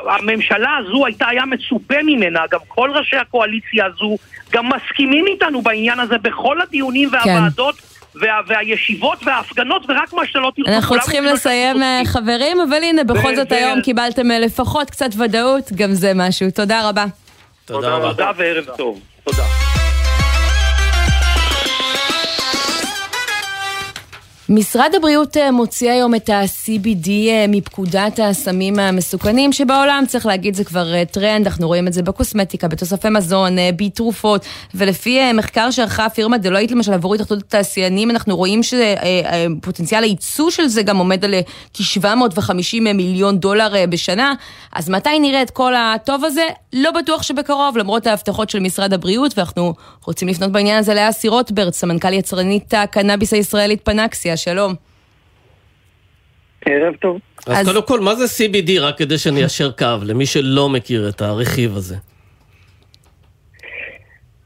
הממשלה 0.09 0.77
הזו 0.77 1.05
הייתה, 1.05 1.27
היה 1.27 1.45
מצופה 1.45 1.95
ממנה, 2.03 2.39
גם 2.51 2.59
כל 2.67 2.91
ראשי 2.93 3.15
הקואליציה 3.15 3.85
הזו 3.85 4.17
גם 4.51 4.69
מסכימים 4.69 5.27
איתנו 5.27 5.61
בעניין 5.61 5.99
הזה 5.99 6.17
בכל 6.17 6.61
הדיונים 6.61 7.09
והוועדות 7.11 7.90
וה, 8.15 8.39
והישיבות 8.47 9.17
וההפגנות 9.25 9.85
ורק 9.89 10.13
מה 10.13 10.21
שלא 10.25 10.51
תרצו. 10.55 10.71
אנחנו 10.71 10.99
צריכים 10.99 11.25
לסיים, 11.25 11.83
אה, 11.83 12.01
חברים, 12.05 12.61
אבל 12.61 12.83
הנה, 12.83 13.03
בכל 13.03 13.31
ו- 13.33 13.35
זאת 13.35 13.51
ו- 13.51 13.55
היום 13.55 13.81
קיבלתם 13.81 14.31
אה, 14.31 14.39
לפחות 14.39 14.89
קצת 14.89 15.09
ודאות, 15.17 15.71
גם 15.75 15.93
זה 15.93 16.11
משהו. 16.15 16.51
תודה 16.51 16.89
רבה. 16.89 17.05
תודה 17.65 17.89
רבה. 17.89 18.09
תודה 18.09 18.31
וערב 18.37 18.65
טוב. 18.77 18.99
תודה. 19.23 19.70
משרד 24.53 24.91
הבריאות 24.97 25.37
אה, 25.37 25.51
מוציא 25.51 25.91
היום 25.91 26.15
את 26.15 26.29
ה-CBD 26.29 27.09
אה, 27.09 27.45
מפקודת 27.47 28.19
הסמים 28.23 28.79
המסוכנים, 28.79 29.53
שבעולם, 29.53 30.03
צריך 30.07 30.25
להגיד, 30.25 30.55
זה 30.55 30.63
כבר 30.63 30.93
אה, 30.93 31.05
טרנד, 31.05 31.47
אנחנו 31.47 31.67
רואים 31.67 31.87
את 31.87 31.93
זה 31.93 32.03
בקוסמטיקה, 32.03 32.67
בתוספי 32.67 33.09
מזון, 33.09 33.55
בתרופות, 33.75 34.45
ולפי 34.75 35.33
מחקר 35.33 35.71
שערכה 35.71 36.05
הפירמה 36.05 36.37
Deloitte, 36.37 36.71
למשל, 36.71 36.93
עבור 36.93 37.15
התאחדות 37.15 37.39
התעשיינים, 37.39 38.11
אנחנו 38.11 38.37
רואים 38.37 38.61
שפוטנציאל 38.63 40.03
הייצוא 40.03 40.49
של 40.49 40.67
זה 40.67 40.83
גם 40.83 40.97
עומד 40.97 41.25
על 41.25 41.33
אה, 41.33 41.41
כ-750 41.73 42.81
מיליון 42.81 43.39
דולר 43.39 43.73
בשנה, 43.89 44.33
אז 44.73 44.89
מתי 44.89 45.19
נראה 45.19 45.41
את 45.41 45.49
כל 45.49 45.73
הטוב 45.75 46.25
הזה? 46.25 46.45
לא 46.73 46.91
בטוח 46.91 47.23
שבקרוב, 47.23 47.77
למרות 47.77 48.07
ההבטחות 48.07 48.49
של 48.49 48.59
משרד 48.59 48.93
הבריאות, 48.93 49.37
ואנחנו 49.37 49.73
רוצים 50.05 50.27
לפנות 50.27 50.51
בעניין 50.51 50.79
הזה 50.79 50.93
לאסי 50.93 51.27
רוטברט, 51.27 51.73
סמנכ"ל 51.73 52.13
יצרנית 52.13 52.73
הקנאביס 52.73 53.33
הישראלית 53.33 53.81
פנקסיה, 53.83 54.37
שלום. 54.43 54.73
ערב 56.65 56.95
טוב. 56.95 57.19
אז, 57.47 57.57
אז- 57.57 57.67
קודם 57.67 57.87
כל, 57.87 57.99
מה 57.99 58.15
זה 58.15 58.25
CBD, 58.25 58.79
רק 58.81 58.97
כדי 58.97 59.17
שאני 59.17 59.45
אשר 59.45 59.71
קו, 59.71 59.85
למי 60.05 60.25
שלא 60.25 60.69
מכיר 60.69 61.09
את 61.09 61.21
הרכיב 61.21 61.75
הזה? 61.75 61.95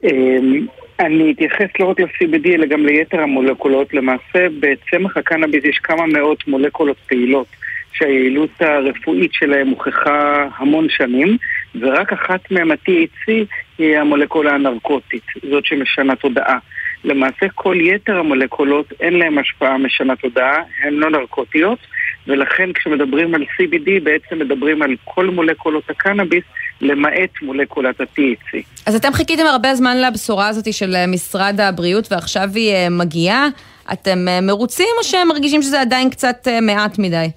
אמ, 0.04 0.68
אני 1.00 1.32
אתייחס 1.32 1.68
לא 1.80 1.86
רק 1.86 2.00
ל-CBD 2.00 2.48
אלא 2.54 2.66
גם 2.66 2.86
ליתר 2.86 3.20
המולקולות. 3.22 3.94
למעשה, 3.94 4.48
בצמח 4.60 5.18
הקנאביס 5.18 5.64
יש 5.66 5.78
כמה 5.84 6.06
מאות 6.06 6.48
מולקולות 6.48 6.98
פעילות 7.08 7.48
שהיעילות 7.94 8.50
הרפואית 8.60 9.34
שלהם 9.34 9.68
הוכחה 9.68 10.48
המון 10.58 10.88
שנים, 10.90 11.38
ורק 11.82 12.14
אחת 12.14 12.52
מהן, 12.52 12.72
ה-THC, 12.72 13.32
היא 13.78 13.98
המולקולה 13.98 14.52
הנרקוטית, 14.56 15.24
זאת 15.52 15.66
שמשנה 15.66 16.16
תודעה. 16.16 16.58
למעשה 17.06 17.46
כל 17.56 17.78
יתר 17.82 18.18
המולקולות 18.18 18.86
אין 19.00 19.14
להן 19.14 19.38
השפעה 19.38 19.78
משנה 19.78 20.16
תודעה, 20.16 20.58
הן 20.84 20.94
לא 20.94 21.10
נרקוטיות, 21.10 21.80
ולכן 22.28 22.74
כשמדברים 22.74 23.36
על 23.36 23.42
CBD 23.42 24.04
בעצם 24.04 24.40
מדברים 24.40 24.82
על 24.82 24.96
כל 25.04 25.30
מולקולות 25.30 25.90
הקנאביס 25.90 26.44
למעט 26.82 27.30
מולקולת 27.42 28.02
ה-THC. 28.02 28.58
אז 28.86 28.96
אתם 28.96 29.14
חיכיתם 29.14 29.46
הרבה 29.46 29.76
זמן 29.76 30.02
לבשורה 30.02 30.48
הזאת 30.48 30.74
של 30.74 30.96
אה, 30.96 31.08
משרד 31.08 31.60
הבריאות 31.62 32.12
ועכשיו 32.12 32.50
היא 32.56 32.72
אה, 32.72 32.88
מגיעה. 32.90 33.48
אתם 33.94 34.28
אה, 34.28 34.42
מרוצים 34.42 34.88
או 34.98 35.04
שהם 35.04 35.28
מרגישים 35.28 35.62
שזה 35.62 35.82
עדיין 35.82 36.10
קצת 36.10 36.48
מעט 36.62 37.00
מדי? 37.00 37.28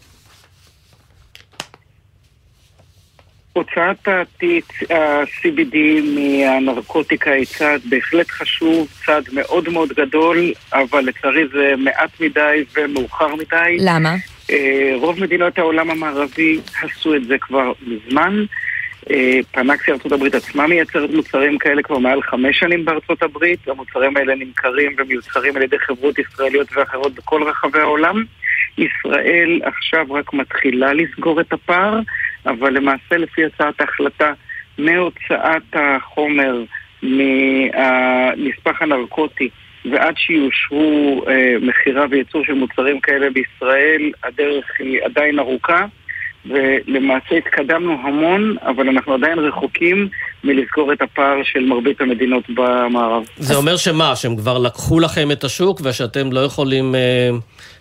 הוצאת 3.59 4.09
ה-CBD 4.09 5.77
מהנרקוטיקה 6.15 7.31
היא 7.31 7.47
צעד 7.47 7.81
בהחלט 7.89 8.31
חשוב, 8.31 8.89
צעד 9.07 9.29
מאוד 9.33 9.69
מאוד 9.69 9.89
גדול, 9.89 10.53
אבל 10.73 11.01
לצערי 11.01 11.49
זה 11.53 11.75
מעט 11.79 12.21
מדי 12.21 12.65
ומאוחר 12.77 13.35
מדי. 13.35 13.77
למה? 13.81 14.15
רוב 14.95 15.21
מדינות 15.21 15.59
העולם 15.59 15.91
המערבי 15.91 16.61
עשו 16.83 17.15
את 17.15 17.25
זה 17.25 17.39
כבר 17.39 17.73
מזמן. 17.87 18.45
אה, 19.11 19.41
פנקסי 19.53 19.93
ארצות 19.93 20.13
הברית 20.13 20.35
עצמה 20.35 20.67
מייצרת 20.67 21.11
מוצרים 21.11 21.59
כאלה 21.59 21.83
כבר 21.83 21.99
מעל 21.99 22.23
חמש 22.23 22.59
שנים 22.59 22.85
בארצות 22.85 23.23
הברית. 23.23 23.69
המוצרים 23.69 24.17
האלה 24.17 24.35
נמכרים 24.35 24.93
ומיוצרים 24.99 25.57
על 25.57 25.63
ידי 25.63 25.79
חברות 25.79 26.19
ישראליות 26.19 26.69
ואחרות 26.77 27.15
בכל 27.15 27.43
רחבי 27.43 27.79
העולם. 27.79 28.25
ישראל 28.79 29.61
עכשיו 29.65 30.07
רק 30.13 30.33
מתחילה 30.33 30.93
לסגור 30.93 31.41
את 31.41 31.53
הפער, 31.53 32.01
אבל 32.49 32.73
למעשה 32.73 33.17
לפי 33.17 33.45
הצעת 33.45 33.81
ההחלטה 33.81 34.33
מהוצאת 34.79 35.63
החומר 35.73 36.65
מהנספח 37.03 38.83
הנרקוטי 38.83 39.49
ועד 39.91 40.15
שיאושרו 40.17 41.25
אה, 41.29 41.55
מכירה 41.61 42.07
וייצור 42.11 42.45
של 42.45 42.55
מוצרים 42.55 43.01
כאלה 43.01 43.31
בישראל, 43.31 44.13
הדרך 44.25 44.65
היא 44.79 45.01
עדיין 45.05 45.39
ארוכה. 45.39 45.87
ולמעשה 46.47 47.35
התקדמנו 47.37 47.93
המון, 47.93 48.57
אבל 48.63 48.89
אנחנו 48.89 49.15
עדיין 49.15 49.39
רחוקים 49.39 50.09
מלזכור 50.45 50.93
את 50.93 51.03
הפער 51.03 51.37
של 51.43 51.65
מרבית 51.65 52.01
המדינות 52.01 52.45
במערב. 52.49 53.23
זה 53.37 53.57
אומר 53.57 53.77
שמה, 53.77 54.17
שהם 54.17 54.37
כבר 54.37 54.59
לקחו 54.59 55.01
לכם 55.01 55.31
את 55.31 55.45
השוק 55.45 55.81
ושאתם 55.85 56.33
לא 56.33 56.41
יכולים 56.41 56.95
אה, 56.95 57.31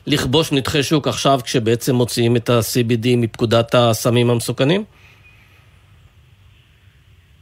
לכבוש 0.08 0.52
נתחי 0.52 0.84
שוק 0.84 1.08
עכשיו 1.08 1.40
כשבעצם 1.44 1.96
מוציאים 1.96 2.36
את 2.36 2.50
ה-CBD 2.50 3.08
מפקודת 3.18 3.76
הסמים 3.76 4.30
המסוכנים? 4.30 4.84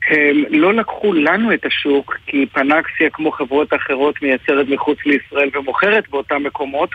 הם 0.09 0.43
לא 0.49 0.73
לקחו 0.73 1.13
לנו 1.13 1.53
את 1.53 1.65
השוק, 1.65 2.17
כי 2.27 2.45
פנקסיה, 2.53 3.09
כמו 3.13 3.31
חברות 3.31 3.73
אחרות, 3.73 4.21
מייצרת 4.21 4.67
מחוץ 4.69 4.97
לישראל 5.05 5.49
ומוכרת 5.53 6.09
באותם 6.09 6.43
מקומות, 6.43 6.89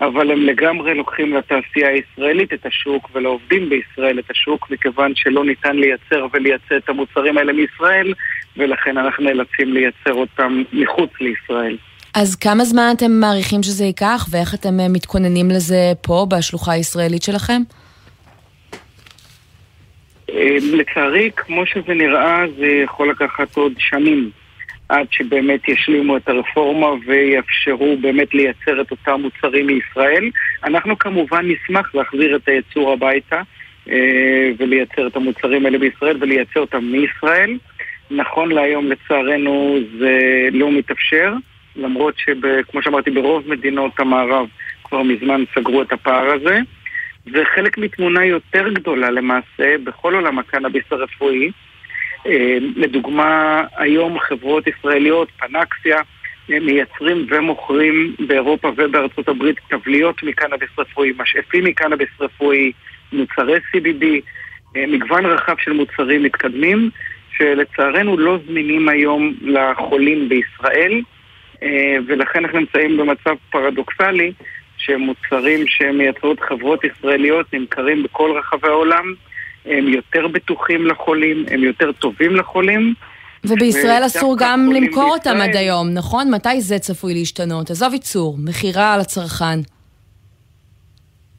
אבל 0.00 0.30
הם 0.30 0.42
לגמרי 0.42 0.94
לוקחים 0.94 1.34
לתעשייה 1.36 1.88
הישראלית 1.88 2.52
את 2.52 2.66
השוק 2.66 3.10
ולעובדים 3.14 3.68
בישראל 3.68 4.18
את 4.18 4.30
השוק, 4.30 4.70
מכיוון 4.70 5.12
שלא 5.14 5.44
ניתן 5.44 5.76
לייצר 5.76 6.26
ולייצא 6.32 6.76
את 6.76 6.88
המוצרים 6.88 7.38
האלה 7.38 7.52
מישראל, 7.52 8.14
ולכן 8.56 8.98
אנחנו 8.98 9.24
נאלצים 9.24 9.72
לייצר 9.72 10.12
אותם 10.12 10.62
מחוץ 10.72 11.10
לישראל. 11.20 11.76
אז 12.14 12.36
כמה 12.36 12.64
זמן 12.64 12.92
אתם 12.96 13.10
מעריכים 13.10 13.62
שזה 13.62 13.84
ייקח, 13.84 14.26
ואיך 14.30 14.54
אתם 14.54 14.80
אה, 14.80 14.88
מתכוננים 14.88 15.50
לזה 15.50 15.92
פה, 16.02 16.26
בשלוחה 16.30 16.72
הישראלית 16.72 17.22
שלכם? 17.22 17.62
אה, 20.30 20.56
לצערי, 20.72 21.30
כמו 21.36 21.66
שזה 21.66 21.94
נראה, 21.94 22.44
זה 22.58 22.66
יכול 22.66 23.10
לקחת 23.10 23.56
עוד 23.56 23.72
שנים 23.78 24.30
עד 24.88 25.06
שבאמת 25.10 25.68
ישלימו 25.68 26.16
את 26.16 26.28
הרפורמה 26.28 26.86
ויאפשרו 27.06 27.96
באמת 28.00 28.34
לייצר 28.34 28.80
את 28.80 28.90
אותם 28.90 29.20
מוצרים 29.20 29.66
מישראל. 29.66 30.30
אנחנו 30.64 30.98
כמובן 30.98 31.48
נשמח 31.48 31.94
להחזיר 31.94 32.36
את 32.36 32.48
הייצור 32.48 32.92
הביתה 32.92 33.42
אה, 33.88 34.50
ולייצר 34.58 35.06
את 35.06 35.16
המוצרים 35.16 35.66
האלה 35.66 35.78
בישראל 35.78 36.16
ולייצר 36.20 36.60
אותם 36.60 36.84
מישראל. 36.84 37.58
נכון 38.10 38.52
להיום, 38.52 38.86
לצערנו, 38.86 39.78
זה 39.98 40.18
לא 40.52 40.72
מתאפשר, 40.72 41.34
למרות 41.76 42.14
שכמו 42.18 42.82
שאמרתי, 42.82 43.10
ברוב 43.10 43.50
מדינות 43.50 44.00
המערב 44.00 44.46
כבר 44.84 45.02
מזמן 45.02 45.44
סגרו 45.54 45.82
את 45.82 45.92
הפער 45.92 46.32
הזה. 46.32 46.58
זה 47.32 47.42
חלק 47.54 47.78
מתמונה 47.78 48.24
יותר 48.24 48.68
גדולה 48.68 49.10
למעשה 49.10 49.74
בכל 49.84 50.14
עולם 50.14 50.38
הקנאביס 50.38 50.84
הרפואי. 50.90 51.50
אה, 52.26 52.58
לדוגמה, 52.76 53.62
היום 53.76 54.18
חברות 54.18 54.64
ישראליות, 54.66 55.28
פנקסיה, 55.38 56.00
מייצרים 56.48 57.26
ומוכרים 57.30 58.14
באירופה 58.26 58.68
ובארצות 58.76 59.28
הברית 59.28 59.56
תבליות 59.68 60.22
מקנאביס 60.22 60.68
רפואי, 60.78 61.12
משאפים 61.18 61.64
מקנאביס 61.64 62.08
רפואי, 62.20 62.72
מוצרי 63.12 63.58
CBD, 63.58 64.04
אה, 64.76 64.86
מגוון 64.86 65.26
רחב 65.26 65.54
של 65.58 65.72
מוצרים 65.72 66.22
מתקדמים, 66.22 66.90
שלצערנו 67.36 68.18
לא 68.18 68.38
זמינים 68.46 68.88
היום 68.88 69.34
לחולים 69.42 70.28
בישראל, 70.28 71.00
אה, 71.62 71.96
ולכן 72.06 72.44
אנחנו 72.44 72.58
נמצאים 72.58 72.96
במצב 72.96 73.34
פרדוקסלי 73.50 74.32
שמוצרים 74.76 75.66
שמייצרות 75.66 76.40
חברות 76.40 76.80
ישראליות 76.84 77.46
נמכרים 77.54 78.02
בכל 78.02 78.38
רחבי 78.38 78.68
העולם, 78.68 79.14
הם 79.66 79.88
יותר 79.88 80.28
בטוחים 80.28 80.86
לחולים, 80.86 81.44
הם 81.50 81.64
יותר 81.64 81.92
טובים 81.92 82.36
לחולים. 82.36 82.94
ובישראל 83.44 84.06
אסור 84.06 84.36
גם 84.38 84.70
למכור 84.72 85.16
בישראל... 85.16 85.36
אותם 85.36 85.36
עד 85.40 85.56
היום, 85.56 85.88
נכון? 85.94 86.30
מתי 86.30 86.60
זה 86.60 86.78
צפוי 86.78 87.14
להשתנות? 87.14 87.70
עזוב 87.70 87.92
ייצור, 87.92 88.36
מכירה 88.38 88.96
לצרכן. 88.98 89.75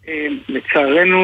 אה, 0.10 0.28
לצערנו, 0.50 1.22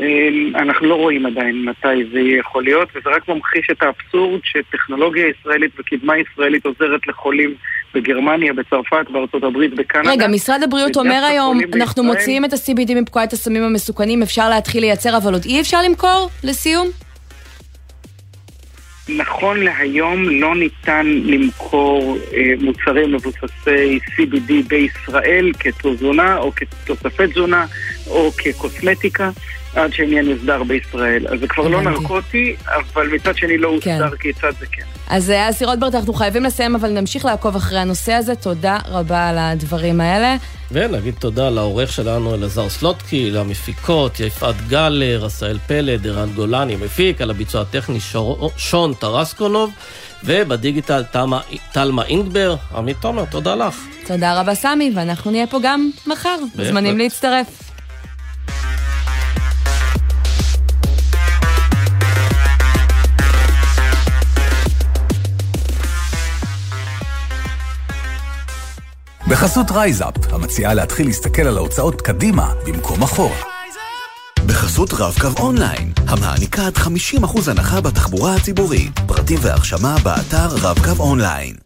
אה, 0.00 0.28
אנחנו 0.62 0.86
לא 0.86 0.94
רואים 0.94 1.26
עדיין 1.26 1.64
מתי 1.64 2.04
זה 2.12 2.20
יכול 2.20 2.64
להיות, 2.64 2.88
וזה 2.94 3.10
רק 3.10 3.28
ממחיש 3.28 3.66
את 3.70 3.82
האבסורד 3.82 4.40
שטכנולוגיה 4.44 5.26
ישראלית 5.28 5.72
וקדמה 5.78 6.14
ישראלית 6.18 6.66
עוזרת 6.66 7.06
לחולים 7.06 7.54
בגרמניה, 7.94 8.52
בצרפת, 8.52 9.10
בארצות 9.10 9.44
הברית, 9.44 9.74
בקנדה. 9.74 10.10
רגע, 10.10 10.28
משרד 10.28 10.62
הבריאות 10.62 10.96
אומר 10.96 11.24
היום, 11.28 11.60
אנחנו 11.60 12.02
בישראל... 12.02 12.06
מוציאים 12.06 12.44
את 12.44 12.52
ה-CBD 12.52 12.94
מפקודת 13.02 13.32
הסמים 13.32 13.62
המסוכנים, 13.62 14.22
אפשר 14.22 14.48
להתחיל 14.48 14.80
לייצר, 14.80 15.16
אבל 15.16 15.32
עוד 15.32 15.42
אי 15.44 15.60
אפשר 15.60 15.82
למכור? 15.82 16.30
לסיום? 16.44 17.03
נכון 19.08 19.60
להיום 19.60 20.28
לא 20.28 20.56
ניתן 20.56 21.06
למכור 21.06 22.18
אה, 22.34 22.52
מוצרים 22.60 23.12
מבוססי 23.12 23.98
CBD 24.16 24.52
בישראל 24.68 25.52
כתזונה 25.58 26.36
או 26.36 26.52
כתוספי 26.56 27.26
תזונה 27.26 27.66
או 28.06 28.32
כקוסמטיקה 28.32 29.30
עד 29.74 29.92
שהעניין 29.92 30.26
יוסדר 30.26 30.62
בישראל. 30.62 31.26
אז 31.28 31.40
זה 31.40 31.48
כבר 31.48 31.68
לא 31.68 31.82
נרקוטי, 31.82 32.56
אבל 32.74 33.08
מצד 33.14 33.36
שני 33.36 33.58
לא 33.58 33.76
כן. 33.80 34.00
הוסדר 34.00 34.16
כיצד 34.16 34.52
זה 34.60 34.66
כן. 34.66 34.82
אז 35.08 35.30
אה, 35.30 35.50
אסי 35.50 35.64
רוטברט, 35.64 35.94
אנחנו 35.94 36.12
חייבים 36.12 36.44
לסיים, 36.44 36.74
אבל 36.74 36.90
נמשיך 36.90 37.24
לעקוב 37.24 37.56
אחרי 37.56 37.78
הנושא 37.78 38.12
הזה. 38.12 38.34
תודה 38.34 38.78
רבה 38.88 39.28
על 39.28 39.38
הדברים 39.38 40.00
האלה. 40.00 40.36
ונגיד 40.72 41.14
תודה 41.18 41.50
לעורך 41.50 41.92
שלנו 41.92 42.34
אלעזר 42.34 42.68
סלוטקי, 42.68 43.30
למפיקות 43.30 44.20
יפעת 44.20 44.68
גלר, 44.68 45.24
עשאל 45.24 45.58
פלד, 45.66 46.06
ערן 46.06 46.28
גולני 46.34 46.76
מפיק, 46.76 47.20
על 47.20 47.30
הביצוע 47.30 47.60
הטכני 47.60 48.00
שור, 48.00 48.50
שון 48.56 48.94
טרסקונוב, 48.94 49.70
ובדיגיטל 50.24 51.02
תלמה 51.72 52.04
אינגבר. 52.04 52.56
עמית 52.74 52.96
תומר, 53.00 53.24
תודה 53.24 53.54
לך. 53.54 53.80
תודה 54.06 54.40
רבה 54.40 54.54
סמי, 54.54 54.92
ואנחנו 54.94 55.30
נהיה 55.30 55.46
פה 55.46 55.58
גם 55.62 55.90
מחר. 56.06 56.36
מוזמנים 56.56 56.98
להצטרף. 56.98 57.73
בחסות 69.44 69.70
RiseUp, 69.70 70.32
המציעה 70.32 70.74
להתחיל 70.74 71.06
להסתכל 71.06 71.42
על 71.42 71.56
ההוצאות 71.56 72.00
קדימה 72.00 72.52
במקום 72.66 73.02
אחורה. 73.02 73.36
בחסות 74.46 74.92
רב-קו 74.92 75.42
אונליין, 75.42 75.92
המעניקה 76.08 76.66
עד 76.66 76.76
50% 76.76 77.50
הנחה 77.50 77.80
בתחבורה 77.80 78.34
הציבורית. 78.34 79.00
פרטים 79.06 79.38
והרשמה 79.42 79.96
באתר 80.02 80.46
רב-קו 80.46 81.02
אונליין. 81.02 81.56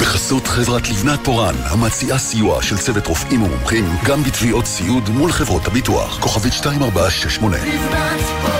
בחסות 0.00 0.46
חברת 0.46 0.88
לבנת 0.88 1.20
פורן, 1.24 1.54
המציעה 1.64 2.18
סיוע 2.18 2.62
של 2.62 2.78
צוות 2.78 3.06
רופאים 3.06 3.42
ומומחים 3.42 3.84
גם 4.06 4.22
בתביעות 4.22 4.66
סיעוד 4.66 5.08
מול 5.08 5.32
חברות 5.32 5.66
הביטוח. 5.66 6.18
כוכבית 6.20 6.52
2468 6.52 7.56
לבנת 7.56 8.20
פורן 8.20 8.55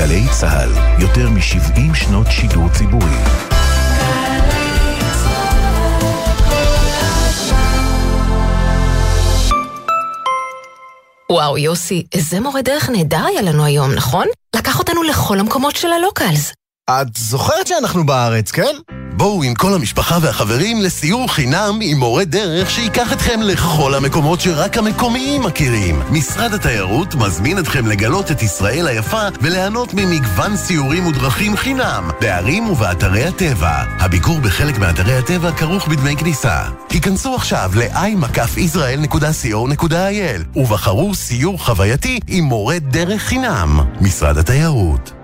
גלי 0.00 0.22
צה"ל, 0.40 1.02
יותר 1.02 1.28
מ-70 1.30 1.94
שנות 1.94 2.26
שידור 2.30 2.68
ציבורי. 2.68 3.16
וואו, 11.30 11.58
יוסי, 11.58 12.06
איזה 12.14 12.40
מורה 12.40 12.62
דרך 12.62 12.90
נהדר 12.90 13.24
היה 13.26 13.42
לנו 13.42 13.64
היום, 13.64 13.90
נכון? 13.92 14.26
לקח 14.56 14.78
אותנו 14.78 15.02
לכל 15.02 15.40
המקומות 15.40 15.76
של 15.76 15.88
הלוקלס. 15.92 16.52
את 16.90 17.16
זוכרת 17.16 17.66
שאנחנו 17.66 18.06
בארץ, 18.06 18.50
כן? 18.50 18.74
בואו 19.20 19.42
עם 19.42 19.54
כל 19.54 19.74
המשפחה 19.74 20.18
והחברים 20.22 20.80
לסיור 20.80 21.32
חינם 21.32 21.78
עם 21.82 21.98
מורה 21.98 22.24
דרך 22.24 22.70
שייקח 22.70 23.12
אתכם 23.12 23.40
לכל 23.42 23.94
המקומות 23.94 24.40
שרק 24.40 24.78
המקומיים 24.78 25.42
מכירים. 25.42 26.02
משרד 26.10 26.54
התיירות 26.54 27.14
מזמין 27.14 27.58
אתכם 27.58 27.86
לגלות 27.86 28.30
את 28.30 28.42
ישראל 28.42 28.86
היפה 28.86 29.28
וליהנות 29.40 29.94
ממגוון 29.94 30.56
סיורים 30.56 31.06
ודרכים 31.06 31.56
חינם 31.56 32.10
בערים 32.20 32.70
ובאתרי 32.70 33.24
הטבע. 33.24 33.84
הביקור 33.98 34.40
בחלק 34.40 34.78
מאתרי 34.78 35.14
הטבע 35.14 35.52
כרוך 35.52 35.88
בדמי 35.88 36.16
כניסה. 36.16 36.62
היכנסו 36.90 37.34
עכשיו 37.34 37.70
ל-i-israel.co.il 37.74 40.58
ובחרו 40.58 41.14
סיור 41.14 41.64
חווייתי 41.64 42.20
עם 42.26 42.44
מורה 42.44 42.78
דרך 42.78 43.22
חינם. 43.22 43.80
משרד 44.00 44.38
התיירות 44.38 45.19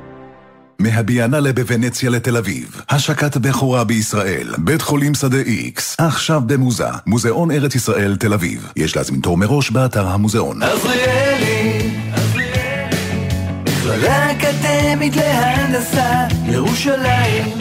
מהביאנלה 0.78 1.52
בוונציה 1.52 2.10
לתל 2.10 2.36
אביב, 2.36 2.82
השקת 2.88 3.36
בכורה 3.36 3.84
בישראל, 3.84 4.54
בית 4.58 4.82
חולים 4.82 5.14
שדה 5.14 5.38
איקס, 5.38 5.96
עכשיו 5.98 6.40
במוזה, 6.46 6.88
מוזיאון 7.06 7.50
ארץ 7.50 7.74
ישראל 7.74 8.16
תל 8.16 8.32
אביב. 8.32 8.72
יש 8.76 8.96
להזמין 8.96 9.20
תור 9.20 9.36
מראש 9.36 9.70
באתר 9.70 10.06
המוזיאון. 10.06 10.62
עזריאלי, 10.62 11.90
מכללה 13.66 14.32
אקדמית 14.32 15.16
להנדסה, 15.16 16.26
ירושלים. 16.44 17.58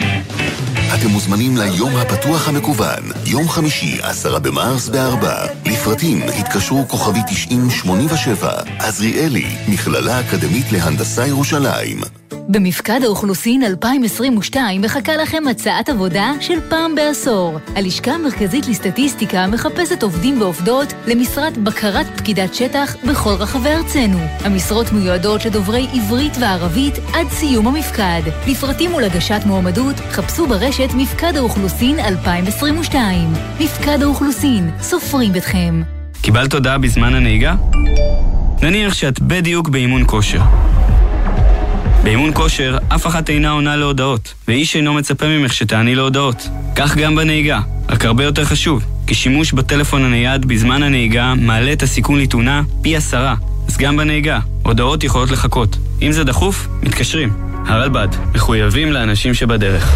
אתם 0.94 1.08
מוזמנים 1.08 1.56
ליום 1.56 1.96
הפתוח 1.96 2.48
המקוון, 2.48 3.02
יום 3.26 3.48
חמישי, 3.48 3.98
עשרה 4.02 4.38
במרס 4.38 4.88
בארבע. 4.88 5.46
לפרטים 5.66 6.22
התקשרו 6.38 6.88
כוכבי 6.88 7.20
9087, 7.28 8.52
עזריאלי, 8.78 9.46
מכללה 9.68 10.20
אקדמית 10.20 10.72
להנדסה 10.72 11.26
ירושלים. 11.26 12.00
במפקד 12.48 13.00
האוכלוסין 13.04 13.62
2022 13.62 14.80
מחכה 14.82 15.16
לכם 15.16 15.42
הצעת 15.50 15.88
עבודה 15.88 16.32
של 16.40 16.60
פעם 16.68 16.94
בעשור. 16.94 17.58
הלשכה 17.76 18.12
המרכזית 18.12 18.68
לסטטיסטיקה 18.68 19.46
מחפשת 19.46 20.02
עובדים 20.02 20.40
ועובדות 20.40 20.92
למשרת 21.06 21.58
בקרת 21.58 22.06
פקידת 22.16 22.54
שטח 22.54 22.96
בכל 23.08 23.30
רחבי 23.30 23.68
ארצנו. 23.68 24.18
המשרות 24.44 24.92
מיועדות 24.92 25.44
לדוברי 25.44 25.86
עברית 25.92 26.32
וערבית 26.40 26.94
עד 27.14 27.28
סיום 27.30 27.66
המפקד. 27.66 28.22
לפרטים 28.48 28.94
ולהגשת 28.94 29.40
מועמדות 29.46 29.96
חפשו 30.10 30.46
ברשת 30.46 30.88
מפקד 30.96 31.36
האוכלוסין 31.36 32.00
2022. 32.00 33.32
מפקד 33.60 34.02
האוכלוסין, 34.02 34.70
סופרים 34.80 35.32
ביתכם. 35.32 35.82
קיבלת 36.20 36.54
הודעה 36.54 36.78
בזמן 36.78 37.14
הנהיגה? 37.14 37.54
נניח 38.62 38.94
שאת 38.94 39.20
בדיוק 39.20 39.68
באימון 39.68 40.02
כושר. 40.06 40.40
באימון 42.06 42.30
כושר, 42.34 42.78
אף 42.88 43.06
אחת 43.06 43.30
אינה 43.30 43.50
עונה 43.50 43.76
להודעות, 43.76 44.34
ואיש 44.48 44.76
אינו 44.76 44.94
מצפה 44.94 45.26
ממך 45.26 45.52
שתעני 45.54 45.94
להודעות. 45.94 46.48
כך 46.76 46.96
גם 46.96 47.16
בנהיגה, 47.16 47.60
רק 47.88 48.04
הרבה 48.04 48.24
יותר 48.24 48.44
חשוב, 48.44 48.84
כי 49.06 49.14
שימוש 49.14 49.52
בטלפון 49.52 50.04
הנייד 50.04 50.46
בזמן 50.46 50.82
הנהיגה 50.82 51.34
מעלה 51.34 51.72
את 51.72 51.82
הסיכון 51.82 52.20
לתאונה 52.20 52.62
פי 52.82 52.96
עשרה. 52.96 53.34
אז 53.68 53.76
גם 53.76 53.96
בנהיגה, 53.96 54.38
הודעות 54.62 55.04
יכולות 55.04 55.30
לחכות. 55.30 55.76
אם 56.02 56.12
זה 56.12 56.24
דחוף, 56.24 56.68
מתקשרים. 56.82 57.32
הרלב"ד, 57.66 58.08
מחויבים 58.34 58.92
לאנשים 58.92 59.34
שבדרך. 59.34 59.92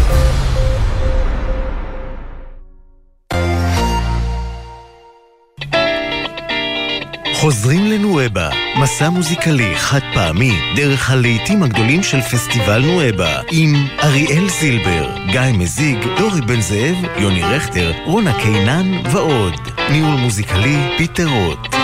חוזרים 7.41 7.85
לנואבה, 7.85 8.49
מסע 8.79 9.09
מוזיקלי 9.09 9.75
חד 9.75 9.99
פעמי 10.13 10.59
דרך 10.75 11.09
הלהיטים 11.09 11.63
הגדולים 11.63 12.03
של 12.03 12.21
פסטיבל 12.21 12.81
נואבה 12.85 13.41
עם 13.51 13.87
אריאל 14.03 14.49
זילבר, 14.49 15.15
גיא 15.31 15.41
מזיג, 15.53 15.97
דורי 16.17 16.41
בן 16.41 16.61
זאב, 16.61 16.95
יוני 17.17 17.43
רכטר, 17.43 17.91
רונה 18.05 18.39
קינן 18.41 18.91
ועוד. 19.11 19.53
ניהול 19.91 20.15
מוזיקלי 20.15 20.77
פיטר 20.97 21.27
רוט. 21.27 21.75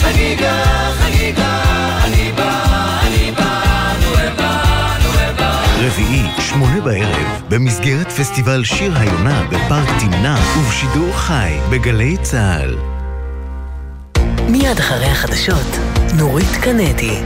חגיגה, 0.00 0.64
חגיגה, 0.92 1.62
אני 2.04 2.32
בא, 2.36 2.64
אני 3.06 3.32
בא, 3.32 3.62
נואבה, 4.02 4.62
נואבה. 5.04 5.62
רביעי, 5.86 6.22
שמונה 6.40 6.80
בערב, 6.80 7.42
במסגרת 7.48 8.12
פסטיבל 8.12 8.64
שיר 8.64 8.98
היונה 8.98 9.42
בפארק 9.50 9.88
תמנע 10.00 10.36
ובשידור 10.58 11.16
חי 11.16 11.52
בגלי 11.70 12.16
צה"ל. 12.22 12.97
מיד 14.48 14.78
אחרי 14.78 15.06
החדשות, 15.06 15.76
נורית 16.18 16.56
קנדי. 16.62 17.20